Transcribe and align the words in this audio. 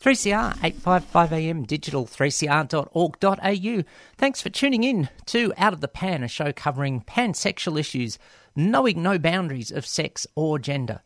3CR 0.00 0.56
855am 0.60 1.66
digital 1.66 2.06
3cr.org.au. 2.06 3.84
Thanks 4.16 4.40
for 4.40 4.48
tuning 4.48 4.82
in 4.82 5.10
to 5.26 5.52
Out 5.58 5.74
of 5.74 5.82
the 5.82 5.88
Pan, 5.88 6.22
a 6.22 6.28
show 6.28 6.54
covering 6.54 7.02
pansexual 7.02 7.78
issues, 7.78 8.18
knowing 8.56 9.02
no 9.02 9.18
boundaries 9.18 9.70
of 9.70 9.84
sex 9.84 10.26
or 10.34 10.58
gender. 10.58 11.02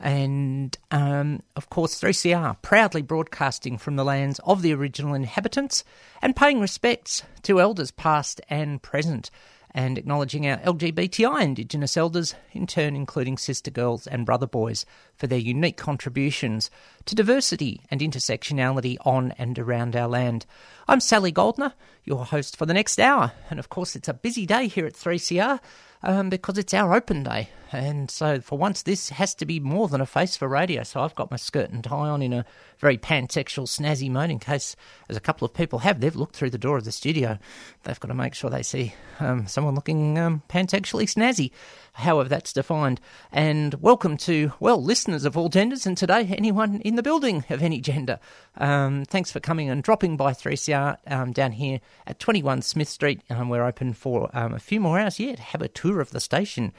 And 0.00 0.74
um, 0.90 1.42
of 1.54 1.68
course, 1.68 2.00
3CR 2.00 2.56
proudly 2.62 3.02
broadcasting 3.02 3.76
from 3.76 3.96
the 3.96 4.06
lands 4.06 4.40
of 4.46 4.62
the 4.62 4.72
original 4.72 5.12
inhabitants 5.12 5.84
and 6.22 6.34
paying 6.34 6.60
respects 6.60 7.22
to 7.42 7.60
elders 7.60 7.90
past 7.90 8.40
and 8.48 8.80
present 8.80 9.30
and 9.72 9.98
acknowledging 9.98 10.46
our 10.46 10.58
LGBTI 10.58 11.42
Indigenous 11.42 11.96
elders, 11.96 12.34
in 12.52 12.66
turn 12.66 12.96
including 12.96 13.38
sister 13.38 13.70
girls 13.70 14.06
and 14.06 14.26
brother 14.26 14.46
boys, 14.46 14.84
for 15.16 15.26
their 15.26 15.38
unique 15.38 15.76
contributions 15.76 16.70
to 17.04 17.14
diversity 17.14 17.82
and 17.90 18.00
intersectionality 18.00 18.96
on 19.04 19.32
and 19.32 19.58
around 19.58 19.94
our 19.94 20.08
land. 20.08 20.46
I'm 20.88 21.00
Sally 21.00 21.32
Goldner, 21.32 21.74
your 22.04 22.24
host 22.24 22.56
for 22.56 22.66
the 22.66 22.74
next 22.74 22.98
hour, 22.98 23.32
and 23.48 23.58
of 23.58 23.68
course 23.68 23.94
it's 23.94 24.08
a 24.08 24.14
busy 24.14 24.46
day 24.46 24.66
here 24.66 24.86
at 24.86 24.94
3CR 24.94 25.60
um, 26.02 26.30
because 26.30 26.58
it's 26.58 26.74
our 26.74 26.94
open 26.94 27.22
day. 27.22 27.50
And 27.72 28.10
so, 28.10 28.40
for 28.40 28.58
once, 28.58 28.82
this 28.82 29.10
has 29.10 29.32
to 29.36 29.46
be 29.46 29.60
more 29.60 29.86
than 29.86 30.00
a 30.00 30.06
face 30.06 30.36
for 30.36 30.48
radio. 30.48 30.82
So, 30.82 31.02
I've 31.02 31.14
got 31.14 31.30
my 31.30 31.36
skirt 31.36 31.70
and 31.70 31.84
tie 31.84 32.08
on 32.08 32.20
in 32.20 32.32
a 32.32 32.44
very 32.78 32.98
pansexual, 32.98 33.68
snazzy 33.68 34.10
mode 34.10 34.30
in 34.30 34.40
case, 34.40 34.74
as 35.08 35.16
a 35.16 35.20
couple 35.20 35.44
of 35.44 35.54
people 35.54 35.78
have, 35.80 36.00
they've 36.00 36.16
looked 36.16 36.34
through 36.34 36.50
the 36.50 36.58
door 36.58 36.78
of 36.78 36.84
the 36.84 36.90
studio. 36.90 37.38
They've 37.84 38.00
got 38.00 38.08
to 38.08 38.14
make 38.14 38.34
sure 38.34 38.50
they 38.50 38.64
see 38.64 38.94
um, 39.20 39.46
someone 39.46 39.76
looking 39.76 40.18
um, 40.18 40.42
pansexually 40.48 41.04
snazzy, 41.04 41.52
however 41.92 42.28
that's 42.28 42.52
defined. 42.52 43.00
And 43.32 43.74
welcome 43.74 44.16
to, 44.18 44.52
well, 44.60 44.82
listeners 44.82 45.24
of 45.24 45.36
all 45.36 45.48
genders, 45.48 45.86
and 45.86 45.96
today, 45.96 46.34
anyone 46.36 46.80
in 46.80 46.96
the 46.96 47.02
building 47.02 47.44
of 47.50 47.62
any 47.62 47.80
gender. 47.80 48.18
Um, 48.56 49.04
thanks 49.04 49.30
for 49.30 49.40
coming 49.40 49.70
and 49.70 49.82
dropping 49.82 50.16
by 50.16 50.32
3CR 50.32 50.96
um, 51.06 51.32
down 51.32 51.52
here 51.52 51.80
at 52.06 52.18
21 52.18 52.62
Smith 52.62 52.88
Street. 52.88 53.22
Um, 53.30 53.48
we're 53.48 53.64
open 53.64 53.92
for 53.92 54.30
um, 54.32 54.54
a 54.54 54.58
few 54.58 54.80
more 54.80 54.98
hours 54.98 55.20
yet. 55.20 55.38
Have 55.38 55.62
a 55.62 55.68
tour 55.68 56.00
of 56.00 56.10
the 56.10 56.20
station 56.20 56.72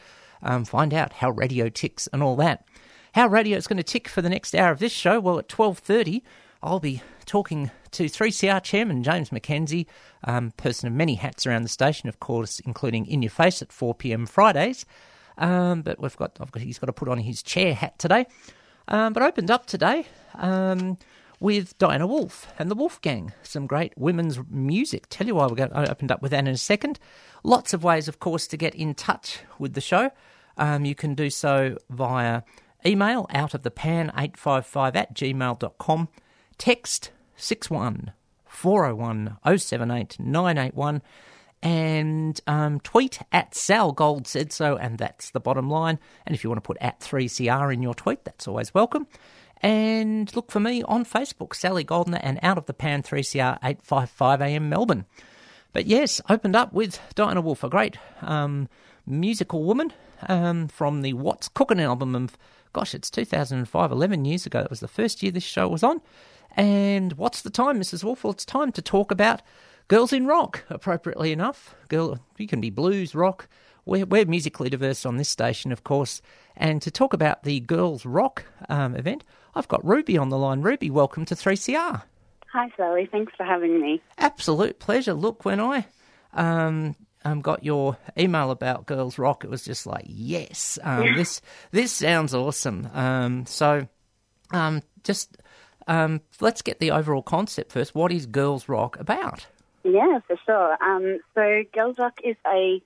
um, 0.43 0.65
find 0.65 0.93
out 0.93 1.13
how 1.13 1.31
radio 1.31 1.69
ticks 1.69 2.07
and 2.11 2.23
all 2.23 2.35
that. 2.37 2.65
How 3.13 3.27
radio 3.27 3.57
is 3.57 3.67
going 3.67 3.77
to 3.77 3.83
tick 3.83 4.07
for 4.07 4.21
the 4.21 4.29
next 4.29 4.55
hour 4.55 4.71
of 4.71 4.79
this 4.79 4.91
show? 4.91 5.19
Well, 5.19 5.39
at 5.39 5.49
twelve 5.49 5.79
thirty, 5.79 6.23
I'll 6.63 6.79
be 6.79 7.01
talking 7.25 7.71
to 7.91 8.05
3CR 8.05 8.63
chairman 8.63 9.03
James 9.03 9.29
McKenzie, 9.31 9.85
um, 10.23 10.51
person 10.51 10.87
of 10.87 10.93
many 10.93 11.15
hats 11.15 11.45
around 11.45 11.63
the 11.63 11.69
station, 11.69 12.07
of 12.07 12.19
course, 12.19 12.59
including 12.61 13.05
in 13.05 13.21
your 13.21 13.31
face 13.31 13.61
at 13.61 13.71
four 13.71 13.93
pm 13.93 14.25
Fridays. 14.25 14.85
Um, 15.41 15.81
but 15.81 15.99
we've 15.99 16.15
got, 16.15 16.37
got, 16.37 16.61
he's 16.61 16.79
got 16.79 16.85
to 16.85 16.93
put 16.93 17.09
on 17.09 17.17
his 17.17 17.41
chair 17.41 17.73
hat 17.73 17.97
today. 17.99 18.27
Um, 18.87 19.11
but 19.11 19.23
opened 19.23 19.49
up 19.49 19.65
today 19.65 20.05
um, 20.35 20.97
with 21.39 21.77
Diana 21.79 22.05
Wolf 22.05 22.47
and 22.59 22.69
the 22.69 22.75
Wolf 22.75 23.01
Gang, 23.01 23.33
some 23.41 23.65
great 23.65 23.91
women's 23.97 24.39
music. 24.49 25.07
Tell 25.09 25.25
you 25.25 25.35
why 25.35 25.47
we're 25.47 25.55
going 25.55 25.71
to 25.71 25.91
opened 25.91 26.11
up 26.11 26.21
with 26.21 26.31
that 26.31 26.39
in 26.39 26.47
a 26.47 26.57
second. 26.57 26.99
Lots 27.43 27.73
of 27.73 27.83
ways, 27.83 28.07
of 28.07 28.19
course, 28.19 28.45
to 28.47 28.57
get 28.57 28.75
in 28.75 28.93
touch 28.93 29.39
with 29.57 29.73
the 29.73 29.81
show. 29.81 30.11
Um, 30.57 30.85
you 30.85 30.93
can 30.93 31.15
do 31.15 31.31
so 31.31 31.77
via 31.89 32.43
email 32.85 33.25
out 33.31 33.55
of 33.55 33.63
the 33.63 33.71
pan 33.71 34.11
855 34.15 34.95
at 34.95 35.15
gmail.com, 35.15 36.09
text 36.59 37.11
61 37.35 38.11
401 38.45 39.37
078 39.57 40.19
981, 40.19 41.01
and 41.63 42.39
um, 42.47 42.79
tweet 42.79 43.19
at 43.31 43.53
Sal 43.53 43.91
Gold 43.91 44.27
said 44.27 44.51
so, 44.51 44.77
and 44.77 44.97
that's 44.97 45.29
the 45.31 45.39
bottom 45.39 45.69
line. 45.69 45.99
And 46.25 46.33
if 46.35 46.43
you 46.43 46.49
want 46.49 46.63
to 46.63 46.67
put 46.67 46.77
at 46.81 46.99
3CR 46.99 47.73
in 47.73 47.81
your 47.81 47.93
tweet, 47.93 48.25
that's 48.25 48.47
always 48.47 48.73
welcome. 48.73 49.07
And 49.61 50.35
look 50.35 50.51
for 50.51 50.59
me 50.59 50.81
on 50.83 51.05
Facebook, 51.05 51.53
Sally 51.53 51.83
Goldner, 51.83 52.19
and 52.23 52.39
Out 52.41 52.57
of 52.57 52.65
the 52.65 52.73
Pan 52.73 53.03
3CR 53.03 53.59
855 53.63 54.41
AM 54.41 54.69
Melbourne. 54.69 55.05
But 55.71 55.85
yes, 55.85 56.19
opened 56.29 56.55
up 56.55 56.73
with 56.73 56.99
Diana 57.13 57.41
Wolf, 57.41 57.63
a 57.63 57.69
great 57.69 57.97
um, 58.21 58.67
musical 59.05 59.63
woman 59.63 59.93
um, 60.27 60.67
from 60.67 61.03
the 61.03 61.13
What's 61.13 61.47
Cooking 61.47 61.79
album 61.79 62.15
of, 62.15 62.37
gosh, 62.73 62.95
it's 62.95 63.11
2005, 63.11 63.91
11 63.91 64.25
years 64.25 64.47
ago. 64.47 64.61
That 64.61 64.69
was 64.71 64.79
the 64.79 64.87
first 64.87 65.21
year 65.21 65.31
this 65.31 65.43
show 65.43 65.67
was 65.67 65.83
on. 65.83 66.01
And 66.57 67.13
what's 67.13 67.43
the 67.43 67.49
time, 67.49 67.79
Mrs. 67.79 68.03
Wolf? 68.03 68.23
Well, 68.23 68.33
it's 68.33 68.45
time 68.45 68.71
to 68.73 68.81
talk 68.81 69.11
about 69.11 69.41
girls 69.91 70.13
in 70.13 70.25
rock, 70.25 70.63
appropriately 70.69 71.33
enough. 71.33 71.75
Girl, 71.89 72.17
you 72.37 72.47
can 72.47 72.61
be 72.61 72.69
blues, 72.69 73.13
rock. 73.13 73.49
We're, 73.83 74.05
we're 74.05 74.23
musically 74.25 74.69
diverse 74.69 75.05
on 75.05 75.17
this 75.17 75.27
station, 75.27 75.73
of 75.73 75.83
course. 75.83 76.21
And 76.55 76.81
to 76.83 76.89
talk 76.89 77.11
about 77.11 77.43
the 77.43 77.59
girls 77.59 78.05
rock 78.05 78.45
um, 78.69 78.95
event, 78.95 79.25
I've 79.53 79.67
got 79.67 79.85
Ruby 79.85 80.17
on 80.17 80.29
the 80.29 80.37
line. 80.37 80.61
Ruby, 80.61 80.89
welcome 80.89 81.25
to 81.25 81.35
3CR. 81.35 82.03
Hi, 82.53 82.69
Sally. 82.77 83.09
Thanks 83.11 83.33
for 83.35 83.43
having 83.43 83.81
me. 83.81 84.01
Absolute 84.17 84.79
pleasure. 84.79 85.13
Look, 85.13 85.43
when 85.43 85.59
I 85.59 85.85
um, 86.33 86.95
um, 87.25 87.41
got 87.41 87.65
your 87.65 87.97
email 88.17 88.49
about 88.49 88.85
Girls 88.85 89.17
Rock, 89.17 89.43
it 89.43 89.49
was 89.49 89.65
just 89.65 89.85
like, 89.85 90.05
yes, 90.07 90.79
um, 90.83 91.15
this 91.17 91.41
this 91.71 91.91
sounds 91.91 92.33
awesome. 92.33 92.89
Um, 92.93 93.45
so, 93.45 93.89
um, 94.51 94.83
just 95.03 95.35
um, 95.87 96.21
let's 96.39 96.61
get 96.61 96.79
the 96.79 96.91
overall 96.91 97.23
concept 97.23 97.73
first. 97.73 97.93
What 97.93 98.13
is 98.13 98.25
Girls 98.25 98.69
Rock 98.69 98.97
about? 98.97 99.47
Yeah, 99.83 100.19
for 100.27 100.37
sure. 100.45 100.77
Um, 100.83 101.19
so, 101.33 101.63
Girls 101.73 101.97
Rock 101.97 102.19
is 102.23 102.35
a 102.45 102.81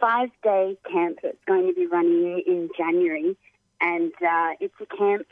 five 0.00 0.30
day 0.42 0.76
camp 0.90 1.18
that's 1.22 1.42
going 1.46 1.66
to 1.68 1.74
be 1.74 1.86
running 1.86 2.42
in 2.46 2.70
January, 2.76 3.36
and 3.80 4.12
uh, 4.22 4.52
it's 4.60 4.74
a 4.80 4.96
camp 4.96 5.26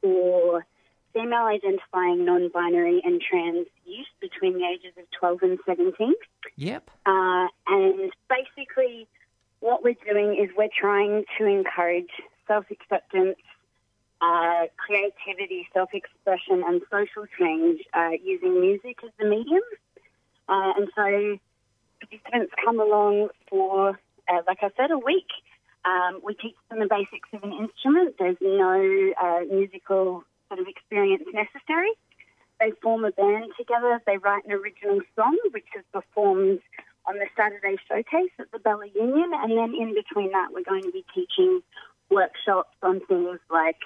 for 0.00 0.66
female 1.12 1.44
identifying, 1.44 2.24
non 2.24 2.48
binary, 2.48 3.00
and 3.04 3.20
trans 3.20 3.66
youth 3.84 4.06
between 4.20 4.54
the 4.54 4.64
ages 4.64 4.92
of 4.98 5.04
12 5.18 5.42
and 5.42 5.58
17. 5.66 6.14
Yep. 6.56 6.90
Uh, 7.06 7.46
and 7.68 8.12
basically, 8.28 9.06
what 9.60 9.82
we're 9.84 9.96
doing 10.06 10.36
is 10.42 10.50
we're 10.56 10.68
trying 10.76 11.24
to 11.38 11.46
encourage 11.46 12.10
self 12.46 12.64
acceptance, 12.70 13.38
uh, 14.20 14.66
creativity, 14.76 15.68
self 15.72 15.90
expression, 15.92 16.62
and 16.66 16.82
social 16.90 17.26
change 17.38 17.80
uh, 17.94 18.10
using 18.22 18.60
music 18.60 18.98
as 19.04 19.10
the 19.18 19.26
medium. 19.26 19.62
Uh, 20.52 20.72
and 20.76 20.88
so, 20.94 21.38
participants 22.00 22.52
come 22.62 22.78
along 22.78 23.28
for, 23.48 23.98
uh, 24.28 24.42
like 24.46 24.58
I 24.60 24.68
said, 24.76 24.90
a 24.90 24.98
week. 24.98 25.28
Um, 25.86 26.20
we 26.22 26.34
teach 26.34 26.56
them 26.68 26.80
the 26.80 26.86
basics 26.86 27.28
of 27.32 27.42
an 27.42 27.54
instrument. 27.54 28.16
There's 28.18 28.36
no 28.42 29.12
uh, 29.20 29.40
musical 29.50 30.24
sort 30.48 30.60
of 30.60 30.66
experience 30.68 31.24
necessary. 31.32 31.90
They 32.60 32.72
form 32.82 33.06
a 33.06 33.12
band 33.12 33.52
together. 33.56 34.02
They 34.06 34.18
write 34.18 34.44
an 34.44 34.52
original 34.52 35.00
song, 35.16 35.38
which 35.52 35.64
is 35.74 35.84
performed 35.90 36.60
on 37.06 37.14
the 37.16 37.26
Saturday 37.34 37.76
showcase 37.88 38.30
at 38.38 38.52
the 38.52 38.58
Bella 38.58 38.86
Union. 38.94 39.32
And 39.32 39.56
then 39.56 39.74
in 39.74 39.94
between 39.94 40.32
that, 40.32 40.48
we're 40.52 40.68
going 40.68 40.82
to 40.82 40.92
be 40.92 41.04
teaching 41.14 41.62
workshops 42.10 42.76
on 42.82 43.00
things 43.06 43.40
like 43.50 43.80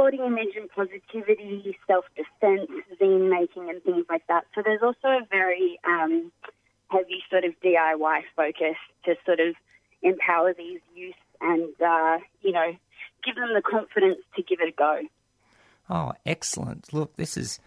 body 0.00 0.18
image 0.26 0.56
and 0.56 0.70
positivity, 0.70 1.76
self 1.86 2.06
defense, 2.16 2.70
zine 2.98 3.28
making, 3.28 3.68
and 3.68 3.82
things 3.82 4.06
like 4.08 4.26
that. 4.28 4.44
So 4.54 4.62
there's 4.64 4.80
also 4.82 5.08
a 5.08 5.26
very 5.30 5.78
um, 5.86 6.32
heavy 6.88 7.22
sort 7.28 7.44
of 7.44 7.52
DIY 7.62 8.22
focus 8.34 8.76
to 9.04 9.14
sort 9.26 9.40
of 9.40 9.54
empower 10.02 10.54
these 10.54 10.80
youth 10.94 11.14
and, 11.42 11.68
uh, 11.86 12.16
you 12.40 12.50
know, 12.50 12.72
give 13.22 13.34
them 13.34 13.52
the 13.54 13.60
confidence 13.60 14.20
to 14.36 14.42
give 14.42 14.60
it 14.62 14.68
a 14.68 14.72
go. 14.72 15.02
Oh, 15.90 16.12
excellent! 16.24 16.94
Look, 16.94 17.16
this 17.16 17.36
is 17.36 17.60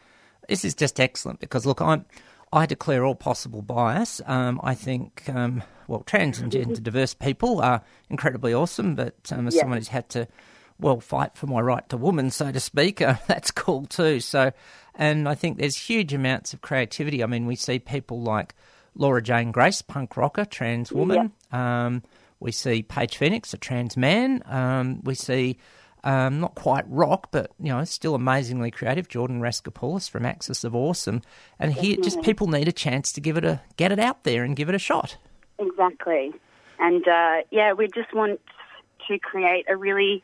this 0.50 0.65
is 0.65 0.74
just 0.74 1.00
excellent 1.00 1.39
because 1.39 1.68
look, 1.68 1.81
I'm 1.81 2.06
I 2.51 2.65
declare 2.65 3.06
all 3.06 3.15
possible 3.15 3.62
bias. 3.62 4.21
Um, 4.25 4.59
I 4.63 4.74
think 4.74 5.30
um, 5.30 5.62
well, 5.88 6.01
trans 6.01 6.39
and 6.39 6.51
gender 6.51 6.81
diverse 6.89 7.13
people 7.13 7.62
are 7.62 7.83
incredibly 8.09 8.56
awesome, 8.56 8.95
but 8.95 9.15
um, 9.31 9.45
as 9.47 9.56
Yeah. 9.56 9.62
someone 9.62 9.77
who's 9.77 9.89
had 9.89 10.09
to 10.09 10.27
well 10.79 10.99
fight 10.99 11.35
for 11.35 11.47
my 11.47 11.59
right 11.59 11.87
to 11.89 11.97
woman, 11.97 12.29
so 12.29 12.51
to 12.51 12.59
speak, 12.59 13.01
uh, 13.01 13.15
that's 13.27 13.51
cool 13.51 13.85
too. 13.85 14.19
So, 14.19 14.51
and 14.95 15.27
I 15.27 15.35
think 15.35 15.57
there's 15.57 15.77
huge 15.77 16.13
amounts 16.13 16.53
of 16.53 16.61
creativity. 16.61 17.23
I 17.23 17.27
mean, 17.27 17.45
we 17.45 17.55
see 17.55 17.79
people 17.79 18.21
like 18.21 18.55
Laura 18.95 19.21
Jane 19.21 19.51
Grace, 19.51 19.81
punk 19.81 20.17
rocker, 20.17 20.45
trans 20.45 20.91
woman. 20.91 21.31
Um, 21.51 22.03
we 22.39 22.51
see 22.51 22.83
Paige 22.83 23.17
Phoenix, 23.17 23.53
a 23.53 23.57
trans 23.57 23.95
man. 23.95 24.43
Um, 24.45 25.01
we 25.03 25.15
see 25.15 25.57
um, 26.03 26.41
not 26.41 26.55
quite 26.55 26.83
rock, 26.89 27.29
but 27.31 27.51
you 27.59 27.69
know, 27.69 27.83
still 27.85 28.15
amazingly 28.15 28.71
creative. 28.71 29.07
Jordan 29.07 29.39
Raskopoulos 29.39 30.09
from 30.09 30.25
Axis 30.25 30.63
of 30.63 30.75
Awesome, 30.75 31.21
and 31.59 31.73
here 31.73 31.97
just 31.97 32.21
people 32.21 32.47
need 32.47 32.67
a 32.67 32.73
chance 32.73 33.11
to 33.13 33.21
give 33.21 33.37
it 33.37 33.45
a 33.45 33.61
get 33.77 33.91
it 33.91 33.99
out 33.99 34.23
there 34.23 34.43
and 34.43 34.55
give 34.55 34.69
it 34.69 34.75
a 34.75 34.79
shot. 34.79 35.17
Exactly. 35.59 36.33
And 36.79 37.07
uh, 37.07 37.37
yeah, 37.51 37.73
we 37.73 37.87
just 37.87 38.13
want 38.13 38.41
to 39.07 39.19
create 39.19 39.65
a 39.69 39.77
really 39.77 40.23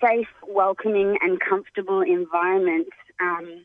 safe, 0.00 0.28
welcoming, 0.46 1.18
and 1.20 1.40
comfortable 1.40 2.00
environment 2.00 2.88
um, 3.20 3.64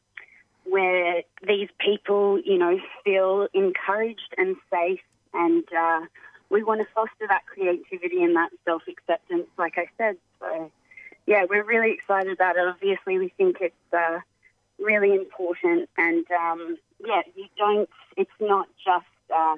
where 0.63 1.23
these 1.47 1.69
people, 1.79 2.39
you 2.39 2.57
know, 2.57 2.79
feel 3.03 3.47
encouraged 3.53 4.33
and 4.37 4.55
safe. 4.71 4.99
And 5.33 5.63
uh, 5.77 6.01
we 6.49 6.63
want 6.63 6.81
to 6.81 6.87
foster 6.93 7.27
that 7.27 7.45
creativity 7.45 8.23
and 8.23 8.35
that 8.35 8.49
self 8.65 8.83
acceptance, 8.87 9.47
like 9.57 9.77
I 9.77 9.85
said. 9.97 10.17
So, 10.39 10.71
yeah, 11.25 11.45
we're 11.49 11.63
really 11.63 11.91
excited 11.93 12.33
about 12.33 12.55
it. 12.57 12.67
Obviously, 12.67 13.19
we 13.19 13.33
think 13.37 13.57
it's 13.61 13.93
uh, 13.93 14.19
really 14.79 15.13
important. 15.13 15.89
And 15.97 16.25
um, 16.31 16.77
yeah, 17.05 17.21
you 17.35 17.45
don't, 17.57 17.89
it's 18.17 18.31
not 18.39 18.67
just. 18.83 19.05
Uh, 19.33 19.55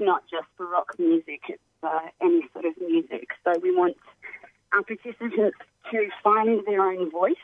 not 0.00 0.22
just 0.30 0.46
for 0.56 0.66
rock 0.66 0.94
music, 0.98 1.42
it's 1.48 1.62
uh, 1.82 2.00
any 2.20 2.42
sort 2.52 2.64
of 2.64 2.72
music. 2.80 3.28
So 3.44 3.58
we 3.62 3.74
want 3.74 3.96
our 4.72 4.82
participants 4.82 5.58
to 5.90 6.08
find 6.22 6.60
their 6.66 6.82
own 6.82 7.10
voice 7.10 7.34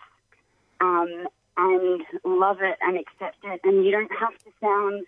um, 0.80 1.26
and 1.56 2.02
love 2.24 2.58
it 2.60 2.76
and 2.82 2.98
accept 2.98 3.38
it. 3.44 3.60
And 3.64 3.84
you 3.84 3.90
don't 3.90 4.10
have 4.18 4.36
to 4.38 4.50
sound 4.60 5.06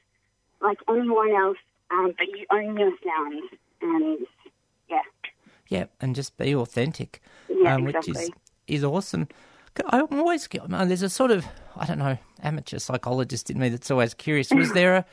like 0.60 0.78
anyone 0.88 1.30
else, 1.32 1.58
um, 1.90 2.14
but 2.16 2.26
you 2.28 2.46
own 2.50 2.76
your 2.78 2.92
sound. 3.04 3.42
And 3.80 4.26
yeah, 4.88 5.02
Yeah, 5.68 5.84
and 6.00 6.14
just 6.14 6.36
be 6.36 6.54
authentic, 6.54 7.20
Yeah, 7.48 7.74
um, 7.74 7.84
which 7.84 7.96
is 8.08 8.08
exactly. 8.08 8.34
is 8.66 8.84
awesome. 8.84 9.28
I'm 9.86 10.18
always 10.18 10.48
uh, 10.52 10.84
there's 10.84 11.02
a 11.02 11.08
sort 11.08 11.30
of 11.30 11.46
I 11.76 11.86
don't 11.86 11.98
know 11.98 12.18
amateur 12.42 12.78
psychologist 12.78 13.50
in 13.50 13.58
me 13.58 13.68
that's 13.68 13.90
always 13.90 14.14
curious. 14.14 14.50
Was 14.50 14.72
there 14.72 14.96
a 14.96 15.04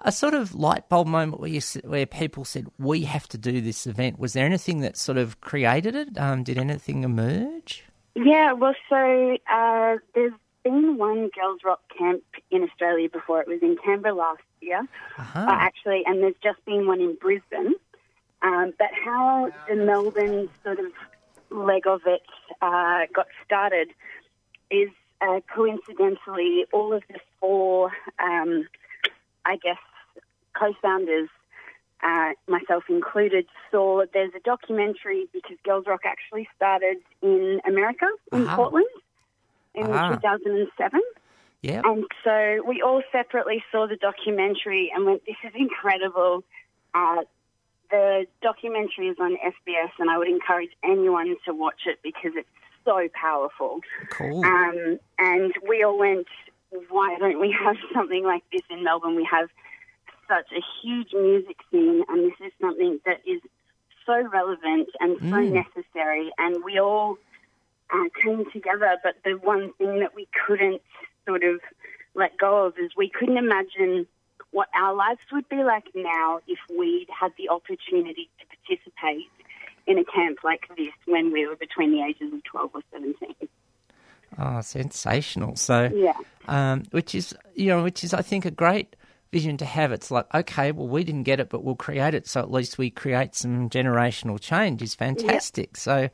a 0.00 0.12
sort 0.12 0.34
of 0.34 0.54
light 0.54 0.88
bulb 0.88 1.06
moment 1.06 1.40
where 1.40 1.50
you 1.50 1.60
where 1.84 2.06
people 2.06 2.44
said 2.44 2.66
we 2.78 3.02
have 3.02 3.26
to 3.28 3.38
do 3.38 3.60
this 3.60 3.86
event? 3.86 4.18
Was 4.18 4.32
there 4.32 4.44
anything 4.46 4.80
that 4.80 4.96
sort 4.96 5.18
of 5.18 5.40
created 5.40 5.94
it? 5.94 6.18
Um, 6.18 6.42
did 6.42 6.58
anything 6.58 7.04
emerge? 7.04 7.84
Yeah, 8.14 8.52
well, 8.52 8.74
so 8.88 9.36
uh, 9.52 9.96
there's 10.14 10.32
been 10.62 10.96
one 10.98 11.30
girls' 11.34 11.60
rock 11.64 11.80
camp 11.98 12.22
in 12.50 12.62
Australia 12.62 13.08
before. 13.08 13.40
It 13.40 13.48
was 13.48 13.60
in 13.62 13.76
Canberra 13.84 14.14
last 14.14 14.42
year, 14.60 14.86
Uh-huh. 15.18 15.40
uh, 15.40 15.46
actually, 15.52 16.02
and 16.06 16.22
there's 16.22 16.36
just 16.42 16.64
been 16.64 16.86
one 16.86 17.00
in 17.00 17.16
Brisbane. 17.20 17.74
Um, 18.42 18.72
but 18.78 18.88
how 19.04 19.50
the 19.68 19.74
Melbourne 19.76 20.48
sort 20.62 20.78
of 20.78 20.92
leg 21.50 21.86
of 21.86 22.02
it 22.06 22.22
uh, 22.62 23.06
got 23.12 23.26
started 23.44 23.88
is 24.70 24.90
uh, 25.20 25.40
coincidentally 25.54 26.66
all 26.72 26.92
of 26.92 27.02
the 27.08 27.18
four, 27.40 27.90
um, 28.22 28.66
I 29.44 29.56
guess, 29.56 29.78
co-founders 30.54 31.28
uh, 32.02 32.32
myself 32.48 32.84
included, 32.88 33.46
saw 33.70 34.04
there's 34.12 34.32
a 34.36 34.40
documentary 34.40 35.26
because 35.32 35.56
Girls 35.64 35.86
Rock 35.86 36.02
actually 36.04 36.48
started 36.54 36.98
in 37.22 37.60
America, 37.66 38.06
in 38.32 38.46
Ah. 38.46 38.56
Portland, 38.56 38.86
in 39.74 39.86
Ah. 39.90 40.14
2007. 40.14 41.00
Yeah. 41.62 41.80
And 41.84 42.04
so 42.22 42.62
we 42.66 42.82
all 42.82 43.02
separately 43.10 43.64
saw 43.72 43.86
the 43.86 43.96
documentary 43.96 44.92
and 44.94 45.06
went, 45.06 45.24
this 45.24 45.36
is 45.44 45.52
incredible. 45.54 46.44
Uh, 46.92 47.22
the 47.90 48.26
documentary 48.42 49.08
is 49.08 49.16
on 49.18 49.36
SBS, 49.36 49.90
and 49.98 50.10
I 50.10 50.18
would 50.18 50.28
encourage 50.28 50.70
anyone 50.82 51.36
to 51.46 51.54
watch 51.54 51.86
it 51.86 52.00
because 52.02 52.32
it's 52.36 52.48
so 52.84 53.08
powerful. 53.14 53.80
Cool. 54.10 54.44
Um, 54.44 54.98
and 55.18 55.54
we 55.66 55.82
all 55.82 55.96
went, 55.98 56.26
why 56.88 57.16
don't 57.18 57.40
we 57.40 57.54
have 57.64 57.76
something 57.94 58.24
like 58.24 58.42
this 58.52 58.62
in 58.70 58.84
Melbourne? 58.84 59.16
We 59.16 59.28
have 59.30 59.48
such 60.28 60.46
a 60.52 60.60
huge 60.82 61.12
music 61.12 61.56
scene, 61.70 62.04
and 62.08 62.24
this 62.24 62.46
is 62.46 62.52
something 62.60 63.00
that 63.04 63.20
is 63.26 63.40
so 64.06 64.26
relevant 64.28 64.88
and 65.00 65.18
so 65.20 65.40
necessary. 65.40 66.30
And 66.38 66.64
we 66.64 66.78
all 66.78 67.16
uh, 67.92 68.04
came 68.22 68.44
together, 68.50 68.96
but 69.02 69.16
the 69.24 69.32
one 69.32 69.72
thing 69.74 70.00
that 70.00 70.14
we 70.14 70.28
couldn't 70.46 70.82
sort 71.26 71.44
of 71.44 71.60
let 72.14 72.36
go 72.36 72.66
of 72.66 72.78
is 72.78 72.90
we 72.96 73.08
couldn't 73.10 73.38
imagine 73.38 74.06
what 74.50 74.68
our 74.74 74.94
lives 74.94 75.20
would 75.32 75.48
be 75.48 75.64
like 75.64 75.86
now 75.94 76.40
if 76.46 76.58
we'd 76.78 77.08
had 77.08 77.32
the 77.36 77.48
opportunity 77.48 78.28
to 78.38 78.46
participate 78.56 79.28
in 79.86 79.98
a 79.98 80.04
camp 80.04 80.38
like 80.44 80.68
this 80.76 80.92
when 81.06 81.32
we 81.32 81.46
were 81.46 81.56
between 81.56 81.90
the 81.90 82.02
ages 82.02 82.32
of 82.32 82.42
12 82.44 82.70
or 82.74 82.80
17. 82.92 83.34
Oh, 84.38 84.60
sensational. 84.60 85.56
So, 85.56 85.90
Yeah. 85.94 86.14
um, 86.48 86.84
which 86.90 87.14
is, 87.14 87.34
you 87.54 87.68
know, 87.68 87.82
which 87.82 88.02
is, 88.04 88.12
I 88.14 88.22
think, 88.22 88.44
a 88.44 88.50
great 88.50 88.96
vision 89.32 89.56
to 89.58 89.64
have. 89.64 89.92
It's 89.92 90.10
like, 90.10 90.32
okay, 90.34 90.72
well, 90.72 90.86
we 90.88 91.04
didn't 91.04 91.24
get 91.24 91.40
it, 91.40 91.48
but 91.48 91.64
we'll 91.64 91.74
create 91.74 92.14
it. 92.14 92.26
So 92.28 92.40
at 92.40 92.50
least 92.50 92.78
we 92.78 92.90
create 92.90 93.34
some 93.34 93.68
generational 93.68 94.40
change 94.40 94.80
is 94.82 94.94
fantastic. 94.94 95.76
So, 95.76 96.08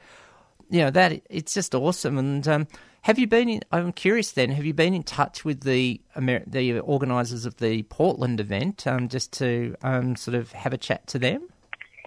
you 0.71 0.81
know, 0.81 0.91
that 0.91 1.21
it's 1.29 1.53
just 1.53 1.75
awesome. 1.75 2.17
And 2.17 2.47
um, 2.49 2.67
have 3.03 3.19
you 3.19 3.27
been 3.27 3.49
in, 3.49 3.61
I'm 3.73 3.93
curious 3.93 4.33
then, 4.33 4.51
have 4.51 4.65
you 4.65 4.73
been 4.75 4.95
in 4.95 5.03
touch 5.03 5.45
with 5.45 5.63
the 5.65 6.01
Amer- 6.17 6.45
the 6.47 6.81
organisers 6.81 7.45
of 7.45 7.57
the 7.59 7.83
Portland 7.85 8.41
event 8.41 8.87
um, 8.87 9.09
just 9.09 9.33
to 9.35 9.75
um, 9.83 10.17
sort 10.17 10.35
of 10.35 10.53
have 10.53 10.73
a 10.73 10.79
chat 10.79 11.07
to 11.09 11.19
them? 11.19 11.49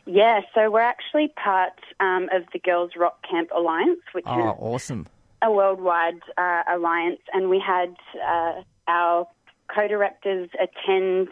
Yeah, 0.06 0.42
so 0.54 0.69
we're 0.69 0.81
actually 0.81 1.30
part 1.42 1.80
um, 2.00 2.27
of 2.33 2.44
the 2.51 2.59
Girls 2.59 2.92
Rock 2.98 3.24
Camp 3.30 3.49
Alliance, 3.56 4.02
which 4.14 4.26
is 4.26 4.31
Oh, 4.31 4.49
is 4.49 4.56
awesome. 4.59 5.07
A 5.44 5.52
worldwide 5.52 6.21
uh, 6.38 6.64
alliance, 6.71 7.21
and 7.33 7.50
we 7.50 7.59
had 7.59 7.95
uh, 8.26 8.62
our 8.88 9.28
co-directors 9.73 10.50
attend 10.62 11.28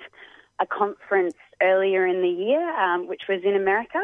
a 0.60 0.66
conference 0.66 1.36
earlier 1.62 2.06
in 2.06 2.22
the 2.22 2.28
year, 2.28 2.70
um, 2.80 3.08
which 3.08 3.24
was 3.30 3.42
in 3.44 3.56
America, 3.56 4.02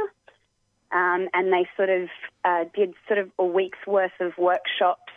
um, 0.91 1.27
and 1.33 1.51
they 1.51 1.67
sort 1.75 1.89
of 1.89 2.07
uh, 2.45 2.63
did 2.73 2.93
sort 3.07 3.19
of 3.19 3.29
a 3.37 3.45
week's 3.45 3.85
worth 3.85 4.17
of 4.19 4.31
workshops 4.37 5.11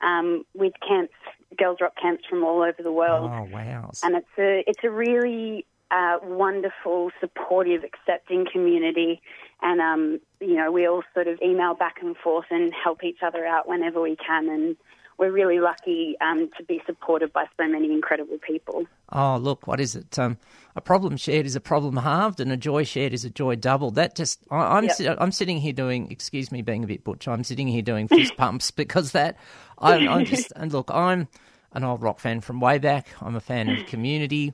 um, 0.00 0.44
with 0.54 0.72
camps, 0.86 1.14
girls 1.58 1.78
rock 1.80 1.94
camps 2.00 2.24
from 2.28 2.44
all 2.44 2.62
over 2.62 2.82
the 2.82 2.92
world 2.92 3.30
Oh, 3.32 3.48
wow. 3.52 3.90
and 4.04 4.14
it's 4.16 4.38
a 4.38 4.62
it's 4.66 4.84
a 4.84 4.90
really 4.90 5.64
uh, 5.90 6.18
wonderful, 6.22 7.10
supportive, 7.20 7.82
accepting 7.82 8.46
community. 8.52 9.20
And 9.62 9.80
um, 9.80 10.20
you 10.40 10.54
know, 10.56 10.70
we 10.70 10.86
all 10.86 11.02
sort 11.14 11.28
of 11.28 11.40
email 11.42 11.74
back 11.74 11.96
and 12.02 12.16
forth 12.16 12.46
and 12.50 12.72
help 12.72 13.02
each 13.02 13.18
other 13.22 13.44
out 13.44 13.68
whenever 13.68 14.00
we 14.00 14.16
can. 14.16 14.48
And 14.48 14.76
we're 15.18 15.32
really 15.32 15.58
lucky 15.58 16.16
um, 16.20 16.48
to 16.56 16.64
be 16.64 16.80
supported 16.86 17.32
by 17.32 17.46
so 17.56 17.66
many 17.66 17.92
incredible 17.92 18.38
people. 18.38 18.86
Oh, 19.10 19.36
look, 19.36 19.66
what 19.66 19.80
is 19.80 19.96
it? 19.96 20.16
Um, 20.18 20.38
a 20.76 20.80
problem 20.80 21.16
shared 21.16 21.44
is 21.44 21.56
a 21.56 21.60
problem 21.60 21.96
halved, 21.96 22.38
and 22.38 22.52
a 22.52 22.56
joy 22.56 22.84
shared 22.84 23.12
is 23.12 23.24
a 23.24 23.30
joy 23.30 23.56
doubled. 23.56 23.96
That 23.96 24.14
just, 24.14 24.40
I, 24.50 24.76
I'm, 24.76 24.84
Yep. 24.84 24.92
si- 24.92 25.08
I'm 25.08 25.32
sitting 25.32 25.58
here 25.58 25.72
doing, 25.72 26.10
excuse 26.12 26.52
me, 26.52 26.62
being 26.62 26.84
a 26.84 26.86
bit 26.86 27.02
butch. 27.02 27.26
I'm 27.26 27.42
sitting 27.42 27.66
here 27.66 27.82
doing 27.82 28.06
fist 28.06 28.32
pumps 28.36 28.70
because 28.70 29.10
that, 29.12 29.36
I, 29.78 29.96
I'm 29.96 30.24
just, 30.24 30.52
and 30.54 30.72
look, 30.72 30.90
I'm 30.92 31.26
an 31.72 31.82
old 31.82 32.00
rock 32.00 32.20
fan 32.20 32.40
from 32.40 32.60
way 32.60 32.78
back. 32.78 33.08
I'm 33.20 33.34
a 33.34 33.40
fan 33.40 33.70
of 33.70 33.86
Community, 33.86 34.52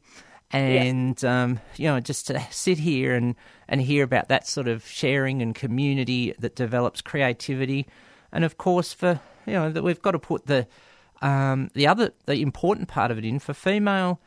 and 0.55 1.25
um, 1.25 1.61
you 1.77 1.87
know, 1.87 2.01
just 2.01 2.29
to 2.29 2.41
sit 2.51 2.79
here 2.79 3.15
and 3.15 3.35
and 3.69 3.81
hear 3.81 4.05
about 4.05 4.29
that 4.29 4.47
sort 4.47 4.69
of 4.69 4.87
sharing 4.87 5.43
and 5.43 5.55
community 5.55 6.35
that 6.39 6.55
develops 6.55 7.01
creativity, 7.01 7.87
and 8.33 8.45
of 8.45 8.57
course 8.57 8.93
for 8.93 9.21
you 9.47 9.53
know 9.55 9.71
that 9.71 9.83
we've 9.83 10.03
got 10.03 10.13
to 10.13 10.19
put 10.19 10.47
the 10.47 10.67
um, 11.23 11.71
the 11.75 11.87
other 11.87 12.13
the 12.27 12.41
important 12.41 12.89
part 12.89 13.11
of 13.11 13.19
it 13.19 13.25
in 13.25 13.39
for 13.39 13.55
female 13.55 14.21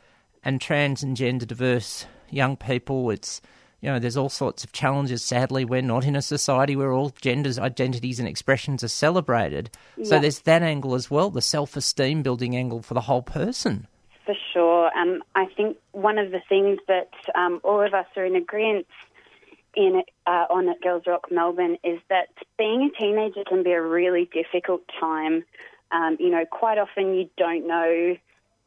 and 0.44 0.60
trans 0.60 1.02
and 1.02 1.16
gender 1.16 1.46
diverse 1.46 2.06
young 2.30 2.56
people. 2.56 3.10
It's 3.10 3.40
you 3.80 3.90
know 3.90 3.98
there's 3.98 4.16
all 4.16 4.28
sorts 4.28 4.64
of 4.64 4.72
challenges. 4.72 5.24
Sadly, 5.24 5.64
we're 5.64 5.82
not 5.82 6.04
in 6.04 6.14
a 6.14 6.22
society 6.22 6.76
where 6.76 6.92
all 6.92 7.10
genders, 7.20 7.58
identities, 7.58 8.18
and 8.18 8.28
expressions 8.28 8.84
are 8.84 8.88
celebrated. 8.88 9.70
So 10.02 10.18
there's 10.18 10.40
that 10.40 10.62
angle 10.62 10.94
as 10.94 11.10
well, 11.10 11.30
the 11.30 11.40
self 11.40 11.76
esteem 11.76 12.22
building 12.22 12.54
angle 12.54 12.82
for 12.82 12.94
the 12.94 13.02
whole 13.02 13.22
person. 13.22 13.86
For 14.26 14.34
sure. 14.52 14.67
Um, 14.96 15.22
I 15.34 15.46
think 15.56 15.76
one 15.92 16.18
of 16.18 16.30
the 16.30 16.40
things 16.48 16.78
that 16.88 17.10
um, 17.34 17.60
all 17.64 17.84
of 17.84 17.94
us 17.94 18.06
are 18.16 18.24
in 18.24 18.36
agreement 18.36 18.86
in 19.76 20.02
uh, 20.26 20.46
on 20.50 20.68
at 20.68 20.80
Girls 20.80 21.04
Rock 21.06 21.28
Melbourne 21.30 21.78
is 21.84 22.00
that 22.08 22.28
being 22.58 22.90
a 22.92 22.98
teenager 22.98 23.44
can 23.46 23.62
be 23.62 23.72
a 23.72 23.82
really 23.82 24.28
difficult 24.32 24.82
time. 25.00 25.44
Um, 25.92 26.16
you 26.18 26.30
know, 26.30 26.44
quite 26.50 26.78
often 26.78 27.14
you 27.14 27.30
don't 27.36 27.66
know 27.66 28.16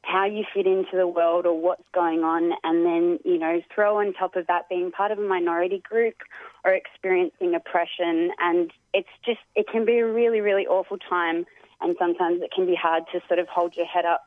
how 0.03 0.25
you 0.25 0.43
fit 0.51 0.65
into 0.65 0.97
the 0.97 1.07
world 1.07 1.45
or 1.45 1.59
what's 1.59 1.83
going 1.93 2.23
on, 2.23 2.53
and 2.63 2.85
then 2.85 3.19
you 3.23 3.37
know, 3.37 3.61
throw 3.73 3.99
on 3.99 4.13
top 4.13 4.35
of 4.35 4.47
that 4.47 4.67
being 4.69 4.91
part 4.91 5.11
of 5.11 5.19
a 5.19 5.27
minority 5.27 5.79
group 5.79 6.15
or 6.63 6.73
experiencing 6.73 7.53
oppression, 7.55 8.31
and 8.39 8.71
it's 8.93 9.09
just 9.25 9.39
it 9.55 9.67
can 9.67 9.85
be 9.85 9.99
a 9.99 10.07
really 10.07 10.41
really 10.41 10.65
awful 10.65 10.97
time, 10.97 11.45
and 11.81 11.95
sometimes 11.99 12.41
it 12.41 12.51
can 12.51 12.65
be 12.65 12.75
hard 12.75 13.03
to 13.11 13.21
sort 13.27 13.39
of 13.39 13.47
hold 13.47 13.75
your 13.75 13.85
head 13.85 14.05
up. 14.05 14.21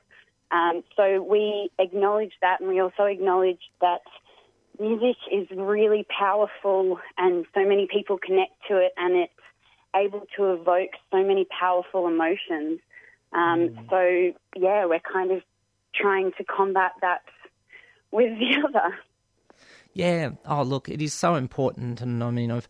Um, 0.55 0.85
so 0.95 1.21
we 1.21 1.71
acknowledge 1.81 2.33
that, 2.41 2.61
and 2.61 2.69
we 2.69 2.81
also 2.81 3.05
acknowledge 3.05 3.59
that 3.81 4.03
music 4.79 5.17
is 5.33 5.49
really 5.51 6.07
powerful 6.17 6.99
and 7.19 7.45
so 7.55 7.65
many 7.65 7.89
people 7.93 8.19
connect 8.19 8.53
to 8.69 8.77
it 8.77 8.93
and 8.97 9.17
it's 9.17 9.33
able 9.95 10.27
to 10.37 10.53
evoke 10.53 10.91
so 11.11 11.25
many 11.25 11.47
powerful 11.47 12.07
emotions. 12.07 12.81
Um, 13.33 13.77
So, 13.91 14.33
yeah, 14.57 14.87
we're 14.87 15.01
kind 15.01 15.33
of 15.33 15.43
trying 15.95 16.33
to 16.39 16.45
combat 16.45 16.93
that 17.01 17.23
with 18.13 18.39
the 18.39 18.63
other. 18.69 18.97
Yeah. 19.93 20.31
Oh, 20.47 20.63
look, 20.63 20.89
it 20.89 21.03
is 21.03 21.15
so 21.15 21.35
important, 21.35 22.01
and 22.01 22.23
I 22.23 22.31
mean, 22.31 22.51
I've, 22.51 22.69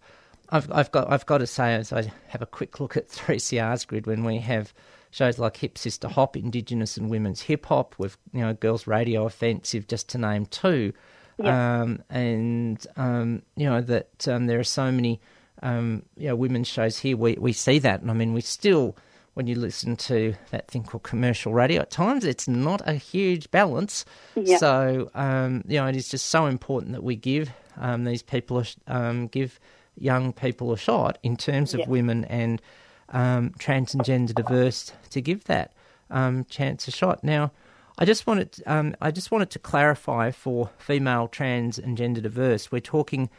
I've, 0.51 0.71
I've 0.73 0.91
got, 0.91 1.11
I've 1.11 1.27
got 1.27 1.39
to 1.39 1.47
say, 1.47 1.75
as 1.75 1.93
I 1.93 2.13
have 2.29 2.43
a 2.43 2.47
quick 2.47 2.81
look 2.81 2.97
at 2.97 3.09
3CR's 3.11 3.85
grid, 3.85 4.07
when 4.07 4.25
we 4.25 4.39
have 4.39 4.73
shows 5.15 5.39
like 5.39 5.57
Hip 5.59 5.79
Sister 5.79 6.09
Hop, 6.09 6.37
Indigenous 6.37 6.97
and 6.97 7.09
Women's 7.09 7.43
Hip 7.43 7.67
Hop, 7.67 7.95
with 7.99 8.19
you 8.33 8.41
know 8.41 8.53
Girls 8.53 8.87
Radio 8.87 9.25
Offensive, 9.27 9.87
just 9.87 10.09
to 10.11 10.19
name 10.19 10.47
two, 10.47 10.93
um, 11.41 12.03
and 12.11 12.85
um, 12.97 13.43
you 13.57 13.67
know 13.69 13.81
that 13.81 14.27
um, 14.29 14.47
there 14.47 14.59
are 14.59 14.65
so 14.65 14.91
many, 14.91 15.21
um, 15.63 16.03
you 16.17 16.29
know, 16.29 16.37
women's 16.37 16.69
shows 16.69 16.99
here. 16.99 17.17
We 17.17 17.35
we 17.39 17.53
see 17.53 17.79
that, 17.79 18.01
and 18.03 18.11
I 18.11 18.15
mean, 18.15 18.35
we 18.35 18.41
still. 18.41 18.97
When 19.35 19.49
you 19.49 19.57
listen 19.57 19.97
to 19.97 20.37
that 20.53 20.69
thing 20.69 20.85
called 20.85 21.03
commercial 21.03 21.53
radio, 21.53 21.83
at 21.83 21.91
times 21.91 22.25
it's 22.25 22.47
not 22.47 22.81
a 22.87 22.93
huge 22.95 23.51
balance. 23.51 24.05
Yeah. 24.37 24.59
So, 24.59 25.11
um, 25.13 25.65
you 25.67 25.81
know, 25.81 25.87
it 25.89 25.97
is 25.97 26.09
just 26.09 26.27
so 26.27 26.47
important 26.47 26.93
that 26.93 27.03
we 27.03 27.17
give 27.17 27.51
um, 27.77 28.05
these 28.05 28.23
people, 28.23 28.59
a 28.59 28.65
sh- 28.65 28.77
um, 28.87 29.27
give 29.27 29.59
young 29.99 30.33
people 30.33 30.73
a 30.73 30.77
shot 30.77 31.19
in 31.25 31.37
terms 31.37 31.75
of 31.75 31.81
Yeah. 31.81 31.89
women 31.89 32.25
and 32.27 32.63
um, 33.11 33.53
trans 33.59 33.95
and 33.95 34.05
gender 34.05 34.33
diverse 34.33 34.93
to 35.11 35.21
give 35.21 35.45
that 35.45 35.73
um, 36.11 36.45
chance 36.45 36.89
a 36.89 36.91
shot. 36.91 37.23
Now, 37.23 37.53
I 37.99 38.05
just 38.05 38.27
wanted, 38.27 38.63
um, 38.67 38.97
I 39.01 39.11
just 39.11 39.31
wanted 39.31 39.51
to 39.51 39.59
clarify 39.59 40.31
for 40.31 40.71
female, 40.79 41.29
trans, 41.29 41.79
and 41.79 41.97
gender 41.97 42.21
diverse. 42.21 42.73
We're 42.73 42.81
talking 42.81 43.31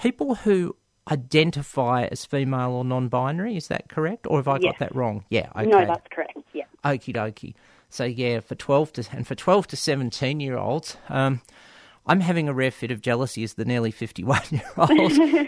people 0.00 0.36
who 0.36 0.76
identify 1.10 2.04
as 2.04 2.24
female 2.24 2.70
or 2.70 2.84
non-binary. 2.84 3.56
Is 3.56 3.68
that 3.68 3.88
correct, 3.88 4.26
or 4.28 4.38
have 4.38 4.48
I 4.48 4.58
got 4.58 4.78
that 4.78 4.94
wrong? 4.94 5.24
Yeah. 5.30 5.50
Okay. 5.56 5.66
No, 5.66 5.86
that's 5.86 6.06
correct. 6.10 6.38
Yeah. 6.52 6.64
Okie 6.84 7.14
dokie. 7.14 7.54
So 7.88 8.04
yeah, 8.04 8.40
for 8.40 8.54
twelve 8.54 8.92
to 8.94 9.04
and 9.12 9.26
for 9.26 9.34
twelve 9.34 9.66
to 9.68 9.76
seventeen 9.76 10.40
year 10.40 10.56
olds, 10.58 10.96
um, 11.08 11.40
I'm 12.06 12.20
having 12.20 12.48
a 12.48 12.54
rare 12.54 12.70
fit 12.70 12.90
of 12.90 13.00
jealousy 13.00 13.42
as 13.42 13.54
the 13.54 13.64
nearly 13.64 13.90
fifty 13.90 14.22
one 14.24 14.42
year 14.50 14.62
old. 14.76 14.90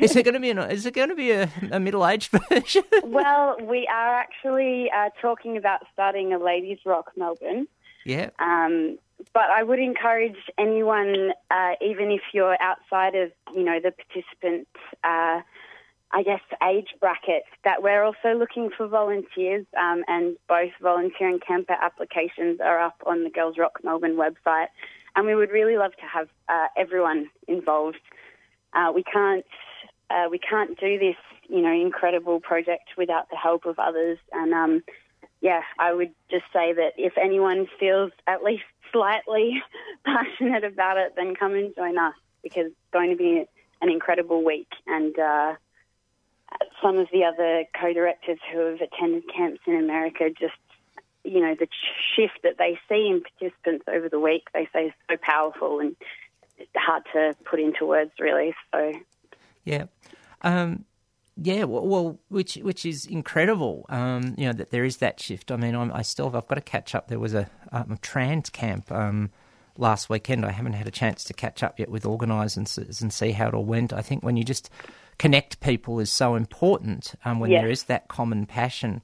is 0.02 0.12
there 0.14 0.22
going 0.22 0.34
to 0.34 0.40
be 0.40 0.50
an, 0.50 0.58
is 0.58 0.88
going 0.90 1.08
to 1.08 1.14
be 1.14 1.30
a, 1.30 1.50
a 1.70 1.78
middle 1.78 2.06
aged 2.06 2.30
version? 2.50 2.82
Well, 3.04 3.56
we 3.62 3.88
are 3.92 4.14
actually 4.14 4.90
uh, 4.90 5.10
talking 5.20 5.56
about 5.56 5.80
starting 5.92 6.32
a 6.32 6.38
ladies' 6.38 6.78
rock 6.84 7.12
Melbourne. 7.16 7.68
yeah. 8.04 8.30
Um, 8.38 8.98
but 9.34 9.50
I 9.50 9.62
would 9.62 9.78
encourage 9.78 10.36
anyone, 10.58 11.32
uh, 11.50 11.72
even 11.80 12.10
if 12.10 12.20
you're 12.32 12.56
outside 12.60 13.14
of, 13.14 13.32
you 13.54 13.64
know, 13.64 13.80
the 13.80 13.92
participant, 13.92 14.68
uh, 15.04 15.42
I 16.10 16.22
guess, 16.24 16.40
age 16.62 16.94
bracket, 17.00 17.42
that 17.64 17.82
we're 17.82 18.02
also 18.02 18.34
looking 18.36 18.70
for 18.76 18.86
volunteers, 18.86 19.66
um, 19.76 20.04
and 20.06 20.36
both 20.48 20.70
volunteer 20.80 21.28
and 21.28 21.42
camper 21.44 21.76
applications 21.80 22.60
are 22.60 22.80
up 22.80 23.02
on 23.06 23.24
the 23.24 23.30
Girls 23.30 23.58
Rock 23.58 23.80
Melbourne 23.82 24.16
website. 24.16 24.68
And 25.16 25.26
we 25.26 25.34
would 25.34 25.50
really 25.50 25.76
love 25.76 25.92
to 25.96 26.06
have 26.06 26.28
uh, 26.48 26.66
everyone 26.76 27.28
involved. 27.46 28.00
Uh, 28.72 28.92
we 28.94 29.02
can't 29.02 29.44
uh, 30.10 30.26
we 30.30 30.38
can't 30.38 30.78
do 30.78 30.98
this, 30.98 31.16
you 31.48 31.60
know, 31.60 31.72
incredible 31.72 32.40
project 32.40 32.90
without 32.96 33.28
the 33.30 33.36
help 33.36 33.66
of 33.66 33.78
others. 33.78 34.18
And 34.32 34.54
um, 34.54 34.82
yeah, 35.40 35.60
I 35.78 35.92
would 35.92 36.12
just 36.30 36.44
say 36.52 36.72
that 36.72 36.92
if 36.96 37.12
anyone 37.18 37.66
feels 37.78 38.12
at 38.26 38.42
least 38.42 38.64
slightly 38.92 39.62
passionate 40.04 40.64
about 40.64 40.96
it, 40.96 41.14
then 41.16 41.34
come 41.34 41.54
and 41.54 41.74
join 41.74 41.98
us 41.98 42.14
because 42.42 42.66
it's 42.66 42.92
going 42.92 43.10
to 43.10 43.16
be 43.16 43.44
an 43.80 43.90
incredible 43.90 44.44
week. 44.44 44.68
And 44.86 45.18
uh, 45.18 45.54
some 46.82 46.98
of 46.98 47.08
the 47.12 47.24
other 47.24 47.64
co-directors 47.78 48.38
who 48.52 48.58
have 48.60 48.80
attended 48.80 49.24
camps 49.34 49.60
in 49.66 49.76
America 49.76 50.30
just, 50.30 50.54
you 51.28 51.40
know, 51.40 51.54
the 51.54 51.68
shift 52.16 52.40
that 52.42 52.58
they 52.58 52.78
see 52.88 53.08
in 53.08 53.22
participants 53.22 53.84
over 53.88 54.08
the 54.08 54.20
week, 54.20 54.48
they 54.54 54.68
say 54.72 54.86
is 54.86 54.92
so 55.10 55.16
powerful 55.20 55.80
and 55.80 55.96
it's 56.56 56.70
hard 56.74 57.04
to 57.12 57.36
put 57.44 57.60
into 57.60 57.86
words, 57.86 58.12
really. 58.18 58.54
So 58.72 58.92
Yeah. 59.64 59.84
Um, 60.42 60.84
yeah, 61.40 61.64
well, 61.64 61.86
well, 61.86 62.18
which 62.28 62.56
which 62.56 62.84
is 62.84 63.06
incredible. 63.06 63.86
Um, 63.88 64.34
you 64.36 64.46
know 64.46 64.52
that 64.54 64.70
there 64.70 64.84
is 64.84 64.96
that 64.96 65.20
shift. 65.20 65.52
I 65.52 65.56
mean, 65.56 65.76
I'm, 65.76 65.92
I 65.92 66.02
still 66.02 66.26
I've 66.26 66.48
got 66.48 66.56
to 66.56 66.60
catch 66.60 66.96
up. 66.96 67.06
There 67.06 67.20
was 67.20 67.32
a, 67.34 67.48
um, 67.70 67.92
a 67.92 67.96
trans 67.98 68.50
camp 68.50 68.90
um, 68.90 69.30
last 69.76 70.10
weekend. 70.10 70.44
I 70.44 70.50
haven't 70.50 70.72
had 70.72 70.88
a 70.88 70.92
chance 70.92 71.22
to 71.24 71.34
catch 71.34 71.62
up 71.62 71.78
yet 71.78 71.90
with 71.90 72.04
organisers 72.04 73.00
and 73.00 73.12
see 73.12 73.30
how 73.32 73.48
it 73.48 73.54
all 73.54 73.64
went. 73.64 73.92
I 73.92 74.02
think 74.02 74.24
when 74.24 74.36
you 74.36 74.42
just 74.42 74.68
connect 75.18 75.60
people 75.60 76.00
is 76.00 76.10
so 76.10 76.34
important. 76.34 77.14
Um, 77.24 77.38
when 77.38 77.50
there 77.50 77.70
is 77.70 77.84
that 77.84 78.08
common 78.08 78.44
passion, 78.46 79.00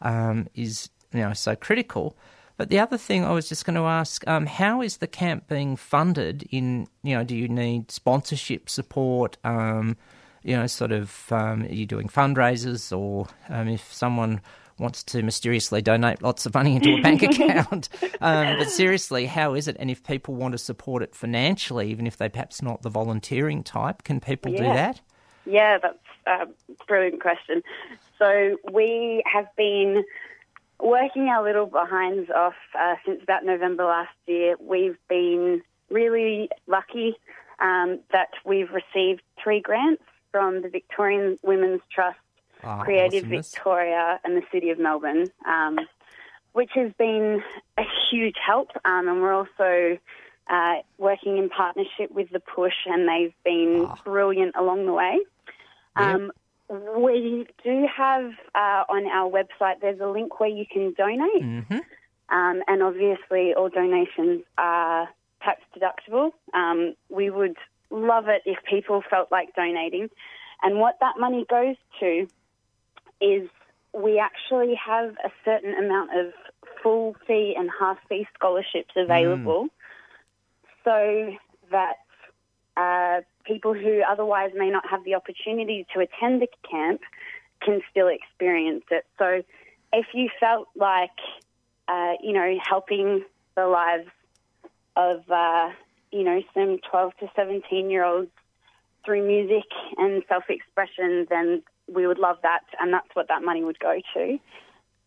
um, 0.00 0.48
is 0.54 0.90
you 1.14 1.20
know 1.20 1.32
so 1.32 1.56
critical. 1.56 2.16
But 2.56 2.68
the 2.68 2.78
other 2.78 2.96
thing 2.96 3.24
I 3.24 3.32
was 3.32 3.48
just 3.48 3.64
going 3.64 3.74
to 3.74 3.82
ask, 3.82 4.26
um, 4.28 4.46
how 4.46 4.80
is 4.80 4.98
the 4.98 5.08
camp 5.08 5.48
being 5.48 5.74
funded? 5.76 6.46
In 6.50 6.86
you 7.02 7.16
know, 7.16 7.24
do 7.24 7.34
you 7.34 7.48
need 7.48 7.90
sponsorship 7.90 8.68
support? 8.68 9.36
Um, 9.44 9.96
you 10.42 10.54
know, 10.54 10.66
sort 10.66 10.92
of, 10.92 11.32
um, 11.32 11.62
are 11.62 11.72
you 11.72 11.86
doing 11.86 12.06
fundraisers, 12.06 12.96
or 12.96 13.26
um, 13.48 13.66
if 13.66 13.92
someone 13.92 14.42
wants 14.78 15.02
to 15.04 15.22
mysteriously 15.22 15.80
donate 15.80 16.20
lots 16.20 16.46
of 16.46 16.54
money 16.54 16.76
into 16.76 16.94
a 16.94 17.00
bank 17.00 17.22
account? 17.22 17.88
Um, 18.20 18.58
but 18.58 18.70
seriously, 18.70 19.26
how 19.26 19.54
is 19.54 19.68
it? 19.68 19.76
And 19.80 19.90
if 19.90 20.04
people 20.04 20.34
want 20.34 20.52
to 20.52 20.58
support 20.58 21.02
it 21.02 21.14
financially, 21.14 21.90
even 21.90 22.06
if 22.06 22.18
they 22.18 22.28
perhaps 22.28 22.60
not 22.60 22.82
the 22.82 22.90
volunteering 22.90 23.62
type, 23.62 24.04
can 24.04 24.20
people 24.20 24.52
do 24.52 24.64
that? 24.64 25.00
Yeah, 25.46 25.78
that's 25.78 25.98
a 26.26 26.46
brilliant 26.86 27.20
question. 27.20 27.62
So 28.18 28.56
we 28.72 29.22
have 29.30 29.46
been 29.56 30.04
working 30.84 31.28
our 31.28 31.42
little 31.42 31.66
behinds 31.66 32.30
off 32.30 32.54
uh, 32.78 32.94
since 33.06 33.22
about 33.22 33.44
November 33.44 33.84
last 33.84 34.14
year. 34.26 34.54
We've 34.60 34.98
been 35.08 35.62
really 35.90 36.50
lucky 36.66 37.16
um, 37.58 38.00
that 38.12 38.28
we've 38.44 38.68
received 38.70 39.22
three 39.42 39.60
grants 39.60 40.02
from 40.30 40.62
the 40.62 40.68
Victorian 40.68 41.38
Women's 41.42 41.80
Trust, 41.92 42.18
Oh, 42.62 42.80
Creative 42.82 43.24
awesomeness. 43.24 43.50
Victoria, 43.54 44.20
and 44.24 44.36
the 44.36 44.42
City 44.52 44.70
of 44.70 44.78
Melbourne, 44.78 45.26
um, 45.46 45.78
which 46.54 46.70
has 46.74 46.92
been 46.98 47.42
a 47.76 47.82
huge 48.10 48.36
help. 48.44 48.70
Um, 48.86 49.06
and 49.08 49.20
we're 49.20 49.34
also 49.34 49.98
uh, 50.48 50.74
working 50.96 51.36
in 51.38 51.50
partnership 51.50 52.10
with 52.10 52.30
the 52.30 52.40
Push, 52.40 52.86
and 52.86 53.06
they've 53.08 53.34
been 53.44 53.86
Ah. 53.86 53.96
brilliant 54.04 54.54
along 54.56 54.86
the 54.86 54.92
way. 54.92 55.18
Yeah. 55.98 56.14
We 56.68 57.46
do 57.62 57.86
have 57.94 58.32
uh, 58.54 58.84
on 58.88 59.06
our 59.06 59.30
website, 59.30 59.80
there's 59.80 60.00
a 60.00 60.06
link 60.06 60.40
where 60.40 60.48
you 60.48 60.64
can 60.70 60.92
donate. 60.94 61.42
Mhm. 61.42 61.80
Um, 62.30 62.62
and 62.66 62.82
obviously, 62.82 63.54
all 63.54 63.68
donations 63.68 64.44
are 64.56 65.08
tax 65.42 65.60
deductible. 65.76 66.32
Um, 66.54 66.94
we 67.10 67.28
would 67.28 67.56
love 67.90 68.28
it 68.28 68.42
if 68.46 68.58
people 68.64 69.02
felt 69.02 69.30
like 69.30 69.54
donating. 69.54 70.08
And 70.62 70.80
what 70.80 70.98
that 71.00 71.18
money 71.18 71.44
goes 71.48 71.76
to 72.00 72.26
is 73.20 73.48
we 73.92 74.18
actually 74.18 74.74
have 74.74 75.14
a 75.22 75.30
certain 75.44 75.74
amount 75.74 76.10
of 76.18 76.32
full 76.82 77.14
fee 77.26 77.54
and 77.56 77.70
half 77.78 77.98
fee 78.08 78.26
scholarships 78.34 78.94
available 78.96 79.68
so 80.84 81.32
that 81.70 81.96
uh, 82.76 83.20
people 83.44 83.74
who 83.74 84.02
otherwise 84.08 84.50
may 84.54 84.70
not 84.70 84.88
have 84.88 85.04
the 85.04 85.14
opportunity 85.14 85.86
to 85.94 86.00
attend 86.00 86.42
the 86.42 86.48
camp 86.68 87.00
can 87.62 87.80
still 87.90 88.08
experience 88.08 88.84
it. 88.90 89.06
So 89.18 89.42
if 89.92 90.06
you 90.12 90.28
felt 90.40 90.68
like, 90.74 91.16
uh, 91.88 92.12
you 92.22 92.32
know, 92.32 92.58
helping 92.62 93.24
the 93.56 93.66
lives 93.66 94.08
of, 94.96 95.22
uh, 95.30 95.70
you 96.10 96.24
know, 96.24 96.42
some 96.52 96.78
12 96.90 97.12
to 97.20 97.30
17 97.36 97.90
year 97.90 98.04
olds 98.04 98.30
through 99.04 99.26
music 99.26 99.68
and 99.98 100.22
self 100.28 100.44
expression, 100.48 101.26
then 101.30 101.62
we 101.92 102.06
would 102.06 102.18
love 102.18 102.38
that, 102.42 102.62
and 102.80 102.92
that's 102.92 103.08
what 103.14 103.28
that 103.28 103.42
money 103.42 103.62
would 103.62 103.78
go 103.78 104.00
to. 104.14 104.38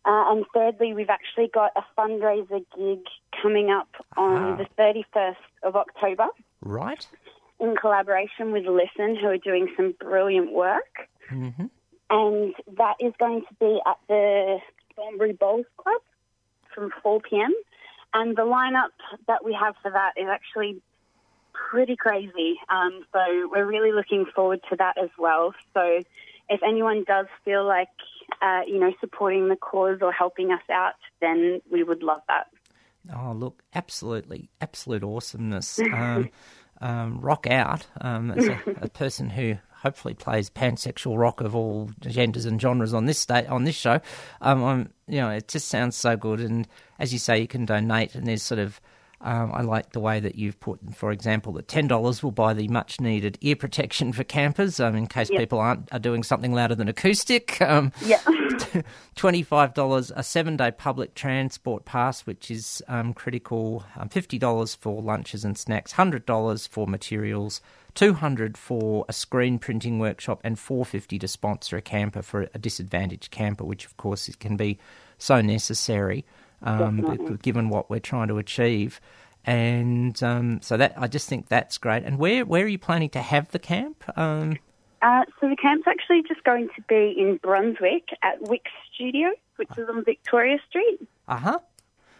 Uh, 0.04 0.32
and 0.32 0.46
thirdly, 0.54 0.94
we've 0.94 1.10
actually 1.10 1.48
got 1.52 1.72
a 1.76 1.82
fundraiser 1.98 2.64
gig 2.76 3.00
coming 3.42 3.70
up 3.70 3.88
on 4.16 4.52
Ah. 4.52 4.56
the 4.56 4.66
31st 4.78 5.36
of 5.64 5.76
October. 5.76 6.28
Right. 6.62 7.06
In 7.60 7.76
collaboration 7.76 8.52
with 8.52 8.64
Listen, 8.64 9.16
who 9.16 9.28
are 9.28 9.38
doing 9.38 9.68
some 9.76 9.94
brilliant 9.98 10.52
work. 10.52 11.08
Mm-hmm. 11.30 11.66
And 12.10 12.54
that 12.76 12.96
is 13.00 13.12
going 13.18 13.42
to 13.42 13.54
be 13.60 13.80
at 13.86 13.98
the 14.08 14.58
Thornbury 14.96 15.32
Bowls 15.32 15.66
Club 15.76 16.00
from 16.74 16.90
4 17.02 17.20
p.m. 17.20 17.52
And 18.14 18.36
the 18.36 18.42
lineup 18.42 18.88
that 19.26 19.44
we 19.44 19.52
have 19.52 19.74
for 19.82 19.90
that 19.90 20.12
is 20.16 20.26
actually 20.28 20.80
pretty 21.52 21.96
crazy. 21.96 22.56
Um, 22.68 23.04
so 23.12 23.50
we're 23.52 23.66
really 23.66 23.92
looking 23.92 24.24
forward 24.34 24.60
to 24.70 24.76
that 24.76 24.96
as 24.96 25.10
well. 25.18 25.54
So 25.74 26.02
if 26.48 26.60
anyone 26.66 27.04
does 27.06 27.26
feel 27.44 27.66
like, 27.66 27.88
uh, 28.40 28.60
you 28.66 28.78
know, 28.78 28.92
supporting 29.00 29.48
the 29.48 29.56
cause 29.56 29.98
or 30.00 30.12
helping 30.12 30.50
us 30.50 30.62
out, 30.70 30.94
then 31.20 31.60
we 31.70 31.82
would 31.82 32.02
love 32.02 32.22
that. 32.28 32.46
Oh, 33.14 33.32
look, 33.32 33.62
absolutely, 33.74 34.50
absolute 34.60 35.02
awesomeness. 35.02 35.80
Um, 35.92 36.30
um, 36.80 37.20
rock 37.20 37.46
out 37.46 37.86
um, 38.00 38.30
as 38.30 38.46
a, 38.46 38.60
a 38.82 38.88
person 38.88 39.30
who 39.30 39.56
hopefully 39.82 40.14
plays 40.14 40.50
pansexual 40.50 41.18
rock 41.18 41.40
of 41.40 41.54
all 41.54 41.90
genders 42.00 42.44
and 42.44 42.60
genres 42.60 42.92
on 42.92 43.06
this 43.06 43.18
state 43.18 43.46
on 43.46 43.64
this 43.64 43.76
show. 43.76 44.00
Um, 44.40 44.64
I'm, 44.64 44.92
you 45.06 45.18
know, 45.18 45.30
it 45.30 45.48
just 45.48 45.68
sounds 45.68 45.96
so 45.96 46.16
good. 46.16 46.40
And 46.40 46.66
as 46.98 47.12
you 47.12 47.18
say, 47.18 47.40
you 47.40 47.48
can 47.48 47.64
donate, 47.64 48.14
and 48.14 48.26
there's 48.26 48.42
sort 48.42 48.60
of. 48.60 48.80
Um, 49.20 49.50
I 49.52 49.62
like 49.62 49.92
the 49.92 50.00
way 50.00 50.20
that 50.20 50.36
you've 50.36 50.60
put, 50.60 50.78
for 50.94 51.10
example, 51.10 51.52
that 51.54 51.66
ten 51.66 51.88
dollars 51.88 52.22
will 52.22 52.30
buy 52.30 52.54
the 52.54 52.68
much 52.68 53.00
needed 53.00 53.36
ear 53.40 53.56
protection 53.56 54.12
for 54.12 54.22
campers, 54.22 54.78
um, 54.78 54.94
in 54.94 55.06
case 55.08 55.28
Yep. 55.30 55.40
people 55.40 55.58
aren't 55.58 55.92
are 55.92 55.98
doing 55.98 56.22
something 56.22 56.52
louder 56.52 56.76
than 56.76 56.88
acoustic. 56.88 57.60
Um, 57.60 57.92
Yeah. 58.04 58.20
$25 59.16 60.12
a 60.14 60.22
seven 60.22 60.56
day 60.56 60.70
public 60.70 61.14
transport 61.14 61.84
pass, 61.84 62.22
which 62.26 62.50
is 62.50 62.82
um, 62.88 63.12
critical, 63.12 63.84
um, 63.96 64.08
$50 64.08 64.76
for 64.76 65.02
lunches 65.02 65.44
and 65.44 65.56
snacks, 65.58 65.94
$100 65.94 66.68
for 66.68 66.86
materials, 66.86 67.60
200 67.94 68.56
for 68.56 69.04
a 69.08 69.12
screen 69.12 69.58
printing 69.58 69.98
workshop, 69.98 70.40
and 70.44 70.58
450 70.58 71.18
to 71.18 71.28
sponsor 71.28 71.76
a 71.76 71.82
camper 71.82 72.22
for 72.22 72.48
a 72.54 72.58
disadvantaged 72.58 73.30
camper, 73.30 73.64
which 73.64 73.84
of 73.84 73.96
course 73.96 74.28
it 74.28 74.38
can 74.38 74.56
be 74.56 74.78
so 75.18 75.40
necessary 75.40 76.24
um, 76.62 77.38
given 77.42 77.68
what 77.68 77.88
we're 77.90 78.00
trying 78.00 78.28
to 78.28 78.38
achieve. 78.38 79.00
And 79.44 80.20
um, 80.22 80.60
so 80.60 80.76
that 80.76 80.94
I 80.96 81.06
just 81.06 81.28
think 81.28 81.48
that's 81.48 81.78
great. 81.78 82.04
And 82.04 82.18
where 82.18 82.44
where 82.44 82.64
are 82.64 82.68
you 82.68 82.78
planning 82.78 83.10
to 83.10 83.22
have 83.22 83.50
the 83.50 83.58
camp? 83.58 84.04
Um, 84.16 84.58
Uh, 85.00 85.22
so 85.40 85.48
the 85.48 85.56
camp's 85.56 85.86
actually 85.86 86.22
just 86.26 86.42
going 86.42 86.68
to 86.74 86.82
be 86.88 87.14
in 87.16 87.36
Brunswick 87.36 88.08
at 88.22 88.42
Wick 88.42 88.66
Studio, 88.92 89.30
which 89.56 89.70
is 89.78 89.88
on 89.88 90.04
Victoria 90.04 90.58
Street. 90.68 90.98
uh 91.28 91.36
huh. 91.36 91.58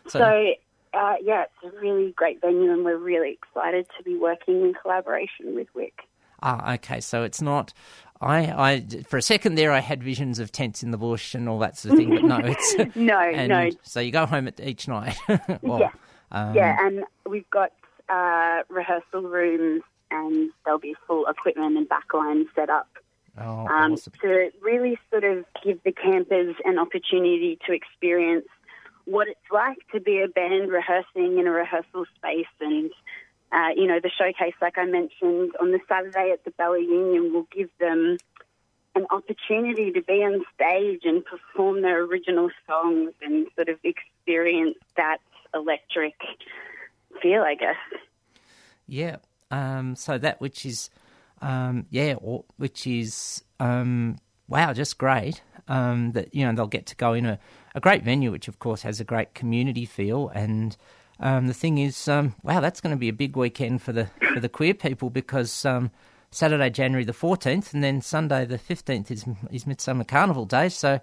So, 0.06 0.52
uh, 0.94 1.16
yeah, 1.22 1.44
it's 1.44 1.74
a 1.74 1.76
really 1.80 2.12
great 2.12 2.40
venue, 2.40 2.72
and 2.72 2.84
we're 2.84 2.96
really 2.96 3.32
excited 3.32 3.86
to 3.98 4.02
be 4.04 4.16
working 4.16 4.62
in 4.62 4.74
collaboration 4.74 5.54
with 5.54 5.66
Wick. 5.74 6.08
Ah, 6.40 6.74
okay. 6.74 7.00
So 7.00 7.24
it's 7.24 7.42
not. 7.42 7.72
I, 8.20 8.38
I, 8.72 8.80
for 9.06 9.16
a 9.16 9.22
second 9.22 9.54
there, 9.54 9.70
I 9.72 9.78
had 9.78 10.02
visions 10.02 10.38
of 10.38 10.50
tents 10.50 10.82
in 10.82 10.90
the 10.90 10.98
bush 10.98 11.34
and 11.34 11.48
all 11.48 11.58
that 11.60 11.76
sort 11.76 11.92
of 11.92 11.98
thing, 11.98 12.10
but 12.10 12.24
no, 12.24 12.38
it's 12.44 12.96
No, 12.96 13.30
no. 13.46 13.70
So 13.82 14.00
you 14.00 14.10
go 14.10 14.26
home 14.26 14.48
at 14.48 14.58
each 14.60 14.88
night. 14.88 15.16
well, 15.62 15.80
Yeah. 15.80 15.90
um, 16.32 16.54
yeah, 16.54 16.76
and 16.80 17.04
we've 17.28 17.48
got 17.50 17.72
uh, 18.08 18.62
rehearsal 18.68 19.22
rooms, 19.22 19.82
and 20.10 20.50
there'll 20.64 20.80
be 20.80 20.96
full 21.06 21.26
equipment 21.26 21.76
and 21.76 21.88
backline 21.88 22.44
set 22.54 22.70
up 22.70 22.88
Oh, 23.40 23.66
um, 23.68 23.92
awesome. 23.92 24.12
to 24.22 24.50
really 24.62 24.98
sort 25.10 25.22
of 25.22 25.44
give 25.64 25.80
the 25.84 25.92
campers 25.92 26.56
an 26.64 26.78
opportunity 26.78 27.56
to 27.66 27.72
experience 27.72 28.46
what 29.04 29.28
it's 29.28 29.38
like 29.52 29.78
to 29.92 30.00
be 30.00 30.20
a 30.22 30.28
band 30.28 30.70
rehearsing 30.72 31.38
in 31.38 31.46
a 31.46 31.50
rehearsal 31.52 32.04
space. 32.16 32.46
And, 32.60 32.90
uh, 33.52 33.68
you 33.76 33.86
know, 33.86 33.98
the 34.00 34.10
showcase, 34.10 34.54
like 34.60 34.76
I 34.76 34.84
mentioned, 34.84 35.52
on 35.60 35.72
the 35.72 35.80
Saturday 35.88 36.30
at 36.32 36.44
the 36.44 36.50
Bella 36.52 36.80
Union 36.80 37.32
will 37.32 37.46
give 37.50 37.70
them 37.80 38.18
an 38.94 39.06
opportunity 39.10 39.92
to 39.92 40.02
be 40.02 40.24
on 40.24 40.44
stage 40.54 41.02
and 41.04 41.24
perform 41.24 41.82
their 41.82 42.02
original 42.02 42.50
songs 42.66 43.12
and 43.22 43.46
sort 43.54 43.68
of 43.68 43.78
experience 43.84 44.76
that 44.96 45.18
electric 45.54 46.14
feel, 47.22 47.42
I 47.42 47.54
guess. 47.54 47.76
Yeah. 48.86 49.16
Um, 49.50 49.96
so 49.96 50.18
that 50.18 50.40
which 50.40 50.66
is, 50.66 50.90
um, 51.40 51.86
yeah, 51.90 52.14
which 52.56 52.86
is, 52.86 53.44
um, 53.60 54.18
wow, 54.48 54.72
just 54.72 54.98
great. 54.98 55.42
Um, 55.68 56.12
that 56.12 56.34
you 56.34 56.46
know 56.46 56.54
they'll 56.54 56.66
get 56.66 56.86
to 56.86 56.96
go 56.96 57.12
in 57.12 57.26
a, 57.26 57.38
a 57.74 57.80
great 57.80 58.02
venue, 58.02 58.30
which 58.30 58.48
of 58.48 58.58
course 58.58 58.82
has 58.82 59.00
a 59.00 59.04
great 59.04 59.34
community 59.34 59.84
feel. 59.84 60.28
And 60.28 60.74
um, 61.20 61.46
the 61.46 61.54
thing 61.54 61.78
is, 61.78 62.08
um, 62.08 62.34
wow, 62.42 62.60
that's 62.60 62.80
going 62.80 62.94
to 62.94 62.98
be 62.98 63.08
a 63.08 63.12
big 63.12 63.36
weekend 63.36 63.82
for 63.82 63.92
the 63.92 64.08
for 64.32 64.40
the 64.40 64.48
queer 64.48 64.74
people 64.74 65.10
because 65.10 65.64
um, 65.64 65.90
Saturday, 66.30 66.70
January 66.70 67.04
the 67.04 67.12
fourteenth, 67.12 67.72
and 67.74 67.82
then 67.82 68.00
Sunday 68.00 68.44
the 68.44 68.58
fifteenth 68.58 69.10
is 69.10 69.24
is 69.50 69.66
Midsummer 69.66 70.04
Carnival 70.04 70.44
Day. 70.44 70.68
So 70.68 71.00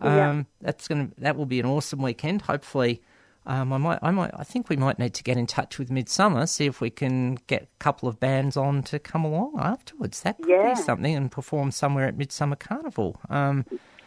um, 0.00 0.16
Yeah. 0.16 0.42
that's 0.60 0.88
going 0.88 1.08
to 1.08 1.20
that 1.20 1.36
will 1.36 1.46
be 1.46 1.60
an 1.60 1.66
awesome 1.66 2.02
weekend. 2.02 2.42
Hopefully. 2.42 3.02
Um, 3.48 3.72
I 3.72 3.78
might, 3.78 4.00
I 4.02 4.10
might, 4.10 4.32
I 4.36 4.42
think 4.42 4.68
we 4.68 4.74
might 4.74 4.98
need 4.98 5.14
to 5.14 5.22
get 5.22 5.36
in 5.36 5.46
touch 5.46 5.78
with 5.78 5.88
Midsummer, 5.88 6.46
see 6.46 6.66
if 6.66 6.80
we 6.80 6.90
can 6.90 7.36
get 7.46 7.62
a 7.62 7.66
couple 7.78 8.08
of 8.08 8.18
bands 8.18 8.56
on 8.56 8.82
to 8.82 8.98
come 8.98 9.24
along 9.24 9.52
afterwards. 9.60 10.22
That 10.22 10.36
could 10.38 10.48
Yeah. 10.48 10.74
be 10.74 10.80
something, 10.82 11.14
and 11.14 11.30
perform 11.30 11.70
somewhere 11.70 12.08
at 12.08 12.16
Midsummer 12.16 12.56
Carnival. 12.56 13.20
Um, 13.30 13.64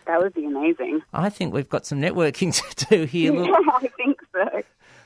That 0.08 0.20
would 0.20 0.34
be 0.34 0.44
amazing. 0.44 1.04
I 1.14 1.30
think 1.30 1.54
we've 1.54 1.70
got 1.70 1.86
some 1.86 2.02
networking 2.02 2.52
to 2.76 2.86
do 2.88 3.06
here. 3.06 3.32
Yeah, 3.46 3.54
I 3.76 3.88
think 3.96 4.18
so. 4.34 4.62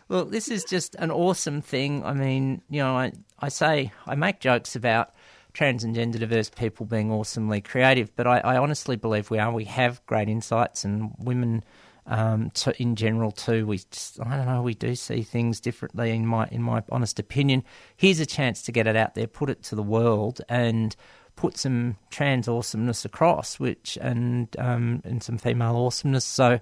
Look, 0.10 0.32
this 0.32 0.50
is 0.50 0.64
just 0.64 0.96
an 0.96 1.12
awesome 1.12 1.62
thing. 1.62 2.04
I 2.04 2.14
mean, 2.14 2.62
you 2.70 2.82
know, 2.82 2.96
I, 2.96 3.14
I 3.40 3.50
say, 3.50 3.92
I 4.06 4.16
make 4.16 4.40
jokes 4.40 4.76
about 4.76 5.14
trans 5.54 5.84
and 5.84 5.96
gender 5.96 6.18
diverse 6.18 6.50
people 6.50 6.86
being 6.86 7.12
awesomely 7.12 7.62
creative, 7.62 8.16
but 8.16 8.28
I, 8.28 8.40
I 8.40 8.58
honestly 8.58 8.96
believe 8.96 9.30
we 9.30 9.40
are. 9.40 9.52
We 9.52 9.66
have 9.66 10.06
great 10.06 10.28
insights, 10.28 10.84
and 10.84 11.14
women 11.20 11.64
um, 12.06 12.50
to, 12.56 12.80
in 12.82 12.96
general 12.96 13.32
too. 13.32 13.66
We, 13.66 13.78
just, 13.78 14.20
I 14.20 14.38
don't 14.38 14.46
know, 14.46 14.62
we 14.62 14.74
do 14.74 14.96
see 14.96 15.22
things 15.22 15.60
differently. 15.60 16.12
In 16.12 16.26
my, 16.26 16.48
in 16.52 16.62
my 16.62 16.84
honest 16.90 17.20
opinion, 17.20 17.64
here's 17.96 18.20
a 18.20 18.26
chance 18.26 18.62
to 18.64 18.72
get 18.72 18.88
it 18.88 18.96
out 18.96 19.16
there, 19.16 19.28
put 19.28 19.50
it 19.50 19.64
to 19.64 19.76
the 19.76 19.84
world, 19.84 20.42
and 20.50 20.96
put 21.36 21.58
some 21.58 21.98
trans 22.10 22.48
awesomeness 22.48 23.06
across, 23.06 23.60
which 23.60 23.98
and 24.02 24.56
um, 24.60 25.02
and 25.06 25.24
some 25.24 25.38
female 25.38 25.76
awesomeness. 25.78 26.26
So. 26.26 26.60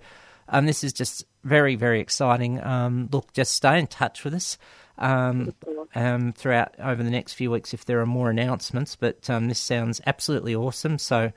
Um, 0.50 0.66
this 0.66 0.84
is 0.84 0.94
just 0.94 1.26
very, 1.44 1.76
very 1.76 2.00
exciting. 2.00 2.62
Um, 2.64 3.10
look, 3.12 3.34
just 3.34 3.54
stay 3.54 3.80
in 3.80 3.88
touch 3.88 4.24
with 4.24 4.34
us 4.34 4.58
um, 4.98 5.54
um, 5.96 6.34
throughout 6.34 6.76
over 6.80 7.04
the 7.04 7.10
next 7.10 7.34
few 7.34 7.52
weeks 7.52 7.74
if 7.74 7.86
there 7.86 8.00
are 8.00 8.06
more 8.06 8.30
announcements. 8.30 8.96
But 8.96 9.30
um, 9.30 9.48
this 9.48 9.60
sounds 9.60 10.02
absolutely 10.06 10.56
awesome. 10.56 10.98
So, 10.98 11.32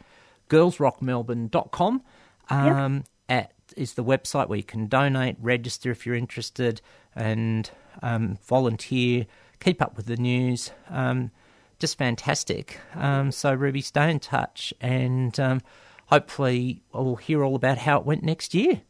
girlsrockmelbourne.com 0.50 2.02
um, 2.50 3.04
at, 3.28 3.52
is 3.76 3.94
the 3.94 4.04
website 4.04 4.48
where 4.48 4.58
you 4.58 4.64
can 4.64 4.86
donate, 4.86 5.36
register 5.40 5.90
if 5.90 6.04
you're 6.04 6.14
interested, 6.14 6.80
and 7.16 7.70
um, 8.02 8.38
volunteer, 8.46 9.26
keep 9.60 9.80
up 9.80 9.96
with 9.96 10.06
the 10.06 10.16
news. 10.16 10.70
Um, 10.90 11.30
just 11.78 11.98
fantastic. 11.98 12.78
Um, 12.94 13.32
so, 13.32 13.52
Ruby, 13.52 13.80
stay 13.80 14.10
in 14.10 14.20
touch 14.20 14.72
and 14.80 15.38
um, 15.40 15.60
hopefully 16.06 16.82
we'll 16.92 17.16
hear 17.16 17.42
all 17.42 17.56
about 17.56 17.78
how 17.78 17.98
it 17.98 18.06
went 18.06 18.22
next 18.22 18.54
year. 18.54 18.82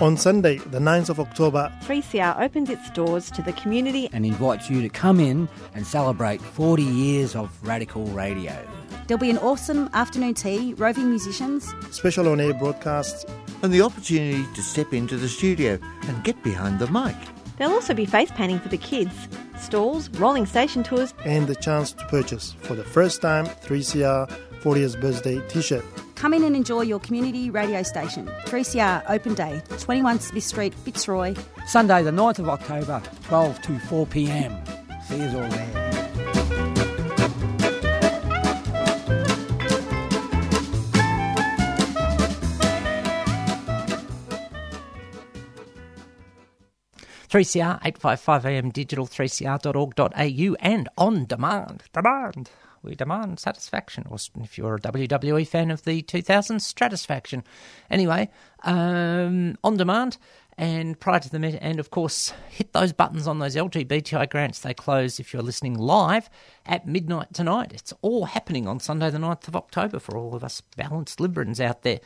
On 0.00 0.16
Sunday, 0.16 0.58
the 0.58 0.80
9th 0.80 1.10
of 1.10 1.20
October, 1.20 1.72
3CR 1.84 2.40
opens 2.40 2.68
its 2.68 2.90
doors 2.90 3.30
to 3.30 3.40
the 3.40 3.52
community 3.52 4.08
and 4.12 4.26
invites 4.26 4.68
you 4.68 4.82
to 4.82 4.88
come 4.88 5.20
in 5.20 5.48
and 5.76 5.86
celebrate 5.86 6.42
40 6.42 6.82
years 6.82 7.36
of 7.36 7.56
radical 7.62 8.06
radio. 8.06 8.52
There'll 9.06 9.20
be 9.20 9.30
an 9.30 9.38
awesome 9.38 9.88
afternoon 9.92 10.34
tea, 10.34 10.74
roving 10.74 11.08
musicians, 11.08 11.72
special 11.90 12.28
on 12.28 12.40
air 12.40 12.52
broadcasts, 12.52 13.24
and 13.62 13.72
the 13.72 13.82
opportunity 13.82 14.44
to 14.54 14.62
step 14.62 14.92
into 14.92 15.16
the 15.16 15.28
studio 15.28 15.78
and 16.08 16.24
get 16.24 16.42
behind 16.42 16.80
the 16.80 16.88
mic. 16.88 17.14
There'll 17.56 17.74
also 17.74 17.94
be 17.94 18.06
face 18.06 18.30
painting 18.30 18.58
for 18.58 18.68
the 18.68 18.78
kids, 18.78 19.28
stalls, 19.58 20.08
rolling 20.10 20.46
station 20.46 20.82
tours, 20.82 21.14
and 21.24 21.46
the 21.46 21.54
chance 21.56 21.92
to 21.92 22.04
purchase, 22.06 22.54
for 22.60 22.74
the 22.74 22.84
first 22.84 23.22
time, 23.22 23.46
3CR 23.46 24.30
40th 24.62 25.00
birthday 25.00 25.40
t 25.48 25.60
shirt. 25.60 25.84
Come 26.14 26.34
in 26.34 26.44
and 26.44 26.54
enjoy 26.54 26.82
your 26.82 27.00
community 27.00 27.50
radio 27.50 27.82
station. 27.82 28.26
3CR 28.46 29.02
Open 29.08 29.34
Day, 29.34 29.60
21 29.78 30.20
Smith 30.20 30.44
Street, 30.44 30.72
Fitzroy. 30.72 31.34
Sunday, 31.66 32.02
the 32.02 32.12
9th 32.12 32.38
of 32.38 32.48
October, 32.48 33.02
12 33.24 33.62
to 33.62 33.78
4 33.80 34.06
pm. 34.06 34.56
See 35.08 35.16
you 35.16 35.26
all 35.26 35.48
there. 35.48 35.91
Three 47.32 47.46
CR 47.46 47.78
eight 47.82 47.96
five 47.96 48.20
five 48.20 48.44
AM 48.44 48.68
digital 48.68 49.06
three 49.06 49.26
CR.org.au 49.26 50.56
and 50.60 50.88
on 50.98 51.24
demand. 51.24 51.82
Demand. 51.94 52.50
We 52.82 52.94
demand 52.94 53.40
satisfaction. 53.40 54.04
Or 54.10 54.18
if 54.42 54.58
you're 54.58 54.74
a 54.74 54.78
WWE 54.78 55.48
fan 55.48 55.70
of 55.70 55.82
the 55.84 56.02
2000s, 56.02 56.60
Stratusfaction. 56.60 57.42
Anyway, 57.90 58.28
um, 58.64 59.56
on 59.64 59.78
demand 59.78 60.18
and 60.58 61.00
prior 61.00 61.20
to 61.20 61.30
the 61.30 61.38
met, 61.38 61.58
and 61.62 61.80
of 61.80 61.90
course, 61.90 62.34
hit 62.50 62.74
those 62.74 62.92
buttons 62.92 63.26
on 63.26 63.38
those 63.38 63.56
LGBTI 63.56 64.28
grants. 64.28 64.58
They 64.58 64.74
close 64.74 65.18
if 65.18 65.32
you're 65.32 65.40
listening 65.40 65.78
live 65.78 66.28
at 66.66 66.86
midnight 66.86 67.32
tonight. 67.32 67.72
It's 67.72 67.94
all 68.02 68.26
happening 68.26 68.68
on 68.68 68.78
Sunday, 68.78 69.08
the 69.08 69.16
9th 69.16 69.48
of 69.48 69.56
October, 69.56 69.98
for 69.98 70.18
all 70.18 70.34
of 70.34 70.44
us 70.44 70.60
balanced 70.76 71.18
Librans 71.18 71.60
out 71.60 71.80
there. 71.80 72.00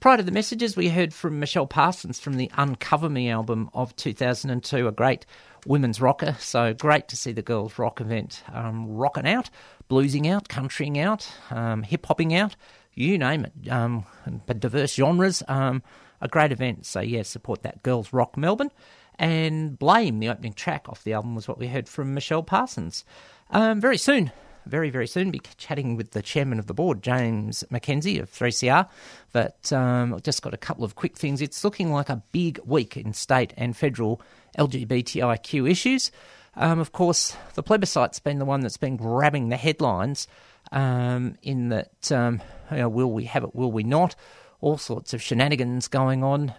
Prior 0.00 0.16
to 0.16 0.22
the 0.22 0.32
messages, 0.32 0.78
we 0.78 0.88
heard 0.88 1.12
from 1.12 1.38
Michelle 1.38 1.66
Parsons 1.66 2.18
from 2.18 2.38
the 2.38 2.50
Uncover 2.56 3.10
Me 3.10 3.28
album 3.28 3.68
of 3.74 3.94
2002, 3.96 4.88
a 4.88 4.92
great 4.92 5.26
women's 5.66 6.00
rocker. 6.00 6.34
So 6.38 6.72
great 6.72 7.06
to 7.08 7.16
see 7.16 7.32
the 7.32 7.42
girls' 7.42 7.78
rock 7.78 8.00
event 8.00 8.42
um, 8.50 8.86
rocking 8.88 9.28
out, 9.28 9.50
bluesing 9.90 10.26
out, 10.26 10.48
countrying 10.48 10.98
out, 10.98 11.30
um, 11.50 11.82
hip 11.82 12.06
hopping 12.06 12.34
out, 12.34 12.56
you 12.94 13.18
name 13.18 13.44
it, 13.44 13.70
um, 13.70 14.06
but 14.46 14.58
diverse 14.58 14.94
genres. 14.94 15.42
Um, 15.48 15.82
a 16.22 16.28
great 16.28 16.50
event. 16.50 16.86
So, 16.86 17.00
yeah, 17.00 17.22
support 17.22 17.62
that 17.62 17.82
Girls 17.82 18.10
Rock 18.10 18.38
Melbourne. 18.38 18.70
And 19.18 19.78
Blame, 19.78 20.18
the 20.18 20.30
opening 20.30 20.54
track 20.54 20.88
off 20.88 21.04
the 21.04 21.12
album, 21.12 21.34
was 21.34 21.46
what 21.46 21.58
we 21.58 21.66
heard 21.66 21.90
from 21.90 22.14
Michelle 22.14 22.42
Parsons. 22.42 23.04
Um, 23.50 23.82
very 23.82 23.98
soon, 23.98 24.32
very, 24.66 24.90
very 24.90 25.06
soon, 25.06 25.30
be 25.30 25.40
chatting 25.56 25.96
with 25.96 26.12
the 26.12 26.22
chairman 26.22 26.58
of 26.58 26.66
the 26.66 26.74
board, 26.74 27.02
James 27.02 27.64
McKenzie 27.70 28.20
of 28.20 28.30
3CR. 28.30 28.88
But 29.32 29.72
um, 29.72 30.14
I've 30.14 30.22
just 30.22 30.42
got 30.42 30.54
a 30.54 30.58
couple 30.58 30.84
of 30.84 30.94
quick 30.94 31.16
things. 31.16 31.40
It's 31.40 31.64
looking 31.64 31.92
like 31.92 32.08
a 32.08 32.22
big 32.32 32.60
week 32.64 32.96
in 32.96 33.12
state 33.12 33.52
and 33.56 33.76
federal 33.76 34.20
LGBTIQ 34.58 35.70
issues. 35.70 36.10
Um, 36.56 36.78
of 36.78 36.92
course, 36.92 37.36
the 37.54 37.62
plebiscite's 37.62 38.18
been 38.18 38.38
the 38.38 38.44
one 38.44 38.60
that's 38.60 38.76
been 38.76 38.96
grabbing 38.96 39.48
the 39.48 39.56
headlines 39.56 40.26
um, 40.72 41.36
in 41.42 41.68
that, 41.68 42.10
um, 42.12 42.40
you 42.70 42.78
know, 42.78 42.88
will 42.88 43.12
we 43.12 43.24
have 43.24 43.44
it, 43.44 43.54
will 43.54 43.72
we 43.72 43.82
not? 43.82 44.14
All 44.60 44.76
sorts 44.76 45.14
of 45.14 45.22
shenanigans 45.22 45.88
going 45.88 46.22
on. 46.22 46.54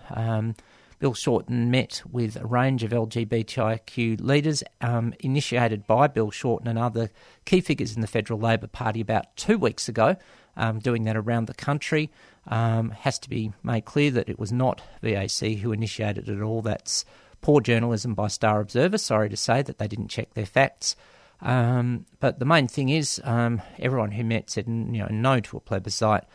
Bill 1.01 1.15
Shorten 1.15 1.71
met 1.71 2.03
with 2.11 2.35
a 2.35 2.45
range 2.45 2.83
of 2.83 2.91
LGBTIQ 2.91 4.21
leaders, 4.21 4.63
um, 4.81 5.15
initiated 5.19 5.87
by 5.87 6.05
Bill 6.05 6.29
Shorten 6.29 6.67
and 6.67 6.77
other 6.77 7.09
key 7.43 7.59
figures 7.59 7.95
in 7.95 8.01
the 8.01 8.07
Federal 8.07 8.39
Labor 8.39 8.67
Party 8.67 9.01
about 9.01 9.35
two 9.35 9.57
weeks 9.57 9.89
ago, 9.89 10.15
um, 10.55 10.77
doing 10.77 11.03
that 11.05 11.17
around 11.17 11.47
the 11.47 11.55
country. 11.55 12.11
Um, 12.45 12.91
has 12.91 13.17
to 13.19 13.29
be 13.29 13.51
made 13.63 13.85
clear 13.85 14.11
that 14.11 14.29
it 14.29 14.37
was 14.37 14.51
not 14.51 14.83
VAC 15.01 15.57
who 15.57 15.71
initiated 15.71 16.29
it 16.29 16.39
all. 16.39 16.61
That's 16.61 17.03
poor 17.41 17.61
journalism 17.61 18.13
by 18.13 18.27
Star 18.27 18.61
Observer. 18.61 18.99
Sorry 18.99 19.29
to 19.29 19.37
say 19.37 19.63
that 19.63 19.79
they 19.79 19.87
didn't 19.87 20.09
check 20.09 20.35
their 20.35 20.45
facts. 20.45 20.95
Um, 21.41 22.05
but 22.19 22.37
the 22.37 22.45
main 22.45 22.67
thing 22.67 22.89
is, 22.89 23.19
um, 23.23 23.59
everyone 23.79 24.11
who 24.11 24.23
met 24.23 24.51
said, 24.51 24.67
you 24.67 24.99
know, 24.99 25.07
no 25.09 25.39
to 25.39 25.57
a 25.57 25.61
plebiscite. 25.61 26.25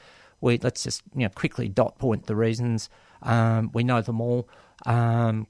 We 0.41 0.59
let's 0.59 0.83
just 0.83 1.03
you 1.15 1.23
know 1.23 1.29
quickly 1.29 1.69
dot 1.69 1.99
point 1.99 2.27
the 2.27 2.35
reasons. 2.35 2.91
Um, 3.27 3.71
we 3.75 3.85
know 3.85 4.01
them 4.01 4.21
all. 4.21 4.49
Um, 4.87 5.47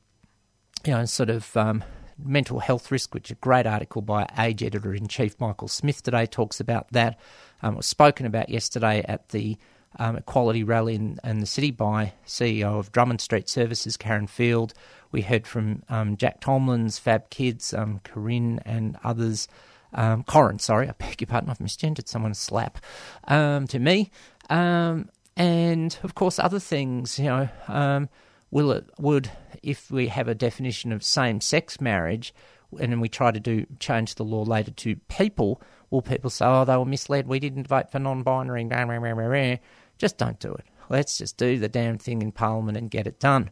you 0.84 0.92
know, 0.92 1.04
sort 1.04 1.30
of 1.30 1.56
um, 1.56 1.84
mental 2.18 2.60
health 2.60 2.90
risk, 2.90 3.14
which 3.14 3.30
a 3.30 3.34
great 3.36 3.66
article 3.66 4.02
by 4.02 4.28
Age 4.38 4.62
editor 4.62 4.94
in 4.94 5.08
chief 5.08 5.38
Michael 5.40 5.68
Smith 5.68 6.02
today 6.02 6.26
talks 6.26 6.60
about 6.60 6.88
that. 6.92 7.18
Um, 7.62 7.76
was 7.76 7.86
spoken 7.86 8.26
about 8.26 8.48
yesterday 8.48 9.04
at 9.06 9.30
the 9.30 9.56
um, 9.98 10.16
equality 10.16 10.62
rally 10.62 10.94
in, 10.94 11.18
in, 11.24 11.40
the 11.40 11.46
city 11.46 11.70
by 11.70 12.12
CEO 12.26 12.78
of 12.78 12.92
Drummond 12.92 13.20
Street 13.20 13.48
Services, 13.48 13.96
Karen 13.96 14.26
Field. 14.26 14.74
We 15.10 15.22
heard 15.22 15.46
from 15.46 15.82
um, 15.88 16.16
Jack 16.16 16.40
Tomlin's 16.40 16.98
Fab 16.98 17.30
Kids, 17.30 17.74
Corinne, 18.04 18.60
and 18.66 18.98
others. 19.02 19.48
Um, 19.94 20.24
Corin, 20.24 20.58
sorry, 20.58 20.88
I 20.88 20.92
beg 20.92 21.20
your 21.20 21.26
pardon, 21.26 21.48
I've 21.48 21.58
misgendered 21.58 22.08
someone's 22.08 22.38
slap 22.38 22.78
um, 23.26 23.66
to 23.68 23.78
me. 23.78 24.10
Um, 24.50 25.08
and 25.36 25.96
of 26.02 26.14
course, 26.14 26.38
other 26.38 26.58
things, 26.58 27.18
you 27.18 27.26
know, 27.26 27.48
um, 27.68 28.08
will 28.50 28.72
it, 28.72 28.88
would, 28.98 29.30
if 29.62 29.90
we 29.90 30.08
have 30.08 30.28
a 30.28 30.34
definition 30.34 30.92
of 30.92 31.02
same 31.02 31.40
sex 31.40 31.80
marriage 31.80 32.34
and 32.80 32.92
then 32.92 33.00
we 33.00 33.08
try 33.08 33.30
to 33.30 33.40
do 33.40 33.66
change 33.78 34.14
the 34.14 34.24
law 34.24 34.42
later 34.42 34.70
to 34.70 34.96
people, 35.08 35.60
will 35.90 36.02
people 36.02 36.30
say, 36.30 36.44
oh, 36.46 36.64
they 36.64 36.76
were 36.76 36.84
misled, 36.84 37.26
we 37.26 37.38
didn't 37.38 37.68
vote 37.68 37.90
for 37.90 37.98
non 37.98 38.22
binary, 38.22 39.60
just 39.98 40.18
don't 40.18 40.40
do 40.40 40.52
it. 40.52 40.64
Let's 40.88 41.18
just 41.18 41.36
do 41.36 41.58
the 41.58 41.68
damn 41.68 41.98
thing 41.98 42.22
in 42.22 42.32
Parliament 42.32 42.78
and 42.78 42.90
get 42.90 43.06
it 43.06 43.18
done. 43.18 43.50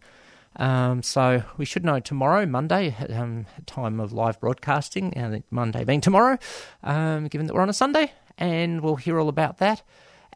Um, 0.56 1.02
so 1.02 1.42
we 1.56 1.64
should 1.64 1.84
know 1.84 1.98
tomorrow, 1.98 2.46
Monday, 2.46 2.94
um, 3.10 3.46
time 3.66 3.98
of 3.98 4.12
live 4.12 4.40
broadcasting, 4.40 5.16
uh, 5.18 5.40
Monday 5.50 5.84
being 5.84 6.00
tomorrow, 6.00 6.38
um, 6.84 7.26
given 7.26 7.46
that 7.46 7.54
we're 7.54 7.62
on 7.62 7.70
a 7.70 7.74
Sunday, 7.74 8.12
and 8.38 8.80
we'll 8.80 8.96
hear 8.96 9.18
all 9.18 9.28
about 9.28 9.58
that. 9.58 9.82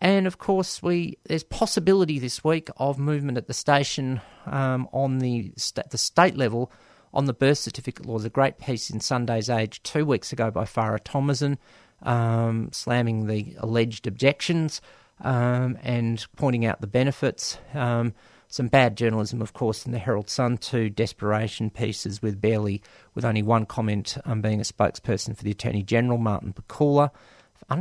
And 0.01 0.27
of 0.27 0.39
course, 0.39 0.83
we 0.83 1.19
there's 1.25 1.43
possibility 1.43 2.19
this 2.19 2.45
week 2.45 2.71
of 2.77 2.99
movement 2.99 3.39
at 3.39 3.47
the 3.47 3.55
station 3.55 4.21
um, 4.47 4.89
on 4.93 5.19
the 5.19 5.53
st- 5.57 5.91
the 5.91 5.99
state 5.99 6.37
level 6.37 6.71
on 7.13 7.25
the 7.25 7.33
birth 7.33 7.59
certificate 7.59 8.07
law. 8.07 8.15
There's 8.15 8.27
a 8.27 8.31
great 8.31 8.59
piece 8.59 8.91
in 8.91 9.01
Sunday's 9.01 9.51
Age 9.51 9.83
two 9.83 10.05
weeks 10.05 10.33
ago 10.33 10.51
by 10.51 10.65
Farrah 10.65 11.03
Tomazin, 11.03 11.59
um, 12.03 12.69
slamming 12.73 13.27
the 13.27 13.57
alleged 13.59 14.07
objections 14.07 14.81
um, 15.21 15.79
and 15.83 16.25
pointing 16.37 16.65
out 16.65 16.81
the 16.81 16.87
benefits. 16.87 17.59
Um, 17.75 18.15
some 18.51 18.69
bad 18.69 18.97
journalism, 18.97 19.43
of 19.43 19.53
course, 19.53 19.85
in 19.85 19.93
the 19.93 19.99
Herald 19.99 20.31
Sun, 20.31 20.59
two 20.59 20.89
desperation 20.89 21.69
pieces 21.69 22.23
with 22.23 22.41
barely, 22.41 22.83
with 23.15 23.25
only 23.25 23.43
one 23.43 23.67
comment 23.67 24.17
um, 24.25 24.41
being 24.41 24.61
a 24.61 24.65
spokesperson 24.65 25.37
for 25.37 25.45
the 25.45 25.51
Attorney 25.51 25.83
General, 25.83 26.19
Martin 26.19 26.55
Pakula. 26.55 27.11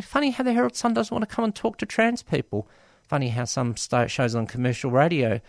Funny 0.02 0.32
how 0.32 0.44
the 0.44 0.54
Herald 0.54 0.76
Sun 0.76 0.94
doesn't 0.94 1.14
want 1.14 1.28
to 1.28 1.34
come 1.34 1.46
and 1.46 1.56
talk 1.56 1.78
to 1.78 1.86
trans 1.86 2.22
people. 2.24 2.68
Funny 3.04 3.30
how 3.30 3.46
some 3.46 3.76
shows 3.76 4.36
on 4.36 4.48
commercial 4.48 4.92
radio. 4.92 5.40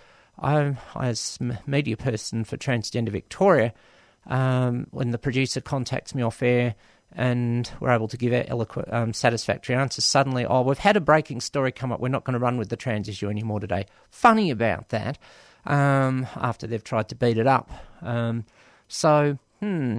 I, 0.41 0.77
as 0.95 1.39
media 1.67 1.97
person 1.97 2.45
for 2.45 2.57
Transgender 2.57 3.09
Victoria, 3.11 3.75
um, 4.27 4.87
when 4.91 5.11
the 5.11 5.19
producer 5.19 5.61
contacts 5.61 6.15
me 6.15 6.23
off 6.23 6.43
air 6.43 6.77
and 7.13 7.69
we're 7.81 7.91
able 7.91 8.07
to 8.09 8.17
give 8.17 8.33
eloquent, 8.49 8.93
um, 8.93 9.13
satisfactory 9.13 9.75
answers, 9.75 10.05
suddenly, 10.05 10.47
oh, 10.47 10.63
we've 10.63 10.79
had 10.79 10.97
a 10.97 11.01
breaking 11.01 11.41
story 11.41 11.73
come 11.73 11.91
up. 11.91 11.99
We're 11.99 12.09
not 12.09 12.25
going 12.25 12.35
to 12.35 12.39
run 12.39 12.59
with 12.59 12.69
the 12.69 12.77
trans 12.77 13.09
issue 13.09 13.29
anymore 13.29 13.59
today. 13.59 13.87
Funny 14.11 14.51
about 14.51 14.91
that. 14.91 15.19
Um, 15.67 16.27
after 16.37 16.67
they've 16.67 16.85
tried 16.85 17.09
to 17.09 17.15
beat 17.15 17.37
it 17.37 17.47
up. 17.47 17.71
Um, 18.01 18.45
so, 18.87 19.39
hmm, 19.61 19.99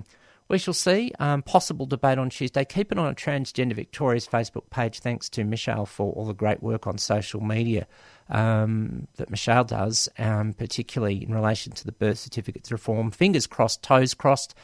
we 0.49 0.57
shall 0.57 0.73
see. 0.73 1.13
Um, 1.19 1.43
possible 1.43 1.85
debate 1.85 2.17
on 2.17 2.29
Tuesday. 2.31 2.65
Keep 2.65 2.91
it 2.91 2.97
on 2.97 3.13
Transgender 3.15 3.73
Victoria's 3.73 4.27
Facebook 4.27 4.69
page. 4.71 4.99
Thanks 4.99 5.29
to 5.29 5.43
Michelle 5.43 5.85
for 5.85 6.11
all 6.13 6.25
the 6.25 6.33
great 6.33 6.61
work 6.63 6.87
on 6.87 6.97
social 6.97 7.39
media 7.39 7.87
um, 8.29 9.07
that 9.17 9.29
Michelle 9.29 9.63
does, 9.63 10.09
um, 10.17 10.53
particularly 10.53 11.23
in 11.23 11.33
relation 11.33 11.71
to 11.73 11.85
the 11.85 11.91
birth 11.91 12.17
certificates 12.17 12.71
reform. 12.71 13.11
Fingers 13.11 13.45
crossed, 13.45 13.83
toes 13.83 14.15
crossed. 14.15 14.55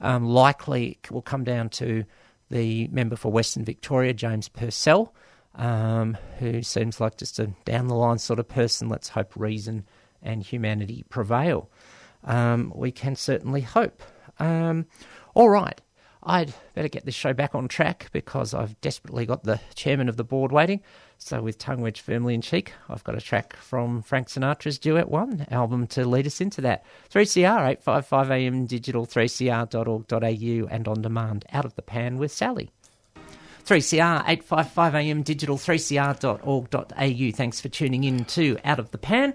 Um, 0.00 0.24
likely 0.26 0.98
it 1.02 1.10
will 1.10 1.22
come 1.22 1.44
down 1.44 1.68
to 1.70 2.04
the 2.50 2.88
member 2.88 3.14
for 3.14 3.30
Western 3.30 3.64
Victoria, 3.64 4.12
James 4.14 4.48
Purcell, 4.48 5.14
um, 5.54 6.16
who 6.38 6.62
seems 6.62 7.00
like 7.00 7.16
just 7.16 7.38
a 7.38 7.48
down 7.64 7.86
the 7.86 7.94
line 7.94 8.18
sort 8.18 8.40
of 8.40 8.48
person. 8.48 8.88
Let's 8.88 9.10
hope 9.10 9.32
reason 9.36 9.86
and 10.20 10.42
humanity 10.42 11.04
prevail. 11.08 11.70
Um, 12.24 12.72
we 12.74 12.90
can 12.90 13.14
certainly 13.14 13.60
hope. 13.60 14.02
All 15.38 15.48
right. 15.48 15.80
I'd 16.24 16.52
better 16.74 16.88
get 16.88 17.04
this 17.04 17.14
show 17.14 17.32
back 17.32 17.54
on 17.54 17.68
track 17.68 18.08
because 18.12 18.54
I've 18.54 18.78
desperately 18.80 19.24
got 19.24 19.44
the 19.44 19.60
chairman 19.76 20.08
of 20.08 20.16
the 20.16 20.24
board 20.24 20.50
waiting. 20.50 20.82
So, 21.16 21.40
with 21.40 21.58
tongue 21.58 21.80
wedged 21.80 22.00
firmly 22.00 22.34
in 22.34 22.40
cheek, 22.40 22.72
I've 22.88 23.04
got 23.04 23.16
a 23.16 23.20
track 23.20 23.54
from 23.54 24.02
Frank 24.02 24.26
Sinatra's 24.26 24.80
Duet 24.80 25.08
One 25.08 25.46
album 25.48 25.86
to 25.88 26.04
lead 26.04 26.26
us 26.26 26.40
into 26.40 26.60
that. 26.62 26.84
3CR, 27.14 27.68
855 27.68 28.30
AM 28.32 28.66
digital, 28.66 29.06
3cr.org.au, 29.06 30.68
and 30.74 30.88
on 30.88 31.02
demand, 31.02 31.44
Out 31.52 31.64
of 31.64 31.76
the 31.76 31.82
Pan 31.82 32.18
with 32.18 32.32
Sally. 32.32 32.70
3CR, 33.64 34.24
855 34.26 34.94
AM 34.96 35.22
digital, 35.22 35.56
3cr.org.au. 35.56 37.36
Thanks 37.36 37.60
for 37.60 37.68
tuning 37.68 38.02
in 38.02 38.24
to 38.24 38.58
Out 38.64 38.80
of 38.80 38.90
the 38.90 38.98
Pan. 38.98 39.34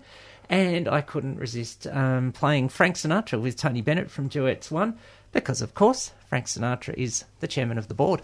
And 0.50 0.90
I 0.90 1.00
couldn't 1.00 1.38
resist 1.38 1.88
um, 1.88 2.34
playing 2.34 2.68
Frank 2.68 2.98
Sinatra 2.98 3.42
with 3.42 3.56
Tony 3.56 3.82
Bennett 3.82 4.12
from 4.12 4.28
Duets 4.28 4.70
One 4.70 4.98
because, 5.34 5.62
of 5.62 5.74
course, 5.74 6.12
Frank 6.30 6.46
Sinatra 6.46 6.94
is 6.96 7.26
the 7.42 7.48
chairman 7.48 7.78
of 7.78 7.90
the 7.90 7.94
board. 7.94 8.22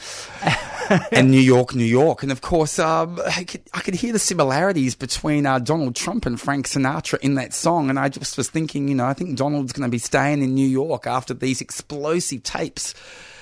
and 1.11 1.29
New 1.29 1.39
York, 1.39 1.75
New 1.75 1.83
York. 1.83 2.23
And 2.23 2.31
of 2.31 2.41
course, 2.41 2.79
um, 2.79 3.19
I, 3.35 3.43
could, 3.43 3.61
I 3.73 3.81
could 3.81 3.95
hear 3.95 4.13
the 4.13 4.19
similarities 4.19 4.95
between 4.95 5.45
uh, 5.45 5.59
Donald 5.59 5.95
Trump 5.95 6.25
and 6.25 6.39
Frank 6.39 6.67
Sinatra 6.67 7.19
in 7.19 7.35
that 7.35 7.53
song. 7.53 7.89
And 7.89 7.99
I 7.99 8.09
just 8.09 8.37
was 8.37 8.49
thinking, 8.49 8.87
you 8.87 8.95
know, 8.95 9.05
I 9.05 9.13
think 9.13 9.37
Donald's 9.37 9.73
going 9.73 9.87
to 9.87 9.91
be 9.91 9.99
staying 9.99 10.41
in 10.41 10.53
New 10.53 10.67
York 10.67 11.05
after 11.05 11.33
these 11.33 11.61
explosive 11.61 12.43
tapes 12.43 12.93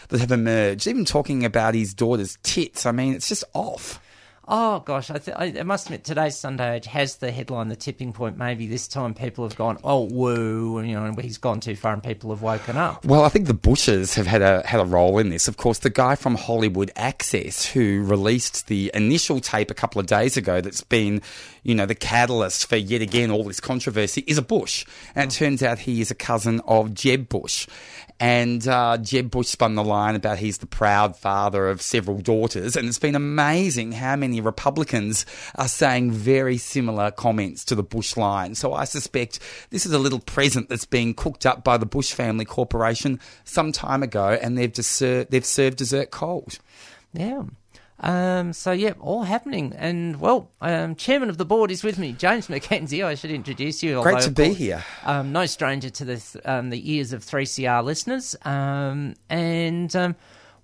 that 0.10 0.20
have 0.20 0.32
emerged. 0.32 0.88
Even 0.88 1.06
talking 1.06 1.46
about 1.46 1.76
his 1.76 1.94
daughter's 1.94 2.38
tits. 2.44 2.86
I 2.86 2.92
mean, 2.92 3.14
it's 3.14 3.30
just 3.30 3.44
off. 3.54 4.02
Oh 4.50 4.80
gosh, 4.80 5.12
I, 5.12 5.18
th- 5.18 5.58
I 5.60 5.64
must 5.64 5.88
admit 5.88 6.06
today's 6.06 6.38
Sunday 6.38 6.78
Age 6.78 6.86
has 6.86 7.18
the 7.18 7.32
headline, 7.32 7.68
the 7.68 7.76
tipping 7.76 8.14
point. 8.14 8.38
Maybe 8.38 8.66
this 8.66 8.88
time 8.88 9.14
people 9.14 9.44
have 9.44 9.58
gone, 9.58 9.78
oh 9.84 10.04
woo, 10.04 10.78
and 10.78 10.90
you 10.90 10.98
know, 10.98 11.14
he's 11.20 11.38
gone 11.38 11.60
too 11.60 11.76
far, 11.76 11.92
and 11.92 12.02
people 12.02 12.30
have 12.30 12.42
woken 12.42 12.78
up. 12.78 13.04
Well, 13.04 13.26
I 13.26 13.30
think 13.30 13.48
the 13.48 13.54
Bushes 13.54 14.14
have 14.14 14.26
had 14.26 14.42
a 14.42 14.66
had 14.66 14.80
a 14.80 14.86
role 14.86 15.18
in 15.18 15.30
this. 15.30 15.50
Of 15.50 15.58
course, 15.58 15.80
the 15.80 15.90
guy 15.90 16.16
from 16.16 16.36
Hollywood 16.36 16.92
Access 16.96 17.66
who 17.66 18.04
released 18.06 18.68
the 18.68 18.90
initial 18.94 19.42
tape 19.42 19.70
a 19.70 19.74
couple 19.74 20.00
of 20.00 20.08
days 20.08 20.38
ago, 20.38 20.62
that's 20.62 20.82
been, 20.82 21.22
you 21.64 21.76
know, 21.76 21.86
the 21.86 21.96
catalyst 21.96 22.68
for 22.68 22.78
yet 22.78 23.02
again 23.02 23.32
all 23.32 23.44
this 23.44 23.60
controversy, 23.60 24.24
is 24.28 24.38
a 24.38 24.42
Bush, 24.42 24.86
and 25.14 25.30
it 25.30 25.36
oh. 25.36 25.40
turns 25.40 25.62
out 25.62 25.80
he 25.80 26.00
is 26.00 26.10
a 26.10 26.16
cousin 26.16 26.62
of 26.62 26.94
Jeb 26.94 27.28
Bush. 27.28 27.68
And 28.20 28.68
uh, 28.68 28.98
Jeb 28.98 29.30
Bush 29.30 29.48
spun 29.48 29.76
the 29.76 29.84
line 29.84 30.16
about 30.16 30.40
he's 30.40 30.58
the 30.58 30.66
proud 30.66 31.16
father 31.16 31.70
of 31.70 31.82
several 31.82 32.18
daughters. 32.18 32.76
And 32.76 32.88
it's 32.88 32.98
been 32.98 33.16
amazing 33.16 33.92
how 33.92 34.16
many 34.16 34.42
Republicans 34.42 35.26
are 35.56 35.68
saying 35.68 36.12
very 36.12 36.58
similar 36.58 37.12
comments 37.12 37.64
to 37.66 37.76
the 37.76 37.84
Bush 37.84 38.18
line. 38.18 38.56
So 38.56 38.74
I 38.74 38.86
suspect 38.86 39.40
this 39.70 39.86
is 39.86 39.94
a 39.94 40.00
little 40.00 40.20
present 40.20 40.70
that's 40.70 40.86
being 40.86 41.14
cooked 41.14 41.46
up 41.46 41.64
by 41.64 41.78
the 41.78 41.86
Bush 41.86 42.12
Family 42.12 42.46
Corporation 42.46 43.20
some 43.44 43.72
time 43.72 44.02
ago, 44.02 44.38
and 44.42 44.58
they've, 44.58 44.72
deser- 44.72 45.30
they've 45.30 45.46
served 45.46 45.78
dessert 45.78 46.10
cold. 46.10 46.58
Yeah. 47.14 47.44
Um, 48.00 48.54
so 48.54 48.72
yeah, 48.72 48.94
all 49.00 49.24
happening, 49.24 49.74
and 49.76 50.20
well, 50.20 50.52
um, 50.62 50.96
chairman 50.96 51.30
of 51.30 51.38
the 51.38 51.46
board 51.46 51.72
is 51.72 51.84
with 51.84 51.98
me, 51.98 52.12
James 52.14 52.48
McKenzie. 52.48 53.04
I 53.04 53.16
should 53.16 53.32
introduce 53.32 53.82
you. 53.82 54.02
Great 54.04 54.22
to 54.22 54.32
be 54.32 54.54
here. 54.54 54.86
Um, 55.04 55.32
no 55.32 55.48
stranger 55.48 55.90
to 55.90 56.06
the 56.06 56.42
um, 56.46 56.70
the 56.70 56.92
ears 56.94 57.12
of 57.12 57.24
three 57.24 57.48
CR 57.48 57.80
listeners, 57.80 58.36
um, 58.44 59.16
and 59.30 59.96
um, 59.96 60.16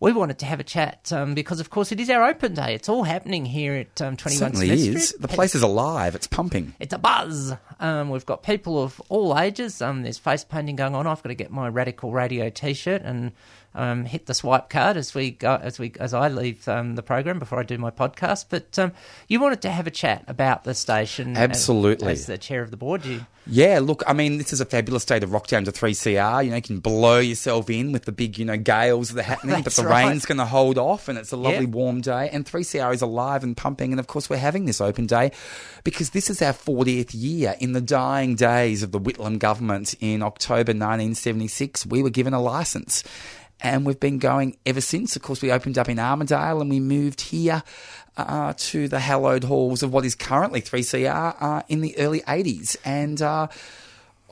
we 0.03 0.11
wanted 0.11 0.37
to 0.39 0.45
have 0.45 0.59
a 0.59 0.65
chat 0.65 1.13
um, 1.13 1.33
because, 1.33 1.61
of 1.61 1.69
course, 1.69 1.93
it 1.93 1.99
is 2.01 2.09
our 2.09 2.25
open 2.25 2.53
day. 2.53 2.75
It's 2.75 2.89
all 2.89 3.03
happening 3.03 3.45
here 3.45 3.73
at 3.73 4.01
um, 4.01 4.17
Twenty 4.17 4.35
One 4.35 4.53
certainly 4.53 4.67
Smith 4.77 4.95
is. 4.97 5.07
Street. 5.09 5.21
The 5.21 5.27
place 5.29 5.55
is 5.55 5.61
alive. 5.61 6.13
It's 6.13 6.27
pumping. 6.27 6.75
It's 6.77 6.93
a 6.93 6.97
buzz. 6.97 7.53
Um, 7.79 8.09
we've 8.09 8.25
got 8.25 8.43
people 8.43 8.83
of 8.83 9.01
all 9.07 9.39
ages. 9.39 9.81
Um, 9.81 10.03
there's 10.03 10.17
face 10.17 10.43
painting 10.43 10.75
going 10.75 10.93
on. 10.93 11.07
I've 11.07 11.23
got 11.23 11.29
to 11.29 11.35
get 11.35 11.51
my 11.51 11.69
Radical 11.69 12.11
Radio 12.11 12.49
T-shirt 12.49 13.01
and 13.01 13.31
um, 13.75 14.03
hit 14.03 14.25
the 14.25 14.33
swipe 14.33 14.69
card 14.69 14.97
as 14.97 15.15
we 15.15 15.31
go, 15.31 15.55
as 15.55 15.79
we 15.79 15.93
as 16.01 16.13
I 16.13 16.27
leave 16.27 16.67
um, 16.67 16.95
the 16.95 17.03
program 17.03 17.39
before 17.39 17.59
I 17.59 17.63
do 17.63 17.77
my 17.77 17.89
podcast. 17.89 18.47
But 18.49 18.77
um, 18.77 18.91
you 19.29 19.39
wanted 19.39 19.61
to 19.61 19.69
have 19.69 19.87
a 19.87 19.91
chat 19.91 20.25
about 20.27 20.65
the 20.65 20.73
station, 20.73 21.37
as- 21.37 21.49
Absolutely. 21.49 22.11
as, 22.11 22.25
the 22.25 22.37
chair 22.37 22.61
of 22.61 22.71
the 22.71 22.77
board. 22.77 23.05
You 23.05 23.25
Yeah, 23.45 23.79
look, 23.81 24.03
I 24.07 24.13
mean, 24.13 24.37
this 24.37 24.53
is 24.53 24.61
a 24.61 24.65
fabulous 24.65 25.03
day 25.03 25.19
to 25.19 25.27
rock 25.27 25.47
down 25.47 25.65
to 25.65 25.71
3CR. 25.71 26.45
You 26.45 26.51
know, 26.51 26.55
you 26.55 26.61
can 26.61 26.79
blow 26.79 27.19
yourself 27.19 27.69
in 27.69 27.91
with 27.91 28.05
the 28.05 28.13
big, 28.13 28.37
you 28.37 28.45
know, 28.45 28.55
gales 28.55 29.09
that 29.09 29.19
are 29.21 29.23
happening, 29.23 29.61
but 29.63 29.73
the 29.73 29.83
right. 29.83 30.07
rain's 30.07 30.25
going 30.25 30.37
to 30.37 30.45
hold 30.45 30.77
off 30.77 31.09
and 31.09 31.17
it's 31.17 31.33
a 31.33 31.37
lovely 31.37 31.65
Yeah. 31.65 31.71
warm 31.71 31.99
day. 31.99 32.29
And 32.31 32.45
3CR 32.45 32.93
is 32.93 33.01
alive 33.01 33.43
and 33.43 33.57
pumping. 33.57 33.91
And 33.91 33.99
of 33.99 34.07
course, 34.07 34.29
we're 34.29 34.37
having 34.37 34.63
this 34.65 34.79
open 34.79 35.07
day 35.07 35.31
because 35.83 36.11
this 36.11 36.29
is 36.29 36.41
our 36.41 36.53
40th 36.53 37.09
year. 37.13 37.55
In 37.59 37.73
the 37.73 37.81
dying 37.81 38.35
days 38.35 38.81
of 38.81 38.91
the 38.93 38.99
Whitlam 38.99 39.39
government 39.39 39.93
in 39.99 40.21
October 40.23 40.71
1976, 40.71 41.85
we 41.85 42.01
were 42.01 42.09
given 42.09 42.33
a 42.33 42.41
license. 42.41 43.03
And 43.61 43.85
we've 43.85 43.99
been 43.99 44.19
going 44.19 44.57
ever 44.65 44.81
since. 44.81 45.15
Of 45.15 45.21
course, 45.21 45.41
we 45.41 45.51
opened 45.51 45.77
up 45.77 45.87
in 45.87 45.99
Armadale 45.99 46.59
and 46.59 46.69
we 46.69 46.79
moved 46.79 47.21
here 47.21 47.63
uh, 48.17 48.53
to 48.57 48.87
the 48.87 48.99
hallowed 48.99 49.45
halls 49.45 49.83
of 49.83 49.93
what 49.93 50.05
is 50.05 50.15
currently 50.15 50.61
3CR 50.61 51.35
uh, 51.39 51.61
in 51.69 51.81
the 51.81 51.97
early 51.97 52.21
80s. 52.21 52.75
And 52.83 53.21
uh, 53.21 53.47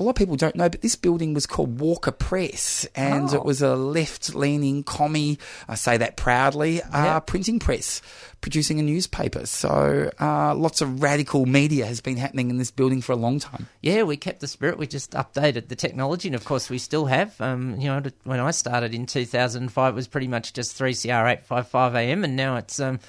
a 0.01 0.03
lot 0.03 0.09
of 0.11 0.15
people 0.15 0.35
don't 0.35 0.55
know, 0.55 0.67
but 0.67 0.81
this 0.81 0.95
building 0.95 1.33
was 1.33 1.45
called 1.45 1.79
Walker 1.79 2.11
Press, 2.11 2.85
and 2.95 3.29
Oh. 3.29 3.35
it 3.35 3.45
was 3.45 3.61
a 3.61 3.75
left-leaning 3.75 4.83
commie. 4.83 5.37
I 5.69 5.75
say 5.75 5.97
that 5.97 6.17
proudly. 6.17 6.81
Uh, 6.91 7.19
Printing 7.21 7.59
press, 7.59 8.01
producing 8.41 8.79
a 8.79 8.83
newspaper. 8.83 9.45
So 9.45 10.09
uh, 10.19 10.55
lots 10.55 10.81
of 10.81 11.01
radical 11.01 11.45
media 11.45 11.85
has 11.85 12.01
been 12.01 12.17
happening 12.17 12.49
in 12.49 12.57
this 12.57 12.71
building 12.71 13.01
for 13.01 13.11
a 13.11 13.15
long 13.15 13.39
time. 13.39 13.67
Yeah, 13.81 14.03
we 14.03 14.17
kept 14.17 14.39
the 14.41 14.47
spirit. 14.47 14.77
We 14.77 14.87
just 14.87 15.11
updated 15.11 15.67
the 15.67 15.75
technology, 15.75 16.27
and 16.27 16.35
of 16.35 16.43
course, 16.45 16.69
we 16.69 16.77
still 16.79 17.05
have. 17.05 17.39
Um, 17.39 17.79
you 17.79 17.87
know, 17.87 18.01
when 18.23 18.39
I 18.39 18.51
started 18.51 18.93
in 18.95 19.05
2005, 19.05 19.93
it 19.93 19.95
was 19.95 20.07
pretty 20.07 20.27
much 20.27 20.53
just 20.53 20.77
3CR 20.77 21.27
855 21.31 21.95
AM, 21.95 22.23
and 22.23 22.35
now 22.35 22.55
it's 22.57 22.79
um, 22.79 22.99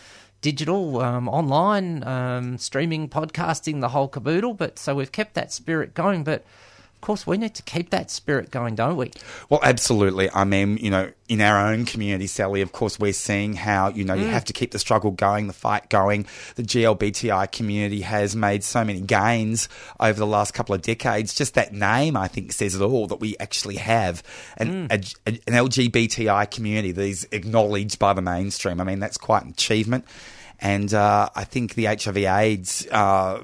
digital, 0.43 1.01
um, 1.01 1.29
online, 1.29 2.03
um, 2.05 2.59
streaming, 2.59 3.09
podcasting, 3.09 3.81
the 3.81 3.89
whole 3.89 4.09
caboodle. 4.09 4.55
But 4.55 4.79
so 4.79 4.95
we've 4.95 5.13
kept 5.13 5.35
that 5.35 5.53
spirit 5.53 5.95
going. 5.95 6.25
But 6.25 6.45
course, 7.03 7.27
we 7.27 7.37
need 7.37 7.55
to 7.57 7.63
keep 7.63 7.91
that 7.91 8.11
spirit 8.11 8.51
going, 8.51 8.75
don't 8.75 8.97
we? 8.97 9.11
Well, 9.51 9.61
absolutely. 9.63 10.31
I 10.31 10.45
mean, 10.45 10.79
you 10.79 10.91
know, 10.91 11.13
in 11.29 11.43
our 11.43 11.69
own 11.69 11.85
community, 11.85 12.27
Sally, 12.27 12.63
of 12.63 12.73
course, 12.73 12.99
we're 12.99 13.13
seeing 13.13 13.53
how, 13.53 13.89
you 13.89 14.05
know, 14.05 14.15
you 14.15 14.27
have 14.27 14.47
to 14.47 14.53
keep 14.53 14.71
the 14.71 14.79
struggle 14.79 15.11
going, 15.11 15.47
the 15.47 15.53
fight 15.53 15.91
going. 15.91 16.27
The 16.57 16.63
GLBTI 16.63 17.53
community 17.53 18.01
has 18.01 18.35
made 18.35 18.65
so 18.65 18.85
many 18.85 19.01
gains 19.01 19.69
over 20.01 20.19
the 20.19 20.27
last 20.27 20.55
couple 20.55 20.75
of 20.75 20.83
decades. 20.83 21.35
Just 21.35 21.55
that 21.55 21.73
name, 21.73 22.17
I 22.17 22.29
think, 22.29 22.53
says 22.53 22.75
it 22.75 22.83
all 22.83 23.07
that 23.09 23.21
we 23.21 23.37
actually 23.39 23.77
have 23.77 24.23
an, 24.57 24.89
a, 24.91 25.03
an 25.27 25.39
LGBTI 25.47 26.51
community 26.51 26.93
that 26.93 27.05
is 27.05 27.29
acknowledged 27.33 27.99
by 27.99 28.13
the 28.13 28.23
mainstream. 28.23 28.81
I 28.81 28.85
mean, 28.85 29.01
that's 29.01 29.19
quite 29.19 29.45
an 29.45 29.51
achievement. 29.51 30.05
And 30.61 30.95
uh, 30.95 31.29
I 31.35 31.45
think 31.45 31.75
the 31.75 31.87
HIV 31.87 32.17
AIDS. 32.19 32.87
Uh, 32.91 33.43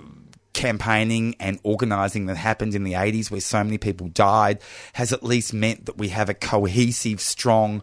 campaigning 0.53 1.37
and 1.39 1.59
organising 1.63 2.27
that 2.27 2.37
happened 2.37 2.75
in 2.75 2.85
the 2.85 2.95
80s 2.95 3.31
where 3.31 3.41
so 3.41 3.63
many 3.63 3.79
people 3.79 4.09
died 4.09 4.61
has 4.95 5.13
at 5.13 5.23
least 5.23 5.53
meant 5.53 5.87
that 5.87 5.99
we 5.99 6.09
have 6.09 6.29
a 6.29 6.35
cohesive, 6.35 7.21
strong 7.21 7.83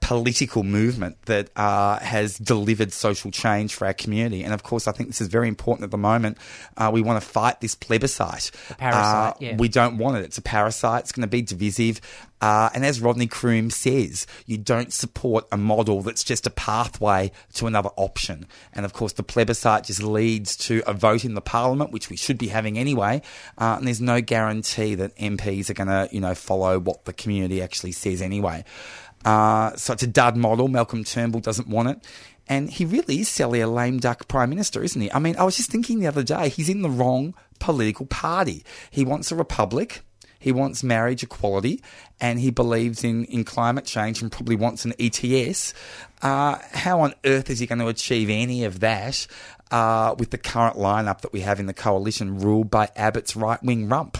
political 0.00 0.62
movement 0.62 1.20
that 1.26 1.50
uh, 1.56 1.98
has 1.98 2.38
delivered 2.38 2.92
social 2.92 3.30
change 3.30 3.74
for 3.74 3.86
our 3.86 3.92
community. 3.94 4.42
And 4.44 4.54
of 4.54 4.62
course, 4.62 4.88
I 4.88 4.92
think 4.92 5.08
this 5.08 5.20
is 5.20 5.28
very 5.28 5.48
important 5.48 5.84
at 5.84 5.90
the 5.90 5.98
moment. 5.98 6.38
Uh, 6.76 6.90
we 6.92 7.02
want 7.02 7.22
to 7.22 7.28
fight 7.28 7.60
this 7.60 7.74
plebiscite. 7.74 8.50
parasite, 8.78 9.34
Uh, 9.34 9.34
yeah. 9.40 9.56
We 9.56 9.68
don't 9.68 9.98
want 9.98 10.16
it. 10.18 10.24
It's 10.24 10.38
a 10.38 10.42
parasite. 10.42 11.02
It's 11.02 11.12
going 11.12 11.22
to 11.22 11.30
be 11.30 11.42
divisive. 11.42 12.00
Uh, 12.40 12.70
and 12.72 12.84
as 12.86 13.00
Rodney 13.00 13.26
Croome 13.26 13.70
says, 13.70 14.26
you 14.46 14.58
don't 14.58 14.92
support 14.92 15.46
a 15.50 15.56
model 15.56 16.02
that's 16.02 16.22
just 16.22 16.46
a 16.46 16.50
pathway 16.50 17.32
to 17.54 17.66
another 17.66 17.90
option. 17.96 18.46
And 18.72 18.84
of 18.84 18.92
course, 18.92 19.12
the 19.14 19.24
plebiscite 19.24 19.84
just 19.84 20.02
leads 20.02 20.56
to 20.58 20.82
a 20.86 20.92
vote 20.92 21.24
in 21.24 21.34
the 21.34 21.40
parliament, 21.40 21.90
which 21.90 22.10
we 22.10 22.16
should 22.16 22.38
be 22.38 22.48
having 22.48 22.78
anyway. 22.78 23.22
Uh, 23.58 23.74
and 23.78 23.86
there's 23.86 24.00
no 24.00 24.20
guarantee 24.20 24.94
that 24.94 25.16
MPs 25.16 25.68
are 25.68 25.74
going 25.74 25.88
to, 25.88 26.08
you 26.12 26.20
know, 26.20 26.34
follow 26.34 26.78
what 26.78 27.04
the 27.06 27.12
community 27.12 27.60
actually 27.60 27.92
says 27.92 28.22
anyway. 28.22 28.64
Uh, 29.24 29.74
so 29.76 29.92
it's 29.92 30.02
a 30.02 30.08
dud 30.08 30.36
model. 30.36 30.68
Malcolm 30.68 31.04
Turnbull 31.04 31.40
doesn't 31.40 31.68
want 31.68 31.88
it. 31.88 32.06
And 32.48 32.70
he 32.70 32.84
really 32.84 33.20
is 33.20 33.28
Sally 33.28 33.60
a 33.60 33.68
lame 33.68 33.98
duck 33.98 34.26
prime 34.26 34.50
minister, 34.50 34.82
isn't 34.82 35.00
he? 35.00 35.12
I 35.12 35.18
mean, 35.18 35.36
I 35.36 35.44
was 35.44 35.56
just 35.56 35.70
thinking 35.70 36.00
the 36.00 36.06
other 36.06 36.22
day, 36.22 36.48
he's 36.48 36.68
in 36.68 36.82
the 36.82 36.88
wrong 36.88 37.34
political 37.58 38.06
party. 38.06 38.64
He 38.90 39.04
wants 39.04 39.30
a 39.30 39.36
republic. 39.36 40.02
He 40.38 40.52
wants 40.52 40.84
marriage 40.84 41.24
equality, 41.24 41.82
and 42.20 42.38
he 42.38 42.50
believes 42.50 43.02
in, 43.02 43.24
in 43.24 43.44
climate 43.44 43.84
change 43.84 44.22
and 44.22 44.30
probably 44.30 44.54
wants 44.54 44.84
an 44.84 44.94
ETS. 44.98 45.74
Uh, 46.22 46.58
how 46.70 47.00
on 47.00 47.14
earth 47.24 47.50
is 47.50 47.58
he 47.58 47.66
going 47.66 47.80
to 47.80 47.88
achieve 47.88 48.30
any 48.30 48.64
of 48.64 48.78
that 48.80 49.26
uh, 49.72 50.14
with 50.16 50.30
the 50.30 50.38
current 50.38 50.76
lineup 50.76 51.22
that 51.22 51.32
we 51.32 51.40
have 51.40 51.58
in 51.58 51.66
the 51.66 51.74
coalition 51.74 52.38
ruled 52.38 52.70
by 52.70 52.88
Abbott's 52.94 53.34
right 53.34 53.62
wing 53.64 53.88
rump? 53.88 54.18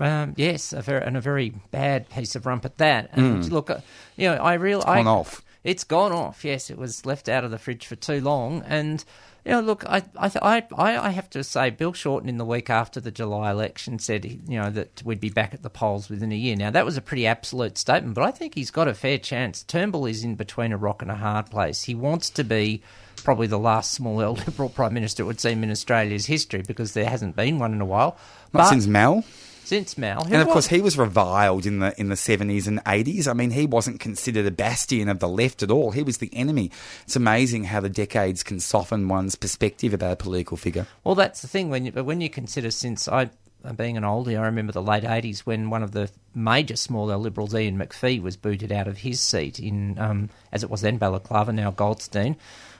Um, 0.00 0.34
yes, 0.36 0.72
a 0.72 0.82
very, 0.82 1.04
and 1.04 1.16
a 1.16 1.20
very 1.20 1.50
bad 1.70 2.08
piece 2.10 2.34
of 2.36 2.46
rump 2.46 2.64
at 2.64 2.78
that. 2.78 3.10
And 3.12 3.42
Mm. 3.44 3.50
look, 3.50 3.70
uh, 3.70 3.78
you 4.16 4.28
know, 4.28 4.34
I 4.36 4.54
real 4.54 4.78
It's 4.80 4.86
I, 4.86 4.96
gone 4.96 5.06
off. 5.06 5.42
It's 5.64 5.84
gone 5.84 6.12
off. 6.12 6.44
Yes, 6.44 6.70
it 6.70 6.78
was 6.78 7.04
left 7.06 7.28
out 7.28 7.44
of 7.44 7.50
the 7.50 7.58
fridge 7.58 7.86
for 7.86 7.96
too 7.96 8.20
long. 8.20 8.62
And 8.66 9.04
you 9.44 9.52
know, 9.52 9.60
look, 9.60 9.84
I 9.88 10.02
I 10.18 10.30
I, 10.42 10.62
I 10.76 11.06
I 11.06 11.10
have 11.10 11.30
to 11.30 11.42
say, 11.44 11.70
Bill 11.70 11.92
Shorten 11.92 12.28
in 12.28 12.36
the 12.36 12.44
week 12.44 12.68
after 12.68 13.00
the 13.00 13.10
July 13.12 13.50
election 13.52 13.98
said 14.00 14.24
you 14.24 14.58
know 14.60 14.70
that 14.70 15.02
we'd 15.04 15.20
be 15.20 15.30
back 15.30 15.54
at 15.54 15.62
the 15.62 15.70
polls 15.70 16.08
within 16.08 16.32
a 16.32 16.36
year. 16.36 16.56
Now 16.56 16.70
that 16.70 16.84
was 16.84 16.96
a 16.96 17.00
pretty 17.00 17.26
absolute 17.26 17.78
statement, 17.78 18.14
but 18.14 18.24
I 18.24 18.32
think 18.32 18.54
he's 18.56 18.70
got 18.72 18.88
a 18.88 18.94
fair 18.94 19.18
chance. 19.18 19.62
Turnbull 19.62 20.06
is 20.06 20.24
in 20.24 20.34
between 20.34 20.72
a 20.72 20.76
rock 20.76 21.00
and 21.00 21.10
a 21.10 21.16
hard 21.16 21.46
place. 21.50 21.82
He 21.84 21.94
wants 21.94 22.28
to 22.30 22.42
be 22.44 22.82
probably 23.24 23.46
the 23.46 23.58
last 23.58 23.92
small 23.92 24.20
L 24.30 24.34
Liberal 24.34 24.68
Prime 24.68 24.94
Minister 24.94 25.22
it 25.22 25.26
would 25.26 25.40
seem 25.40 25.62
in 25.64 25.70
Australia's 25.70 26.26
history 26.26 26.62
because 26.66 26.92
there 26.92 27.08
hasn't 27.08 27.34
been 27.36 27.58
one 27.60 27.72
in 27.72 27.80
a 27.80 27.86
while. 27.86 28.16
Not 28.52 28.62
But- 28.64 28.68
since 28.70 28.86
Mal. 28.86 29.24
Since 29.66 29.98
Mal, 29.98 30.22
who 30.24 30.32
And 30.32 30.42
of 30.42 30.46
was- 30.46 30.52
course, 30.54 30.66
he 30.68 30.80
was 30.80 30.96
reviled 30.96 31.66
in 31.66 31.80
the 31.80 31.92
in 32.00 32.08
the 32.08 32.16
seventies 32.16 32.68
and 32.68 32.80
eighties. 32.86 33.26
I 33.26 33.32
mean, 33.32 33.50
he 33.50 33.66
wasn't 33.66 33.98
considered 33.98 34.46
a 34.46 34.50
bastion 34.52 35.08
of 35.08 35.18
the 35.18 35.28
left 35.28 35.62
at 35.62 35.70
all. 35.72 35.90
He 35.90 36.04
was 36.04 36.18
the 36.18 36.30
enemy. 36.32 36.70
It's 37.02 37.16
amazing 37.16 37.64
how 37.64 37.80
the 37.80 37.88
decades 37.88 38.42
can 38.44 38.60
soften 38.60 39.08
one's 39.08 39.34
perspective 39.34 39.92
about 39.92 40.12
a 40.12 40.16
political 40.16 40.56
figure. 40.56 40.86
Well, 41.02 41.16
that's 41.16 41.42
the 41.42 41.48
thing 41.48 41.68
when 41.68 41.86
you, 41.86 41.92
when 41.92 42.20
you 42.20 42.30
consider 42.30 42.70
since 42.70 43.08
I. 43.08 43.28
uh, 43.64 43.72
Being 43.72 43.96
an 43.96 44.04
oldie, 44.04 44.38
I 44.38 44.44
remember 44.46 44.72
the 44.72 44.82
late 44.82 45.02
'80s 45.02 45.40
when 45.40 45.68
one 45.70 45.82
of 45.82 45.90
the 45.90 46.08
major 46.36 46.76
small 46.76 47.10
L 47.10 47.18
liberals, 47.18 47.52
Ian 47.52 47.76
Macphee, 47.76 48.22
was 48.22 48.36
booted 48.36 48.70
out 48.70 48.86
of 48.86 48.98
his 48.98 49.20
seat 49.20 49.58
in, 49.58 49.98
um, 49.98 50.30
as 50.52 50.62
it 50.62 50.70
was 50.70 50.82
then, 50.82 50.98
Balaclava, 50.98 51.52
now 51.52 51.72
Goldstein, 51.72 52.36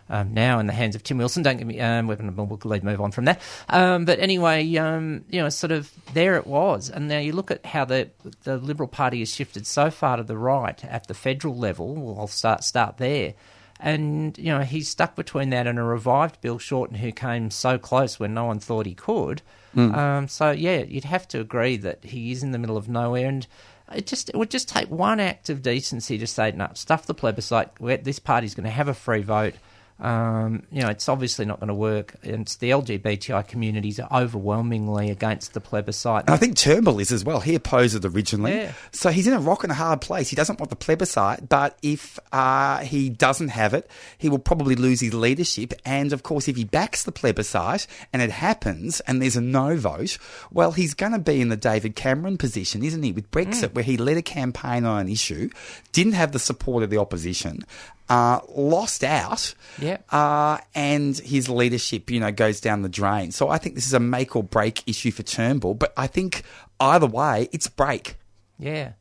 um, 0.08 0.34
now 0.34 0.58
in 0.58 0.66
the 0.66 0.72
hands 0.72 0.94
of 0.94 1.02
Tim 1.02 1.18
Wilson. 1.18 1.42
Don't 1.42 1.56
get 1.56 1.66
me, 1.66 1.80
um, 1.80 2.06
we'll, 2.06 2.18
we'll 2.18 2.80
move 2.82 3.00
on 3.00 3.12
from 3.12 3.24
that. 3.26 3.40
Um, 3.68 4.04
but 4.04 4.18
anyway, 4.18 4.74
um, 4.76 5.24
you 5.30 5.40
know, 5.40 5.48
sort 5.48 5.72
of 5.72 5.92
there 6.14 6.36
it 6.36 6.46
was, 6.46 6.90
and 6.90 7.08
now 7.08 7.18
you 7.18 7.32
look 7.32 7.50
at 7.50 7.64
how 7.66 7.84
the 7.84 8.10
the 8.44 8.56
Liberal 8.56 8.88
Party 8.88 9.18
has 9.20 9.34
shifted 9.34 9.66
so 9.66 9.90
far 9.90 10.16
to 10.16 10.22
the 10.22 10.38
right 10.38 10.84
at 10.84 11.06
the 11.06 11.14
federal 11.14 11.56
level. 11.56 11.94
Well, 11.94 12.18
I'll 12.18 12.26
start 12.28 12.64
start 12.64 12.98
there. 12.98 13.34
And, 13.78 14.38
you 14.38 14.46
know, 14.46 14.60
he's 14.60 14.88
stuck 14.88 15.16
between 15.16 15.50
that 15.50 15.66
and 15.66 15.78
a 15.78 15.82
revived 15.82 16.40
Bill 16.40 16.58
Shorten 16.58 16.96
who 16.96 17.12
came 17.12 17.50
so 17.50 17.76
close 17.76 18.18
when 18.18 18.32
no 18.32 18.46
one 18.46 18.58
thought 18.58 18.86
he 18.86 18.94
could. 18.94 19.42
Mm. 19.76 19.94
Um, 19.94 20.28
so, 20.28 20.50
yeah, 20.50 20.78
you'd 20.78 21.04
have 21.04 21.28
to 21.28 21.40
agree 21.40 21.76
that 21.76 22.02
he 22.02 22.32
is 22.32 22.42
in 22.42 22.52
the 22.52 22.58
middle 22.58 22.78
of 22.78 22.88
nowhere. 22.88 23.28
And 23.28 23.46
it 23.94 24.06
just 24.06 24.30
it 24.30 24.36
would 24.36 24.50
just 24.50 24.70
take 24.70 24.90
one 24.90 25.20
act 25.20 25.50
of 25.50 25.60
decency 25.60 26.16
to 26.16 26.26
say, 26.26 26.52
no, 26.52 26.70
stuff 26.72 27.04
the 27.04 27.12
plebiscite. 27.12 27.78
We're- 27.78 28.02
This 28.02 28.18
party's 28.18 28.54
going 28.54 28.64
to 28.64 28.70
have 28.70 28.88
a 28.88 28.94
free 28.94 29.20
vote. 29.20 29.56
Um, 29.98 30.64
you 30.70 30.82
know, 30.82 30.88
it's 30.88 31.08
obviously 31.08 31.46
not 31.46 31.58
going 31.58 31.68
to 31.68 31.74
work. 31.74 32.16
And 32.22 32.42
it's 32.42 32.56
the 32.56 32.70
LGBTI 32.70 33.48
communities 33.48 33.98
are 33.98 34.08
overwhelmingly 34.12 35.10
against 35.10 35.54
the 35.54 35.60
plebiscite. 35.60 36.24
And 36.26 36.30
I 36.30 36.36
think 36.36 36.56
Turnbull 36.56 36.98
is 36.98 37.12
as 37.12 37.24
well. 37.24 37.40
He 37.40 37.54
opposed 37.54 37.96
it 37.96 38.04
originally. 38.04 38.54
Yeah. 38.54 38.72
So 38.92 39.10
he's 39.10 39.26
in 39.26 39.32
a 39.32 39.40
rock 39.40 39.62
and 39.62 39.72
a 39.72 39.74
hard 39.74 40.00
place. 40.00 40.28
He 40.28 40.36
doesn't 40.36 40.60
want 40.60 40.70
the 40.70 40.76
plebiscite, 40.76 41.48
but 41.48 41.78
if 41.82 42.18
uh, 42.32 42.78
he 42.78 43.08
doesn't 43.08 43.48
have 43.48 43.72
it, 43.72 43.90
he 44.18 44.28
will 44.28 44.38
probably 44.38 44.74
lose 44.74 45.00
his 45.00 45.14
leadership. 45.14 45.72
And 45.84 46.12
of 46.12 46.22
course, 46.22 46.48
if 46.48 46.56
he 46.56 46.64
backs 46.64 47.04
the 47.04 47.12
plebiscite 47.12 47.86
and 48.12 48.20
it 48.20 48.30
happens 48.30 49.00
and 49.00 49.22
there's 49.22 49.36
a 49.36 49.40
no 49.40 49.76
vote, 49.76 50.18
well, 50.50 50.72
he's 50.72 50.94
going 50.94 51.12
to 51.12 51.18
be 51.18 51.40
in 51.40 51.48
the 51.48 51.56
David 51.56 51.96
Cameron 51.96 52.36
position, 52.36 52.82
isn't 52.82 53.02
he, 53.02 53.12
with 53.12 53.30
Brexit, 53.30 53.74
where 53.74 53.84
he 53.84 53.96
led 53.96 54.18
a 54.18 54.22
campaign 54.22 54.84
on 54.84 55.00
an 55.00 55.08
issue, 55.08 55.48
didn't 55.92 56.12
have 56.12 56.32
the 56.32 56.38
support 56.38 56.82
of 56.82 56.90
the 56.90 56.98
opposition. 56.98 57.64
Uh, 58.08 58.38
lost 58.54 59.02
out, 59.02 59.52
Yeah. 59.80 59.96
uh, 60.10 60.58
and 60.76 61.18
his 61.18 61.48
leadership, 61.48 62.08
you 62.10 62.20
know, 62.20 62.30
goes 62.30 62.60
down 62.60 62.82
the 62.82 62.88
drain. 62.88 63.32
So 63.32 63.48
I 63.48 63.58
think 63.58 63.74
this 63.74 63.86
is 63.86 63.94
a 63.94 64.00
make 64.00 64.36
or 64.36 64.44
break 64.44 64.82
issue 64.88 65.10
for 65.10 65.24
Turnbull. 65.24 65.74
But 65.74 65.92
I 65.96 66.06
think 66.06 66.42
either 66.78 67.06
way, 67.08 67.48
it's 67.52 67.66
break. 67.66 68.16
Yeah, 68.60 68.92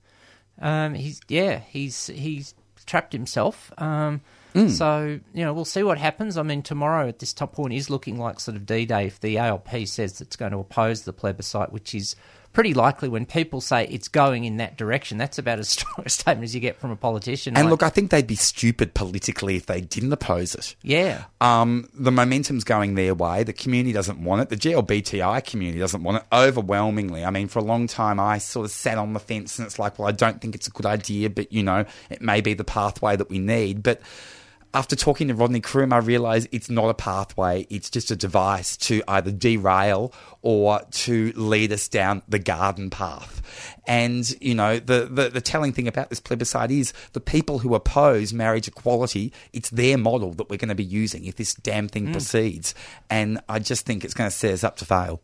um, 0.60 0.96
he's 0.96 1.22
yeah 1.28 1.60
he's 1.70 2.08
he's 2.08 2.56
trapped 2.86 3.14
himself. 3.14 3.72
Um, 3.78 4.22
Mm. 4.56 4.70
So 4.72 5.20
you 5.34 5.44
know 5.44 5.54
we'll 5.54 5.66
see 5.66 5.84
what 5.84 5.98
happens. 5.98 6.38
I 6.38 6.42
mean 6.44 6.62
tomorrow 6.62 7.10
at 7.10 7.20
this 7.20 7.34
top 7.34 7.52
point 7.52 7.74
is 7.74 7.90
looking 7.90 8.18
like 8.18 8.40
sort 8.40 8.56
of 8.56 8.66
D 8.66 8.86
Day 8.86 9.06
if 9.08 9.20
the 9.20 9.38
ALP 9.38 9.86
says 9.86 10.22
it's 10.22 10.38
going 10.38 10.54
to 10.54 10.60
oppose 10.60 11.02
the 11.02 11.12
plebiscite, 11.12 11.74
which 11.74 11.94
is 11.94 12.16
pretty 12.56 12.74
likely 12.74 13.10
when 13.10 13.26
people 13.26 13.60
say 13.60 13.86
it's 13.88 14.08
going 14.08 14.46
in 14.46 14.58
that 14.58 14.78
direction. 14.78 15.18
That's 15.20 15.38
about 15.38 15.60
as 15.60 15.70
strong 15.76 16.06
a 16.06 16.10
statement 16.10 16.46
as 16.46 16.56
you 16.56 16.62
get 16.62 16.78
from 16.78 16.90
a 16.90 16.96
politician. 16.96 17.56
And 17.56 17.66
Like, 17.66 17.72
look, 17.72 17.84
I 17.84 17.90
think 17.90 18.10
they'd 18.10 18.26
be 18.26 18.36
stupid 18.36 18.96
politically 18.96 19.58
if 19.58 19.68
they 19.68 19.82
didn't 19.82 20.12
oppose 20.12 20.56
it. 20.56 20.76
yeah, 20.82 21.26
Um, 21.42 21.90
the 21.94 22.12
momentum's 22.12 22.64
going 22.64 22.96
their 22.96 23.14
way. 23.14 23.44
The 23.44 23.54
community 23.54 23.92
doesn't 23.92 24.24
want 24.24 24.42
it. 24.42 24.50
The 24.50 24.56
GLBTI 24.58 25.46
community 25.46 25.80
doesn't 25.80 26.02
want 26.02 26.18
it 26.18 26.24
overwhelmingly. 26.34 27.26
I 27.26 27.30
mean, 27.30 27.50
for 27.50 27.60
a 27.60 27.64
long 27.64 27.88
time, 27.88 28.20
I 28.20 28.38
sort 28.38 28.66
of 28.66 28.72
sat 28.72 28.98
on 28.98 29.14
the 29.14 29.20
fence 29.20 29.60
and 29.60 29.66
it's 29.68 29.78
like, 29.78 30.00
well, 30.00 30.08
I 30.08 30.14
don't 30.14 30.42
think 30.42 30.56
it's 30.56 30.68
a 30.68 30.72
good 30.72 30.86
idea, 30.86 31.30
but 31.30 31.52
you 31.52 31.62
know, 31.62 31.86
it 32.10 32.22
may 32.22 32.40
be 32.42 32.54
the 32.54 32.64
pathway 32.64 33.18
that 33.18 33.30
we 33.30 33.38
need. 33.38 33.84
But 33.84 34.02
after 34.76 34.96
talking 34.98 35.30
to 35.30 35.34
Rodney 35.34 35.62
Croome, 35.62 35.94
I 35.94 36.00
realised 36.00 36.50
it's 36.52 36.70
not 36.70 36.90
a 36.90 36.94
pathway. 36.94 37.66
It's 37.70 37.90
just 37.90 38.12
a 38.12 38.16
device 38.16 38.76
to 38.78 39.02
either 39.08 39.32
derail 39.32 40.14
or 40.42 40.82
to 40.92 41.32
lead 41.38 41.72
us 41.72 41.88
down 41.88 42.24
the 42.28 42.40
garden 42.40 42.90
path. 42.90 43.42
And, 43.88 44.30
you 44.42 44.54
know, 44.54 44.78
the, 44.78 45.06
the, 45.06 45.30
the 45.30 45.40
telling 45.40 45.72
thing 45.72 45.88
about 45.88 46.10
this 46.10 46.20
plebiscite 46.20 46.72
is 46.72 46.92
the 47.14 47.22
people 47.22 47.60
who 47.60 47.74
oppose 47.74 48.34
marriage 48.34 48.68
equality, 48.68 49.32
it's 49.54 49.70
their 49.70 49.98
model 49.98 50.34
that 50.34 50.50
we're 50.50 50.58
going 50.58 50.70
to 50.70 50.76
be 50.76 50.84
using 50.84 51.24
if 51.24 51.38
this 51.38 51.54
damn 51.54 51.88
thing 51.88 52.12
proceeds. 52.12 52.76
And 53.10 53.40
I 53.48 53.60
just 53.60 53.86
think 53.86 54.04
it's 54.04 54.14
going 54.14 54.30
to 54.30 54.36
set 54.36 54.52
us 54.54 54.66
up 54.66 54.76
to 54.78 54.86
fail. 54.86 55.22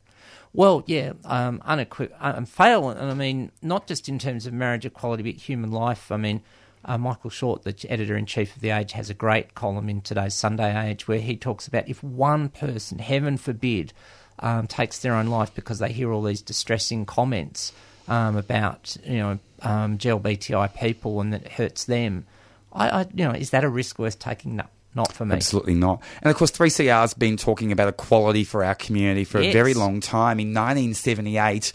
Well, 0.53 0.83
yeah, 0.85 1.13
um, 1.25 1.61
unequi- 1.67 2.11
um, 2.19 2.45
fail, 2.45 2.89
and 2.89 3.11
I 3.11 3.13
mean 3.13 3.51
not 3.61 3.87
just 3.87 4.09
in 4.09 4.19
terms 4.19 4.45
of 4.45 4.53
marriage 4.53 4.85
equality, 4.85 5.23
but 5.23 5.35
human 5.35 5.71
life. 5.71 6.11
I 6.11 6.17
mean, 6.17 6.41
uh, 6.85 6.97
Michael 6.97 7.29
Short, 7.29 7.63
the 7.63 7.75
editor 7.89 8.15
in 8.17 8.25
chief 8.25 8.55
of 8.55 8.61
the 8.61 8.71
Age, 8.71 8.93
has 8.93 9.09
a 9.09 9.13
great 9.13 9.53
column 9.53 9.89
in 9.89 10.01
today's 10.01 10.33
Sunday 10.33 10.89
Age 10.89 11.07
where 11.07 11.19
he 11.19 11.35
talks 11.35 11.67
about 11.67 11.87
if 11.87 12.03
one 12.03 12.49
person, 12.49 12.99
heaven 12.99 13.37
forbid, 13.37 13.93
um, 14.39 14.67
takes 14.67 14.99
their 14.99 15.13
own 15.13 15.27
life 15.27 15.53
because 15.53 15.79
they 15.79 15.91
hear 15.91 16.11
all 16.11 16.23
these 16.23 16.41
distressing 16.41 17.05
comments 17.05 17.71
um, 18.07 18.35
about 18.35 18.97
you 19.05 19.17
know 19.17 19.39
um, 19.61 19.97
GLBTI 19.97 20.75
people 20.75 21.21
and 21.21 21.33
that 21.33 21.43
it 21.43 21.51
hurts 21.53 21.85
them. 21.85 22.25
I, 22.73 22.89
I, 22.89 23.01
you 23.13 23.25
know, 23.25 23.31
is 23.31 23.51
that 23.51 23.63
a 23.63 23.69
risk 23.69 23.99
worth 23.99 24.19
taking? 24.19 24.55
No, 24.55 24.65
not 24.93 25.13
for 25.13 25.25
me. 25.25 25.35
Absolutely 25.35 25.73
not. 25.75 26.01
And 26.21 26.29
of 26.29 26.37
course, 26.37 26.51
3CR's 26.51 27.13
been 27.13 27.37
talking 27.37 27.71
about 27.71 27.87
equality 27.87 28.43
for 28.43 28.63
our 28.63 28.75
community 28.75 29.23
for 29.23 29.39
a 29.39 29.51
very 29.51 29.73
long 29.73 29.99
time. 30.01 30.39
In 30.39 30.53
1978, 30.53 31.73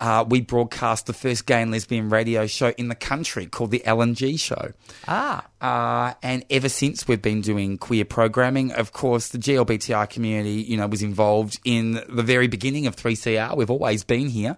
uh, 0.00 0.24
we 0.28 0.40
broadcast 0.40 1.06
the 1.06 1.12
first 1.12 1.46
gay 1.46 1.62
and 1.62 1.70
lesbian 1.70 2.10
radio 2.10 2.46
show 2.46 2.70
in 2.76 2.88
the 2.88 2.94
country 2.94 3.46
called 3.46 3.70
The 3.70 3.82
LNG 3.86 4.38
Show. 4.38 4.72
Ah, 5.06 5.46
Uh, 5.60 6.12
and 6.22 6.44
ever 6.50 6.68
since 6.68 7.08
we've 7.08 7.22
been 7.22 7.40
doing 7.40 7.78
queer 7.78 8.04
programming, 8.04 8.72
of 8.72 8.92
course, 8.92 9.28
the 9.28 9.38
GLBTI 9.38 10.08
community, 10.10 10.62
you 10.62 10.76
know, 10.76 10.86
was 10.86 11.02
involved 11.02 11.58
in 11.64 12.00
the 12.08 12.22
very 12.22 12.46
beginning 12.46 12.86
of 12.86 12.94
3CR. 12.96 13.56
We've 13.56 13.70
always 13.70 14.04
been 14.04 14.28
here. 14.28 14.56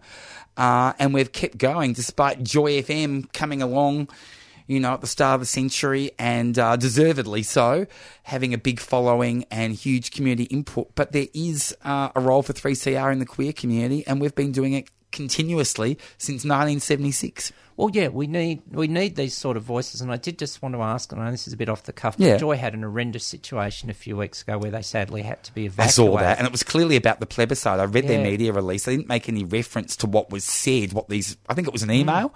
Uh, 0.56 0.92
and 0.98 1.14
we've 1.14 1.30
kept 1.30 1.56
going 1.56 1.92
despite 1.92 2.42
Joy 2.42 2.82
FM 2.82 3.32
coming 3.32 3.62
along, 3.62 4.08
you 4.68 4.78
know, 4.78 4.92
at 4.94 5.00
the 5.00 5.06
start 5.08 5.34
of 5.34 5.40
the 5.40 5.46
century 5.46 6.12
and 6.18 6.56
uh, 6.58 6.76
deservedly 6.76 7.42
so, 7.42 7.86
having 8.22 8.54
a 8.54 8.58
big 8.58 8.78
following 8.78 9.44
and 9.50 9.74
huge 9.74 10.12
community 10.12 10.44
input. 10.44 10.94
But 10.94 11.10
there 11.10 11.26
is 11.34 11.76
uh, 11.84 12.10
a 12.14 12.20
role 12.20 12.42
for 12.42 12.52
3CR 12.52 13.12
in 13.12 13.18
the 13.18 13.26
queer 13.26 13.52
community, 13.52 14.06
and 14.06 14.20
we've 14.20 14.34
been 14.34 14.52
doing 14.52 14.74
it 14.74 14.88
continuously 15.10 15.94
since 16.18 16.44
1976. 16.44 17.52
Well, 17.76 17.90
yeah, 17.92 18.08
we 18.08 18.26
need 18.26 18.62
we 18.72 18.88
need 18.88 19.14
these 19.14 19.36
sort 19.36 19.56
of 19.56 19.62
voices, 19.62 20.00
and 20.00 20.10
I 20.10 20.16
did 20.16 20.36
just 20.36 20.60
want 20.62 20.74
to 20.74 20.82
ask. 20.82 21.12
and 21.12 21.20
I 21.20 21.26
know 21.26 21.30
this 21.30 21.46
is 21.46 21.52
a 21.52 21.56
bit 21.56 21.68
off 21.68 21.84
the 21.84 21.92
cuff. 21.92 22.18
But 22.18 22.26
Yeah. 22.26 22.36
Joy 22.36 22.56
had 22.56 22.74
an 22.74 22.82
horrendous 22.82 23.24
situation 23.24 23.88
a 23.88 23.94
few 23.94 24.16
weeks 24.16 24.42
ago 24.42 24.58
where 24.58 24.72
they 24.72 24.82
sadly 24.82 25.22
had 25.22 25.44
to 25.44 25.54
be 25.54 25.66
evacuated. 25.66 25.88
I 25.88 25.92
saw 25.92 26.18
that, 26.18 26.38
and 26.38 26.46
it 26.46 26.50
was 26.50 26.64
clearly 26.64 26.96
about 26.96 27.20
the 27.20 27.26
plebiscite. 27.26 27.78
I 27.78 27.84
read 27.84 28.08
their 28.08 28.20
media 28.20 28.52
release. 28.52 28.84
They 28.84 28.96
didn't 28.96 29.08
make 29.08 29.28
any 29.28 29.44
reference 29.44 29.96
to 29.98 30.08
what 30.08 30.30
was 30.30 30.42
said, 30.44 30.92
what 30.92 31.08
these, 31.08 31.36
I 31.48 31.54
think 31.54 31.68
it 31.68 31.72
was 31.72 31.84
an 31.84 31.92
email, 31.92 32.34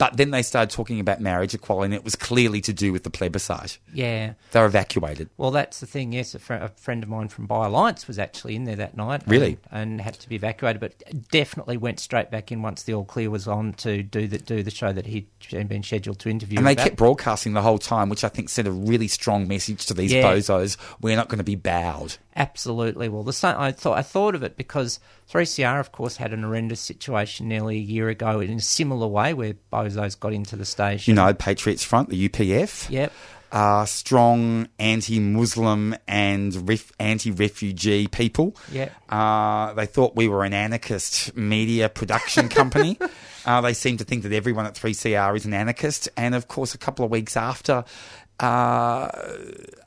But 0.00 0.16
then 0.16 0.30
they 0.30 0.40
started 0.40 0.74
talking 0.74 0.98
about 0.98 1.20
marriage 1.20 1.52
equality, 1.52 1.84
and 1.84 1.94
it 1.94 2.04
was 2.04 2.16
clearly 2.16 2.62
to 2.62 2.72
do 2.72 2.90
with 2.90 3.02
the 3.04 3.10
plebiscite. 3.10 3.78
Yeah. 3.92 4.32
They 4.52 4.60
were 4.60 4.64
evacuated. 4.64 5.28
Well, 5.36 5.50
that's 5.50 5.80
the 5.80 5.86
thing. 5.86 6.14
Yes, 6.14 6.34
a, 6.34 6.38
fr- 6.38 6.54
a 6.54 6.68
friend 6.70 7.02
of 7.02 7.10
mine 7.10 7.28
from 7.28 7.44
Bi 7.44 7.66
Alliance 7.66 8.08
was 8.08 8.18
actually 8.18 8.56
in 8.56 8.64
there 8.64 8.76
that 8.76 8.96
night. 8.96 9.24
Um, 9.24 9.30
really? 9.30 9.58
and, 9.70 9.90
and 9.92 10.00
had 10.00 10.14
to 10.14 10.28
be 10.30 10.36
evacuated, 10.36 10.80
but 10.80 11.02
definitely 11.30 11.76
went 11.76 12.00
straight 12.00 12.30
back 12.30 12.50
in 12.50 12.62
once 12.62 12.84
the 12.84 12.94
all 12.94 13.04
clear 13.04 13.28
was 13.28 13.46
on 13.46 13.74
to 13.74 14.02
do 14.02 14.26
the 14.26 14.38
do 14.38 14.62
the 14.62 14.70
show 14.70 14.90
that 14.90 15.04
he'd 15.04 15.26
been 15.68 15.82
scheduled 15.82 16.18
to 16.20 16.30
interview. 16.30 16.56
And 16.56 16.66
they 16.66 16.72
about. 16.72 16.84
kept 16.84 16.96
broadcasting 16.96 17.52
the 17.52 17.60
whole 17.60 17.78
time, 17.78 18.08
which 18.08 18.24
I 18.24 18.30
think 18.30 18.48
sent 18.48 18.66
a 18.68 18.72
really 18.72 19.06
strong 19.06 19.46
message 19.46 19.84
to 19.84 19.92
these 19.92 20.14
Yeah. 20.14 20.22
bozos. 20.22 20.78
We're 21.02 21.16
not 21.16 21.28
going 21.28 21.38
to 21.38 21.44
be 21.44 21.56
bowed. 21.56 22.16
Absolutely. 22.36 23.10
Well, 23.10 23.22
the 23.22 23.34
same, 23.34 23.56
I 23.58 23.70
thought 23.72 23.98
I 23.98 24.02
thought 24.02 24.34
of 24.34 24.42
it 24.42 24.56
because 24.56 24.98
3CR, 25.30 25.78
of 25.78 25.92
course, 25.92 26.16
had 26.16 26.32
an 26.32 26.42
horrendous 26.42 26.80
situation 26.80 27.48
nearly 27.48 27.76
a 27.76 27.80
year 27.80 28.08
ago 28.08 28.40
in 28.40 28.52
a 28.52 28.60
similar 28.60 29.06
way 29.06 29.34
where 29.34 29.54
bozos 29.70 29.89
got 29.96 30.32
into 30.32 30.56
the 30.56 30.64
station. 30.64 31.12
United 31.12 31.38
Patriots 31.38 31.84
Front, 31.84 32.08
the 32.10 32.28
UPF. 32.28 32.90
Yep. 32.90 33.12
Uh, 33.52 33.84
strong 33.84 34.68
anti-Muslim 34.78 35.96
and 36.06 36.68
ref- 36.68 36.92
anti-refugee 37.00 38.06
people. 38.06 38.54
Yep. 38.70 38.92
Uh, 39.08 39.72
they 39.74 39.86
thought 39.86 40.14
we 40.14 40.28
were 40.28 40.44
an 40.44 40.52
anarchist 40.54 41.36
media 41.36 41.88
production 41.88 42.48
company. 42.60 42.96
uh, 43.44 43.60
they 43.60 43.72
seem 43.74 43.96
to 43.96 44.04
think 44.04 44.22
that 44.22 44.32
everyone 44.32 44.66
at 44.66 44.74
3CR 44.74 45.34
is 45.34 45.46
an 45.46 45.54
anarchist. 45.54 46.08
And 46.16 46.36
of 46.36 46.46
course, 46.46 46.74
a 46.74 46.78
couple 46.78 47.04
of 47.04 47.10
weeks 47.10 47.36
after, 47.36 47.84
uh, 48.38 49.10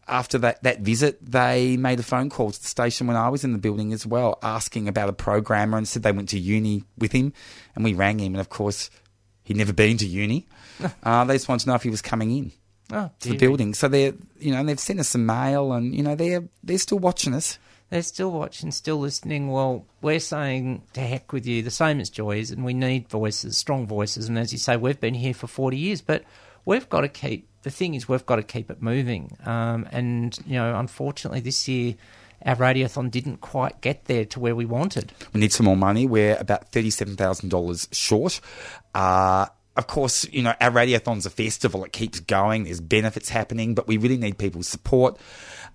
after 0.10 0.38
that, 0.40 0.62
that 0.64 0.82
visit, 0.82 1.20
they 1.26 1.78
made 1.78 2.00
a 2.00 2.04
phone 2.04 2.30
call 2.30 2.52
to 2.52 2.62
the 2.62 2.68
station 2.68 3.08
when 3.08 3.16
I 3.16 3.30
was 3.30 3.46
in 3.46 3.54
the 3.54 3.58
building 3.60 3.94
as 3.94 4.06
well, 4.06 4.40
asking 4.44 4.90
about 4.90 5.08
a 5.08 5.14
programmer 5.14 5.78
and 5.78 5.88
said 5.88 6.04
they 6.04 6.12
went 6.12 6.30
to 6.30 6.40
uni 6.40 6.84
with 6.98 7.14
him. 7.14 7.32
And 7.76 7.84
we 7.86 7.94
rang 7.94 8.20
him, 8.20 8.34
and 8.34 8.42
of 8.42 8.50
course, 8.50 8.90
he'd 9.44 9.58
never 9.58 9.74
been 9.74 9.98
to 9.98 10.06
uni. 10.06 10.48
uh, 11.04 11.24
they 11.26 11.36
just 11.36 11.48
wanted 11.48 11.64
to 11.64 11.70
know 11.70 11.76
if 11.76 11.84
he 11.84 11.90
was 11.90 12.02
coming 12.02 12.32
in 12.36 12.52
Oh, 12.92 13.10
to 13.22 13.30
the 13.30 13.38
building. 13.38 13.74
So 13.74 13.88
they're, 13.88 14.14
you 14.40 14.52
know, 14.52 14.64
they've 14.64 14.80
sent 14.80 15.00
us 15.00 15.10
some 15.10 15.26
mail, 15.26 15.72
and 15.74 15.96
you 15.96 16.04
know, 16.04 16.16
they're 16.16 16.44
they're 16.64 16.78
still 16.78 17.00
watching 17.00 17.34
us. 17.34 17.58
They're 17.90 18.02
still 18.02 18.32
watching, 18.32 18.72
still 18.72 18.98
listening. 18.98 19.52
Well, 19.52 19.86
we're 20.02 20.20
saying 20.20 20.84
to 20.94 21.02
heck 21.02 21.32
with 21.32 21.46
you, 21.46 21.62
the 21.62 21.70
same 21.72 22.00
as 22.00 22.10
Joy 22.10 22.40
is, 22.40 22.50
and 22.50 22.66
we 22.66 22.74
need 22.74 23.08
voices, 23.08 23.58
strong 23.58 23.86
voices. 23.86 24.28
And 24.28 24.40
as 24.40 24.52
you 24.52 24.58
say, 24.58 24.78
we've 24.78 25.00
been 25.00 25.14
here 25.14 25.34
for 25.36 25.46
40 25.46 25.78
years, 25.78 26.02
but 26.02 26.24
we've 26.66 26.90
got 26.90 27.02
to 27.02 27.08
keep, 27.08 27.48
the 27.62 27.70
thing 27.70 27.94
is, 27.94 28.10
we've 28.10 28.26
got 28.26 28.38
to 28.38 28.44
keep 28.44 28.72
it 28.72 28.82
moving. 28.82 29.38
Um, 29.46 29.88
and, 29.92 30.36
you 30.48 30.56
know, 30.56 30.76
unfortunately, 30.76 31.42
this 31.42 31.68
year, 31.68 31.94
our 32.46 32.56
radiothon 32.56 33.12
didn't 33.12 33.38
quite 33.42 33.82
get 33.82 34.06
there 34.06 34.26
to 34.26 34.40
where 34.40 34.56
we 34.56 34.66
wanted. 34.66 35.12
We 35.34 35.40
need 35.40 35.52
some 35.54 35.66
more 35.66 35.78
money. 35.78 36.06
We're 36.06 36.38
about 36.38 36.70
thirty-seven 36.72 37.16
thousand 37.16 37.50
dollars 37.50 37.88
short. 37.92 38.40
Uh, 38.94 39.48
of 39.76 39.88
course, 39.88 40.28
you 40.32 40.44
know 40.44 40.54
our 40.62 40.72
radiothon's 40.72 41.26
a 41.26 41.30
festival; 41.30 41.84
it 41.84 41.94
keeps 41.94 42.20
going. 42.20 42.66
There's 42.66 42.82
benefits 42.82 43.30
happening, 43.30 43.74
but 43.76 43.88
we 43.88 43.98
really 43.98 44.18
need 44.18 44.38
people's 44.38 44.68
support. 44.68 45.18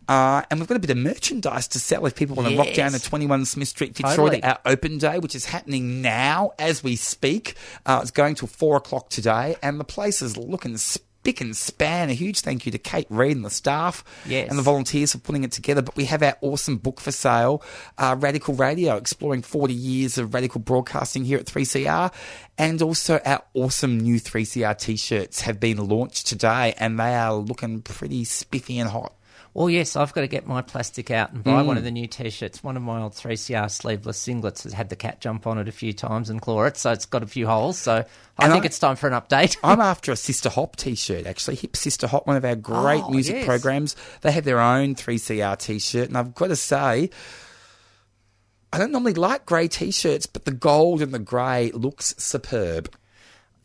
Uh, 0.09 0.43
and 0.51 0.59
we've 0.59 0.66
got 0.69 0.77
a 0.77 0.81
bit 0.81 0.89
of 0.89 0.97
merchandise 0.97 1.69
to 1.69 1.79
sell 1.79 2.07
if 2.07 2.14
people 2.14 2.35
want 2.35 2.49
to 2.49 2.57
rock 2.57 2.73
down 2.73 2.93
to 2.93 2.99
21 3.03 3.45
Smith 3.45 3.69
Street, 3.69 3.95
Fitzroy, 3.95 4.16
Totally. 4.16 4.43
our 4.43 4.59
open 4.64 4.97
day, 4.97 5.19
which 5.19 5.35
is 5.35 5.45
happening 5.45 6.01
now 6.01 6.53
as 6.59 6.83
we 6.83 6.97
speak. 6.97 7.57
Uh, 7.85 7.99
it's 8.01 8.11
going 8.11 8.35
till 8.35 8.49
four 8.49 8.77
o'clock 8.79 9.11
today, 9.11 9.57
and 9.62 9.79
the 9.79 9.85
place 9.85 10.23
is 10.23 10.39
looking 10.39 10.79
spick 11.21 11.41
and 11.41 11.57
span. 11.57 12.11
A 12.11 12.14
huge 12.14 12.41
thank 12.41 12.64
you 12.64 12.73
to 12.73 12.79
Kate 12.79 13.07
Reed 13.11 13.35
and 13.37 13.45
the 13.45 13.51
staff 13.51 14.05
Yes. 14.27 14.49
and 14.49 14.59
the 14.59 14.62
volunteers 14.62 15.12
for 15.12 15.19
putting 15.19 15.43
it 15.45 15.53
together. 15.53 15.83
But 15.83 15.97
we 15.97 16.05
have 16.07 16.23
our 16.23 16.37
awesome 16.41 16.77
book 16.77 17.01
for 17.01 17.11
sale, 17.12 17.62
uh, 17.99 18.16
Radical 18.19 18.55
Radio, 18.55 18.97
exploring 18.97 19.43
40 19.43 19.75
years 19.75 20.16
of 20.16 20.33
radical 20.33 20.61
broadcasting 20.61 21.25
here 21.25 21.39
at 21.39 21.47
3CR. 21.47 22.12
And 22.57 22.81
also 22.83 23.21
our 23.25 23.43
awesome 23.55 23.99
new 23.99 24.21
3CR 24.21 24.75
t-shirts 24.79 25.43
have 25.43 25.59
been 25.61 25.89
launched 25.89 26.27
today 26.29 26.75
and 26.79 26.99
they 26.99 27.14
are 27.14 27.35
looking 27.35 27.83
pretty 27.83 28.25
spiffy 28.25 28.79
and 28.79 28.89
hot. 28.91 29.12
Well, 29.55 29.68
yes, 29.70 29.96
I've 29.96 30.12
got 30.12 30.20
to 30.20 30.28
get 30.28 30.46
my 30.46 30.62
plastic 30.62 31.11
out 31.11 31.32
and 31.32 31.42
buy 31.42 31.62
Mm. 31.62 31.66
one 31.66 31.76
of 31.78 31.84
the 31.84 31.90
new 31.90 32.07
T-shirts. 32.07 32.62
One 32.62 32.76
of 32.76 32.82
my 32.82 33.01
old 33.03 33.14
3CR 33.14 33.68
sleeveless 33.68 34.24
singlets 34.24 34.62
has 34.62 34.72
had 34.72 34.88
the 34.88 34.94
cat 34.96 35.20
jump 35.20 35.46
on 35.46 35.59
it 35.59 35.66
a 35.68 35.72
few 35.72 35.92
times 35.92 36.30
and 36.30 36.40
claw 36.40 36.64
it, 36.64 36.76
so 36.76 36.92
it's 36.92 37.07
got 37.07 37.22
a 37.22 37.26
few 37.26 37.46
holes. 37.46 37.76
So 37.78 38.05
I 38.38 38.44
And 38.44 38.53
think 38.53 38.64
I- 38.64 38.66
it's 38.66 38.78
time 38.78 38.94
for 38.96 39.09
an 39.09 39.14
update. 39.14 39.57
I'm 39.64 39.80
after 39.92 40.12
a 40.12 40.16
Sister 40.16 40.49
Hop 40.49 40.76
t-shirt, 40.76 41.26
actually. 41.26 41.57
Hip 41.57 41.76
Sister 41.76 42.07
Hop, 42.07 42.26
one 42.26 42.36
of 42.36 42.44
our 42.44 42.55
great 42.57 43.03
Oh, 43.05 43.11
music 43.11 43.36
yes. 43.36 43.46
programs. 43.46 43.96
They 44.20 44.30
have 44.32 44.44
their 44.44 44.61
own 44.61 44.94
3CR 44.94 45.57
t-shirt, 45.57 46.09
and 46.09 46.16
I've 46.16 46.34
got 46.34 46.49
to 46.49 46.57
say, 46.57 47.11
I 48.72 48.78
don't 48.78 48.92
normally 48.92 49.14
like 49.14 49.46
grey 49.46 49.66
t-shirts, 49.66 50.26
but 50.26 50.44
the 50.44 50.53
gold 50.53 51.01
and 51.03 51.12
the 51.12 51.18
grey 51.18 51.70
looks 51.72 52.14
superb. 52.18 52.94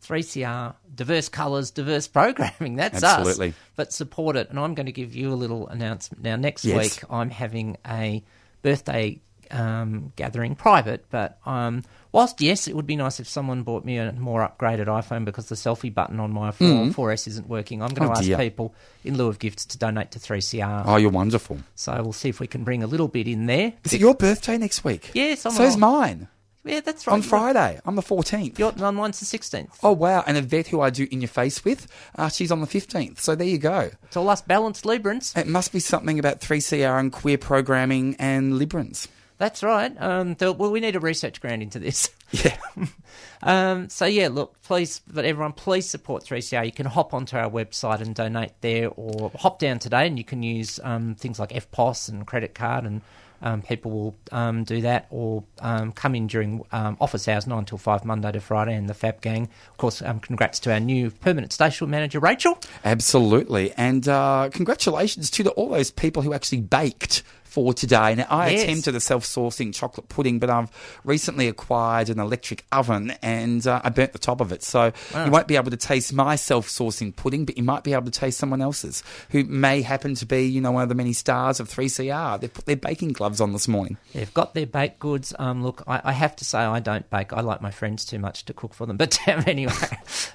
3CR, 0.06 0.74
diverse 0.94 1.28
colours, 1.28 1.70
diverse 1.70 2.06
programming. 2.18 2.76
That's 2.76 3.02
us. 3.02 3.18
Absolutely. 3.18 3.48
us. 3.48 3.54
But 3.76 3.92
support 3.92 4.36
it. 4.36 4.50
And 4.50 4.58
I'm 4.58 4.74
going 4.74 4.86
to 4.86 4.92
give 4.92 5.14
you 5.14 5.32
a 5.32 5.34
little 5.34 5.68
announcement. 5.68 6.22
Now, 6.22 6.36
next 6.36 6.64
Yes. 6.64 6.76
week, 7.00 7.04
I'm 7.10 7.30
having 7.30 7.76
a 7.86 8.22
birthday 8.62 9.20
um, 9.50 10.12
gathering 10.16 10.54
private. 10.54 11.04
But 11.10 11.38
um, 11.46 11.84
whilst, 12.12 12.40
yes, 12.40 12.66
it 12.66 12.74
would 12.74 12.86
be 12.86 12.96
nice 12.96 13.20
if 13.20 13.28
someone 13.28 13.62
bought 13.62 13.84
me 13.84 13.98
a 13.98 14.10
more 14.12 14.40
upgraded 14.40 14.86
iPhone 14.86 15.24
because 15.24 15.48
the 15.48 15.54
selfie 15.54 15.92
button 15.92 16.18
on 16.20 16.32
my 16.32 16.50
4, 16.50 16.66
Mm. 16.66 16.94
4S 16.94 17.28
isn't 17.28 17.48
working, 17.48 17.82
I'm 17.82 17.90
going 17.90 18.08
Oh, 18.10 18.14
to 18.14 18.18
ask 18.18 18.26
dear. 18.26 18.38
people 18.38 18.74
in 19.04 19.16
lieu 19.18 19.28
of 19.28 19.38
gifts 19.38 19.66
to 19.66 19.78
donate 19.78 20.10
to 20.12 20.18
3CR. 20.18 20.84
Oh, 20.86 20.96
you're 20.96 21.10
wonderful. 21.10 21.58
So 21.74 21.92
we'll 22.02 22.12
see 22.12 22.28
if 22.30 22.40
we 22.40 22.46
can 22.46 22.64
bring 22.64 22.82
a 22.82 22.86
little 22.86 23.08
bit 23.08 23.28
in 23.28 23.46
there. 23.46 23.74
Is 23.84 23.92
it 23.92 24.00
your 24.00 24.14
birthday 24.14 24.56
next 24.58 24.82
week? 24.82 25.10
Yes, 25.14 25.44
I'm 25.46 25.52
So's 25.52 25.74
on- 25.74 25.80
mine. 25.80 26.28
Yeah, 26.64 26.80
that's 26.80 27.06
right. 27.06 27.12
On 27.12 27.22
Friday. 27.22 27.80
I'm 27.84 27.94
the 27.94 28.02
14th. 28.02 28.58
Your, 28.58 28.72
no, 28.76 28.90
mine's 28.90 29.20
the 29.20 29.38
16th. 29.38 29.78
Oh, 29.82 29.92
wow. 29.92 30.24
And 30.26 30.36
Yvette, 30.36 30.68
who 30.68 30.80
I 30.80 30.90
do 30.90 31.06
In 31.10 31.20
Your 31.20 31.28
Face 31.28 31.64
with, 31.64 31.86
uh, 32.16 32.28
she's 32.28 32.50
on 32.50 32.60
the 32.60 32.66
15th. 32.66 33.18
So 33.18 33.34
there 33.34 33.46
you 33.46 33.58
go. 33.58 33.90
It's 34.04 34.16
all 34.16 34.28
us 34.28 34.40
balanced 34.40 34.84
Librans. 34.84 35.36
It 35.36 35.46
must 35.46 35.72
be 35.72 35.80
something 35.80 36.18
about 36.18 36.40
3CR 36.40 36.98
and 36.98 37.12
queer 37.12 37.38
programming 37.38 38.16
and 38.18 38.54
Librans. 38.54 39.08
That's 39.36 39.62
right. 39.62 39.92
Um, 40.00 40.36
well, 40.40 40.70
we 40.70 40.80
need 40.80 40.94
a 40.94 41.00
research 41.00 41.40
grant 41.40 41.62
into 41.62 41.78
this. 41.78 42.10
Yeah. 42.30 42.56
um, 43.42 43.88
so 43.88 44.06
yeah, 44.06 44.28
look, 44.28 44.60
please, 44.62 45.02
but 45.06 45.24
everyone, 45.24 45.52
please 45.52 45.88
support 45.88 46.24
3CR. 46.24 46.64
You 46.64 46.72
can 46.72 46.86
hop 46.86 47.12
onto 47.12 47.36
our 47.36 47.50
website 47.50 48.00
and 48.00 48.14
donate 48.14 48.52
there, 48.60 48.88
or 48.88 49.30
hop 49.36 49.58
down 49.58 49.78
today, 49.80 50.06
and 50.06 50.18
you 50.18 50.24
can 50.24 50.42
use 50.42 50.78
um, 50.82 51.14
things 51.14 51.38
like 51.38 51.50
EFTPOS 51.50 52.08
and 52.08 52.26
credit 52.26 52.54
card, 52.54 52.84
and 52.84 53.02
um, 53.44 53.62
people 53.62 53.90
will 53.90 54.16
um, 54.32 54.64
do 54.64 54.80
that, 54.80 55.06
or 55.10 55.44
um, 55.60 55.92
come 55.92 56.14
in 56.14 56.26
during 56.26 56.64
um, 56.72 56.96
office 57.00 57.28
hours, 57.28 57.46
nine 57.46 57.64
till 57.64 57.78
five, 57.78 58.04
Monday 58.04 58.32
to 58.32 58.40
Friday, 58.40 58.74
and 58.74 58.88
the 58.88 58.94
Fab 58.94 59.20
Gang. 59.20 59.48
Of 59.70 59.76
course, 59.76 60.02
um, 60.02 60.18
congrats 60.18 60.58
to 60.60 60.72
our 60.72 60.80
new 60.80 61.10
permanent 61.10 61.52
station 61.52 61.90
manager, 61.90 62.18
Rachel. 62.18 62.58
Absolutely. 62.84 63.72
And 63.76 64.08
uh, 64.08 64.48
congratulations 64.52 65.30
to 65.30 65.48
all 65.50 65.68
those 65.68 65.90
people 65.90 66.22
who 66.22 66.32
actually 66.32 66.62
baked 66.62 67.22
for 67.54 67.72
today. 67.72 68.16
Now, 68.16 68.26
I 68.28 68.50
Yes. 68.50 68.62
attempted 68.64 68.94
a 68.96 69.00
self 69.00 69.24
saucing 69.24 69.72
chocolate 69.72 70.08
pudding, 70.08 70.38
but 70.40 70.50
I've 70.50 70.70
recently 71.04 71.46
acquired 71.48 72.08
an 72.10 72.18
electric 72.18 72.64
oven 72.72 73.12
and 73.22 73.64
uh, 73.66 73.80
I 73.84 73.90
burnt 73.90 74.12
the 74.12 74.18
top 74.18 74.40
of 74.40 74.50
it. 74.52 74.62
So 74.64 74.92
Wow. 75.14 75.24
you 75.26 75.30
won't 75.30 75.46
be 75.46 75.56
able 75.56 75.70
to 75.70 75.76
taste 75.76 76.12
my 76.12 76.34
self 76.36 76.66
saucing 76.68 77.14
pudding, 77.14 77.44
but 77.44 77.56
you 77.56 77.62
might 77.62 77.84
be 77.84 77.92
able 77.92 78.06
to 78.06 78.10
taste 78.10 78.38
someone 78.38 78.60
else's 78.60 79.02
who 79.30 79.44
may 79.44 79.82
happen 79.82 80.14
to 80.16 80.26
be, 80.26 80.42
you 80.46 80.60
know, 80.60 80.72
one 80.72 80.82
of 80.82 80.88
the 80.88 80.94
many 80.96 81.12
stars 81.12 81.60
of 81.60 81.68
3CR. 81.68 82.40
They've 82.40 82.52
put 82.52 82.66
their 82.66 82.76
baking 82.76 83.12
gloves 83.12 83.40
on 83.40 83.52
this 83.52 83.68
morning. 83.68 83.96
They've 84.12 84.34
got 84.34 84.54
their 84.54 84.66
baked 84.66 84.98
goods. 84.98 85.32
Um, 85.38 85.62
look, 85.62 85.82
I, 85.86 86.00
I 86.04 86.12
have 86.12 86.34
to 86.36 86.44
say 86.44 86.58
I 86.58 86.80
don't 86.80 87.08
bake. 87.10 87.32
I 87.32 87.40
like 87.40 87.60
my 87.62 87.70
friends 87.70 88.04
too 88.04 88.18
much 88.18 88.44
to 88.46 88.52
cook 88.52 88.74
for 88.74 88.84
them. 88.86 88.96
But 88.96 89.16
um, 89.28 89.44
anyway, 89.46 89.72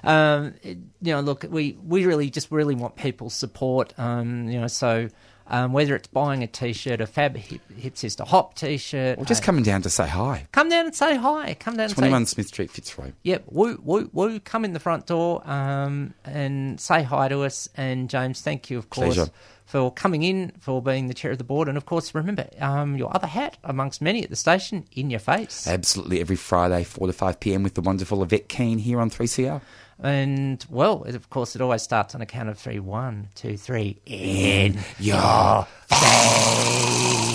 um, 0.04 0.54
it- 0.62 0.78
you 1.02 1.12
know, 1.14 1.20
look, 1.20 1.44
we, 1.48 1.76
we 1.84 2.06
really 2.06 2.30
just 2.30 2.50
really 2.50 2.74
want 2.74 2.96
people's 2.96 3.34
support. 3.34 3.92
Um, 3.98 4.48
you 4.48 4.60
know, 4.60 4.66
so 4.66 5.08
um, 5.50 5.72
whether 5.72 5.94
it's 5.94 6.08
buying 6.08 6.42
a 6.42 6.46
T-shirt, 6.46 7.00
a 7.00 7.06
Fab 7.06 7.36
Hip, 7.36 7.60
Hip 7.76 7.96
Sister 7.96 8.24
Hop 8.24 8.54
T-shirt, 8.54 9.18
Or 9.18 9.24
just 9.24 9.42
coming 9.42 9.62
down 9.64 9.82
to 9.82 9.90
say 9.90 10.06
hi. 10.06 10.46
come 10.52 10.68
down 10.68 10.86
and 10.86 10.94
say 10.94 11.16
hi. 11.16 11.54
Come 11.60 11.76
down 11.76 11.86
and 11.86 11.94
21 11.94 12.26
say 12.26 12.34
Smith 12.34 12.46
Street, 12.48 12.70
Fitzroy. 12.70 13.12
Yep, 13.24 13.44
woo, 13.48 13.78
woo, 13.82 14.08
woo. 14.12 14.40
Come 14.40 14.64
in 14.64 14.72
the 14.72 14.80
front 14.80 15.06
door 15.06 15.42
um, 15.50 16.14
and 16.24 16.80
say 16.80 17.02
hi 17.02 17.28
to 17.28 17.42
us. 17.42 17.68
And 17.76 18.08
James, 18.08 18.40
thank 18.40 18.70
you, 18.70 18.78
of 18.78 18.88
course, 18.90 19.16
Pleasure. 19.16 19.30
for 19.66 19.92
coming 19.92 20.22
in, 20.22 20.52
for 20.60 20.80
being 20.80 21.08
the 21.08 21.14
chair 21.14 21.32
of 21.32 21.38
the 21.38 21.44
board. 21.44 21.68
And 21.68 21.76
of 21.76 21.84
course, 21.86 22.14
remember 22.14 22.48
um, 22.60 22.96
your 22.96 23.14
other 23.14 23.26
hat, 23.26 23.56
amongst 23.64 24.00
many 24.00 24.22
at 24.22 24.30
the 24.30 24.36
station, 24.36 24.84
in 24.92 25.10
your 25.10 25.20
face. 25.20 25.66
Absolutely 25.66 26.20
every 26.20 26.36
Friday, 26.36 26.84
4 26.84 27.08
to 27.08 27.12
5 27.12 27.40
p.m. 27.40 27.62
with 27.62 27.74
the 27.74 27.80
wonderful 27.80 28.22
Yvette 28.22 28.48
Keane 28.48 28.78
here 28.78 29.00
on 29.00 29.10
3CR. 29.10 29.60
And, 30.02 30.64
well, 30.70 31.04
it, 31.04 31.14
of 31.14 31.28
course, 31.30 31.54
it 31.54 31.60
always 31.62 31.82
starts 31.82 32.14
on 32.14 32.22
a 32.22 32.26
count 32.26 32.48
of 32.48 32.58
three. 32.58 32.78
One, 32.78 33.28
two, 33.34 33.56
three. 33.56 34.00
In 34.06 34.78
your 34.98 35.66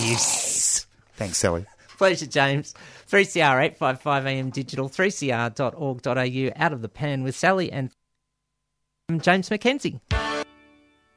face. 0.05 0.87
Thanks, 1.15 1.37
Sally. 1.37 1.65
Pleasure, 1.97 2.25
James. 2.25 2.73
3CR 3.09 3.63
855 3.63 4.25
AM 4.25 4.49
digital, 4.49 4.89
3cr.org.au, 4.89 6.63
out 6.63 6.73
of 6.73 6.81
the 6.81 6.89
pan 6.89 7.23
with 7.23 7.35
Sally 7.35 7.71
and 7.71 7.91
James 9.21 9.51
Mackenzie. 9.51 9.99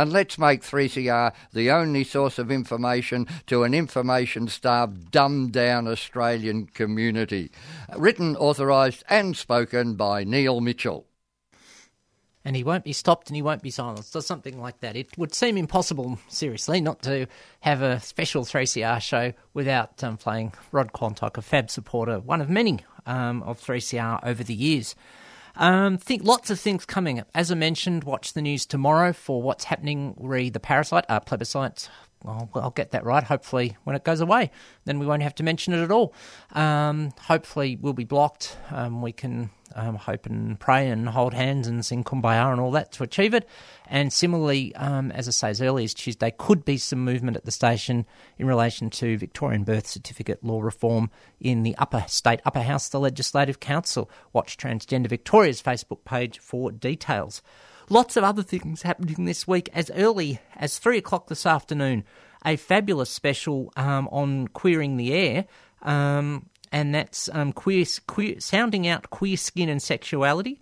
and 0.00 0.12
let's 0.12 0.38
make 0.38 0.62
3CR 0.62 1.32
the 1.52 1.70
only 1.70 2.04
source 2.04 2.38
of 2.38 2.50
information 2.50 3.26
to 3.46 3.64
an 3.64 3.74
information-starved, 3.74 5.10
dumbed-down 5.10 5.86
Australian 5.86 6.66
community. 6.66 7.50
Written, 7.96 8.34
authorised, 8.36 9.04
and 9.10 9.36
spoken 9.36 9.94
by 9.96 10.24
Neil 10.24 10.60
Mitchell. 10.60 11.06
and 12.42 12.56
he 12.56 12.64
won't 12.64 12.84
be 12.84 12.92
stopped 12.94 13.28
and 13.28 13.36
he 13.36 13.42
won't 13.42 13.62
be 13.62 13.70
silenced, 13.70 14.16
or 14.16 14.22
something 14.22 14.58
like 14.58 14.80
that. 14.80 14.96
It 14.96 15.18
would 15.18 15.34
seem 15.34 15.58
impossible, 15.58 16.18
seriously, 16.28 16.80
not 16.80 17.02
to 17.02 17.26
have 17.60 17.82
a 17.82 18.00
special 18.00 18.44
3CR 18.44 19.00
show 19.02 19.34
without 19.52 20.02
um, 20.02 20.16
playing 20.16 20.54
Rod 20.72 20.92
Quantock, 20.94 21.36
a 21.36 21.42
fab 21.42 21.70
supporter, 21.70 22.18
one 22.18 22.40
of 22.40 22.48
many 22.48 22.78
um, 23.04 23.42
of 23.42 23.60
3CR 23.60 24.20
over 24.22 24.42
the 24.42 24.54
years. 24.54 24.94
Um, 25.56 25.98
think 25.98 26.24
lots 26.24 26.50
of 26.50 26.60
things 26.60 26.84
coming. 26.84 27.20
Up. 27.20 27.28
As 27.34 27.50
I 27.50 27.54
mentioned, 27.54 28.04
watch 28.04 28.32
the 28.32 28.42
news 28.42 28.66
tomorrow 28.66 29.12
for 29.12 29.42
what's 29.42 29.64
happening. 29.64 30.14
Read 30.18 30.52
the 30.52 30.60
parasite, 30.60 31.04
uh, 31.08 31.20
plebiscite. 31.20 31.88
I'll, 32.24 32.50
I'll 32.54 32.70
get 32.70 32.90
that 32.90 33.04
right. 33.04 33.22
Hopefully, 33.22 33.76
when 33.84 33.96
it 33.96 34.04
goes 34.04 34.20
away, 34.20 34.50
then 34.84 34.98
we 34.98 35.06
won't 35.06 35.22
have 35.22 35.34
to 35.36 35.42
mention 35.42 35.72
it 35.72 35.82
at 35.82 35.90
all. 35.90 36.14
Um, 36.52 37.12
hopefully, 37.22 37.78
we'll 37.80 37.92
be 37.92 38.04
blocked. 38.04 38.56
Um, 38.70 39.00
we 39.02 39.12
can 39.12 39.50
um, 39.74 39.94
hope 39.94 40.26
and 40.26 40.58
pray 40.58 40.88
and 40.88 41.08
hold 41.08 41.32
hands 41.32 41.66
and 41.66 41.84
sing 41.84 42.04
kumbaya 42.04 42.50
and 42.50 42.60
all 42.60 42.72
that 42.72 42.92
to 42.92 43.02
achieve 43.02 43.34
it. 43.34 43.48
And 43.86 44.12
similarly, 44.12 44.74
um, 44.76 45.10
as 45.12 45.28
I 45.28 45.30
say, 45.30 45.50
as 45.50 45.62
early 45.62 45.84
as 45.84 45.94
Tuesday, 45.94 46.32
could 46.36 46.64
be 46.64 46.76
some 46.76 47.04
movement 47.04 47.36
at 47.36 47.44
the 47.44 47.50
station 47.50 48.06
in 48.38 48.46
relation 48.46 48.90
to 48.90 49.16
Victorian 49.16 49.64
birth 49.64 49.86
certificate 49.86 50.44
law 50.44 50.60
reform 50.60 51.10
in 51.40 51.62
the 51.62 51.76
upper 51.76 52.04
state, 52.06 52.40
upper 52.44 52.62
house, 52.62 52.88
the 52.88 53.00
Legislative 53.00 53.60
Council. 53.60 54.10
Watch 54.32 54.56
Transgender 54.56 55.08
Victoria's 55.08 55.62
Facebook 55.62 56.04
page 56.04 56.38
for 56.38 56.70
details. 56.70 57.42
Lots 57.92 58.16
of 58.16 58.22
other 58.22 58.44
things 58.44 58.82
happening 58.82 59.24
this 59.24 59.48
week 59.48 59.68
as 59.74 59.90
early 59.90 60.38
as 60.54 60.78
three 60.78 60.98
o'clock 60.98 61.26
this 61.26 61.44
afternoon. 61.44 62.04
A 62.46 62.54
fabulous 62.54 63.10
special 63.10 63.72
um, 63.76 64.08
on 64.12 64.46
queering 64.46 64.96
the 64.96 65.12
air. 65.12 65.46
Um, 65.82 66.46
and 66.70 66.94
that's 66.94 67.28
um, 67.32 67.52
queer, 67.52 67.84
queer, 68.06 68.38
sounding 68.38 68.86
out 68.86 69.10
queer 69.10 69.36
skin 69.36 69.68
and 69.68 69.82
sexuality. 69.82 70.60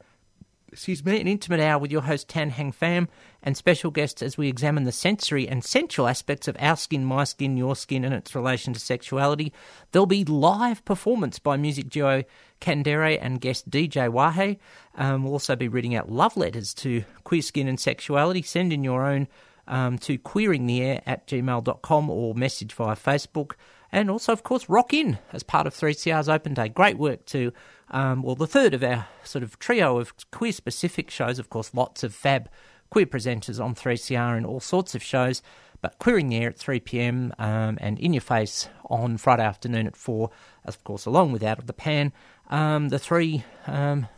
Excuse 0.71 1.03
me, 1.03 1.19
an 1.19 1.27
intimate 1.27 1.61
hour 1.61 1.79
with 1.79 1.91
your 1.91 2.03
host 2.03 2.29
Tan 2.29 2.51
Hang 2.51 2.73
Pham 2.73 3.09
and 3.43 3.57
special 3.57 3.91
guests 3.91 4.23
as 4.23 4.37
we 4.37 4.49
examine 4.49 4.85
the 4.85 4.93
sensory 4.93 5.49
and 5.49 5.65
sensual 5.65 6.07
aspects 6.07 6.47
of 6.47 6.57
our 6.61 6.77
skin, 6.77 7.07
my 7.07 7.25
skin, 7.25 7.57
your 7.57 7.75
skin, 7.75 8.05
and 8.05 8.15
its 8.15 8.35
relation 8.35 8.75
to 8.75 8.81
sexuality. 8.81 9.53
There'll 9.93 10.05
be 10.05 10.25
live 10.25 10.85
performance 10.85 11.39
by 11.39 11.57
music 11.57 11.89
duo 11.89 12.25
Kandere 12.61 13.19
and 13.21 13.41
guest 13.41 13.71
DJ 13.71 14.11
Wahe. 14.13 14.59
Um, 14.95 15.25
we'll 15.25 15.33
also 15.33 15.57
be 15.57 15.69
reading 15.69 15.95
out 15.95 16.13
love 16.13 16.37
letters 16.37 16.75
to 16.75 17.03
queer 17.25 17.43
skin 17.43 17.67
and 17.67 17.81
sexuality. 17.81 18.43
Send 18.43 18.71
in 18.71 18.85
your 18.85 19.07
own 19.07 19.27
um, 19.67 19.97
to 20.01 20.19
queeringtheair 20.19 21.01
at 21.07 21.27
gmail.com 21.27 22.11
or 22.11 22.35
message 22.35 22.75
via 22.75 22.95
Facebook 22.95 23.53
and 23.91 24.11
also, 24.11 24.33
of 24.33 24.43
course, 24.43 24.69
Rock 24.69 24.93
In 24.93 25.19
as 25.33 25.43
part 25.43 25.67
of 25.67 25.75
3CR's 25.75 26.29
Open 26.29 26.55
Day. 26.55 26.69
Great 26.69 26.99
work 26.99 27.25
to, 27.27 27.53
um, 27.91 28.23
well, 28.23 28.35
the 28.35 28.47
third 28.47 28.75
of 28.75 28.83
our 28.83 29.09
sort 29.25 29.43
of 29.43 29.59
trio 29.59 29.99
of 29.99 30.13
queer 30.31 30.53
specific 30.53 31.11
shows. 31.11 31.39
Of 31.39 31.51
course, 31.51 31.73
lots 31.75 32.03
of 32.03 32.15
fab 32.15 32.49
queer 32.91 33.07
presenters 33.07 33.63
on 33.63 33.75
3CR 33.75 34.37
and 34.37 34.47
all 34.47 34.61
sorts 34.61 34.95
of 34.95 35.03
shows. 35.03 35.43
But 35.81 35.99
Queering 35.99 36.29
the 36.29 36.39
Air 36.39 36.49
at 36.49 36.59
3 36.59 36.81
pm 36.81 37.33
um, 37.39 37.79
and 37.81 37.99
In 38.01 38.13
Your 38.13 38.21
Face 38.21 38.69
on 38.87 39.17
Friday 39.17 39.45
afternoon 39.45 39.87
at 39.87 39.97
4, 39.97 40.29
of 40.65 40.83
course, 40.83 41.07
along 41.07 41.31
with 41.31 41.43
Out 41.43 41.59
of 41.59 41.67
the 41.67 41.73
Pan. 41.73 42.13
Um, 42.51 42.89
the 42.89 42.99
three, 42.99 43.45
um, 43.67 44.09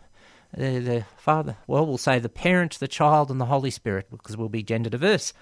the, 0.57 0.79
the 0.79 1.05
father, 1.19 1.59
well, 1.67 1.85
we'll 1.85 1.99
say 1.99 2.19
the 2.19 2.31
parent, 2.31 2.79
the 2.79 2.89
child, 2.89 3.31
and 3.31 3.41
the 3.41 3.45
Holy 3.45 3.71
Spirit, 3.71 4.07
because 4.11 4.39
we'll 4.39 4.49
be 4.49 4.63
gender 4.63 4.89
diverse 4.89 5.35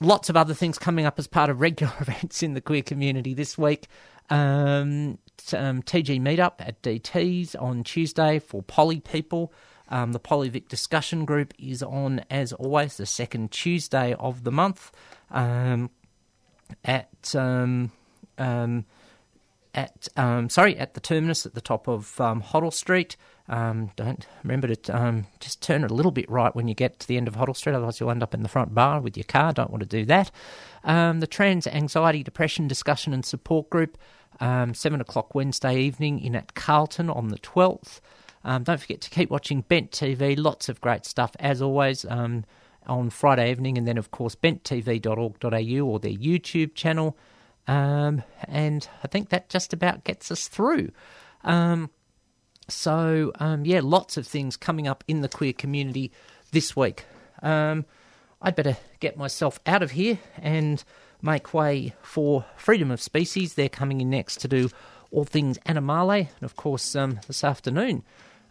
lots 0.00 0.30
of 0.30 0.36
other 0.36 0.54
things 0.54 0.78
coming 0.78 1.04
up 1.04 1.18
as 1.18 1.26
part 1.26 1.50
of 1.50 1.60
regular 1.60 1.92
events 2.00 2.42
in 2.42 2.54
the 2.54 2.60
queer 2.60 2.82
community 2.82 3.34
this 3.34 3.56
week. 3.56 3.86
Um, 4.30 5.18
um, 5.54 5.82
TG 5.82 6.20
meetup 6.20 6.54
at 6.60 6.80
DT's 6.82 7.54
on 7.54 7.84
Tuesday 7.84 8.38
for 8.38 8.62
poly 8.62 9.00
people. 9.00 9.52
Um, 9.88 10.12
the 10.12 10.20
Polyvic 10.20 10.68
discussion 10.68 11.24
group 11.24 11.52
is 11.58 11.82
on, 11.82 12.24
as 12.30 12.52
always, 12.52 12.96
the 12.96 13.06
second 13.06 13.50
Tuesday 13.50 14.14
of 14.14 14.44
the 14.44 14.52
month 14.52 14.92
um, 15.30 15.90
at 16.84 17.34
um, 17.34 17.90
um, 18.38 18.84
at 19.74 20.08
um, 20.16 20.48
sorry 20.48 20.76
at 20.76 20.94
the 20.94 21.00
terminus 21.00 21.46
at 21.46 21.54
the 21.54 21.60
top 21.60 21.88
of 21.88 22.20
um, 22.20 22.42
Hoddle 22.42 22.72
Street. 22.72 23.16
Um, 23.48 23.90
don't 23.96 24.26
remember 24.44 24.72
to 24.72 24.96
um, 24.96 25.26
just 25.40 25.60
turn 25.60 25.82
it 25.82 25.90
a 25.90 25.94
little 25.94 26.12
bit 26.12 26.30
right 26.30 26.54
when 26.54 26.68
you 26.68 26.74
get 26.74 27.00
to 27.00 27.08
the 27.08 27.16
end 27.16 27.26
of 27.26 27.34
Hoddle 27.34 27.56
Street, 27.56 27.74
otherwise 27.74 27.98
you'll 27.98 28.10
end 28.10 28.22
up 28.22 28.34
in 28.34 28.42
the 28.42 28.48
front 28.48 28.74
bar 28.74 29.00
with 29.00 29.16
your 29.16 29.24
car. 29.24 29.52
Don't 29.52 29.70
want 29.70 29.80
to 29.80 29.86
do 29.88 30.04
that. 30.06 30.30
Um, 30.84 31.20
the 31.20 31.26
Trans 31.26 31.66
Anxiety 31.66 32.22
Depression 32.22 32.68
Discussion 32.68 33.12
and 33.12 33.24
Support 33.24 33.70
Group, 33.70 33.98
um, 34.38 34.74
seven 34.74 35.00
o'clock 35.00 35.34
Wednesday 35.34 35.78
evening 35.78 36.20
in 36.20 36.36
at 36.36 36.54
Carlton 36.54 37.10
on 37.10 37.28
the 37.28 37.38
twelfth. 37.38 38.00
Don't 38.44 38.80
forget 38.80 39.00
to 39.02 39.10
keep 39.10 39.30
watching 39.30 39.62
Bent 39.62 39.90
TV. 39.90 40.38
Lots 40.38 40.68
of 40.68 40.80
great 40.80 41.04
stuff 41.04 41.32
as 41.38 41.60
always. 41.60 42.04
Um, 42.04 42.44
on 42.86 43.10
Friday 43.10 43.50
evening, 43.50 43.78
and 43.78 43.86
then 43.86 43.98
of 43.98 44.10
course 44.10 44.34
benttv.org.au 44.34 45.86
or 45.86 45.98
their 45.98 46.12
YouTube 46.12 46.74
channel. 46.74 47.16
Um, 47.70 48.24
and 48.48 48.88
I 49.04 49.06
think 49.06 49.28
that 49.28 49.48
just 49.48 49.72
about 49.72 50.02
gets 50.02 50.32
us 50.32 50.48
through. 50.48 50.90
Um, 51.44 51.90
so, 52.66 53.30
um, 53.38 53.64
yeah, 53.64 53.80
lots 53.80 54.16
of 54.16 54.26
things 54.26 54.56
coming 54.56 54.88
up 54.88 55.04
in 55.06 55.20
the 55.20 55.28
queer 55.28 55.52
community 55.52 56.10
this 56.50 56.74
week. 56.74 57.04
Um, 57.42 57.84
I'd 58.42 58.56
better 58.56 58.76
get 58.98 59.16
myself 59.16 59.60
out 59.66 59.84
of 59.84 59.92
here 59.92 60.18
and 60.36 60.82
make 61.22 61.54
way 61.54 61.94
for 62.02 62.44
Freedom 62.56 62.90
of 62.90 63.00
Species. 63.00 63.54
They're 63.54 63.68
coming 63.68 64.00
in 64.00 64.10
next 64.10 64.40
to 64.40 64.48
do 64.48 64.70
all 65.12 65.24
things 65.24 65.56
Animale, 65.64 66.28
and 66.28 66.42
of 66.42 66.56
course, 66.56 66.96
um, 66.96 67.20
this 67.28 67.44
afternoon, 67.44 68.02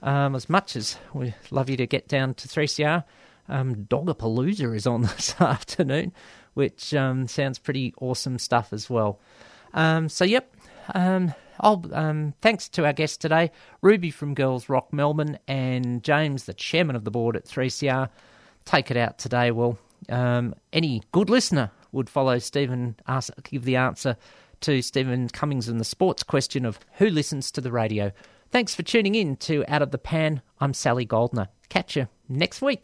um, 0.02 0.34
as 0.34 0.50
much 0.50 0.78
as 0.78 0.98
we'd 1.14 1.36
love 1.52 1.70
you 1.70 1.76
to 1.76 1.88
get 1.88 2.08
down 2.08 2.36
to 2.36 2.48
3CR, 2.48 3.04
um, 3.50 3.76
Dogapalooza 3.76 4.74
is 4.74 4.88
on 4.88 5.02
this 5.18 5.36
afternoon, 5.42 6.14
which 6.54 6.94
um, 6.94 7.28
sounds 7.28 7.60
pretty 7.60 7.94
awesome 8.00 8.40
stuff 8.40 8.74
as 8.74 8.90
well. 8.90 9.20
Um, 9.74 10.10
so, 10.10 10.26
yep. 10.26 10.54
Um, 10.94 11.34
um, 11.62 12.34
thanks 12.42 12.70
to 12.70 12.86
our 12.86 12.94
guests 12.94 13.18
today, 13.18 13.52
Ruby 13.82 14.12
from 14.12 14.34
Girls 14.34 14.70
Rock 14.70 14.94
Melbourne 14.94 15.40
and 15.48 16.04
James, 16.04 16.46
the 16.46 16.54
chairman 16.54 16.96
of 16.96 17.04
the 17.04 17.12
board 17.12 17.36
at 17.36 17.46
3CR. 17.46 18.10
Take 18.66 18.92
it 18.92 18.98
out 18.98 19.18
today. 19.18 19.52
Well, 19.52 19.78
um, 20.08 20.56
any 20.72 21.04
good 21.12 21.30
listener 21.30 21.72
would 21.92 22.10
follow 22.10 22.40
Stephen, 22.40 22.96
ask, 23.08 23.32
give 23.44 23.66
the 23.66 23.76
answer 23.76 24.16
to 24.62 24.82
Stephen 24.82 25.30
Cummings 25.30 25.68
and 25.68 25.80
the 25.80 25.86
sports 25.86 26.24
question 26.24 26.66
of 26.66 26.80
who 26.94 27.10
listens 27.10 27.52
to 27.52 27.62
the 27.62 27.72
radio. 27.72 28.12
Thanks 28.52 28.76
for 28.76 28.84
tuning 28.84 29.16
in 29.16 29.36
to 29.38 29.64
Out 29.68 29.82
of 29.82 29.92
the 29.92 29.98
Pan. 29.98 30.42
I'm 30.60 30.74
Sally 30.74 31.06
Goldner. 31.06 31.48
Catch 31.70 31.96
you 31.96 32.08
next 32.28 32.62
week. 32.62 32.78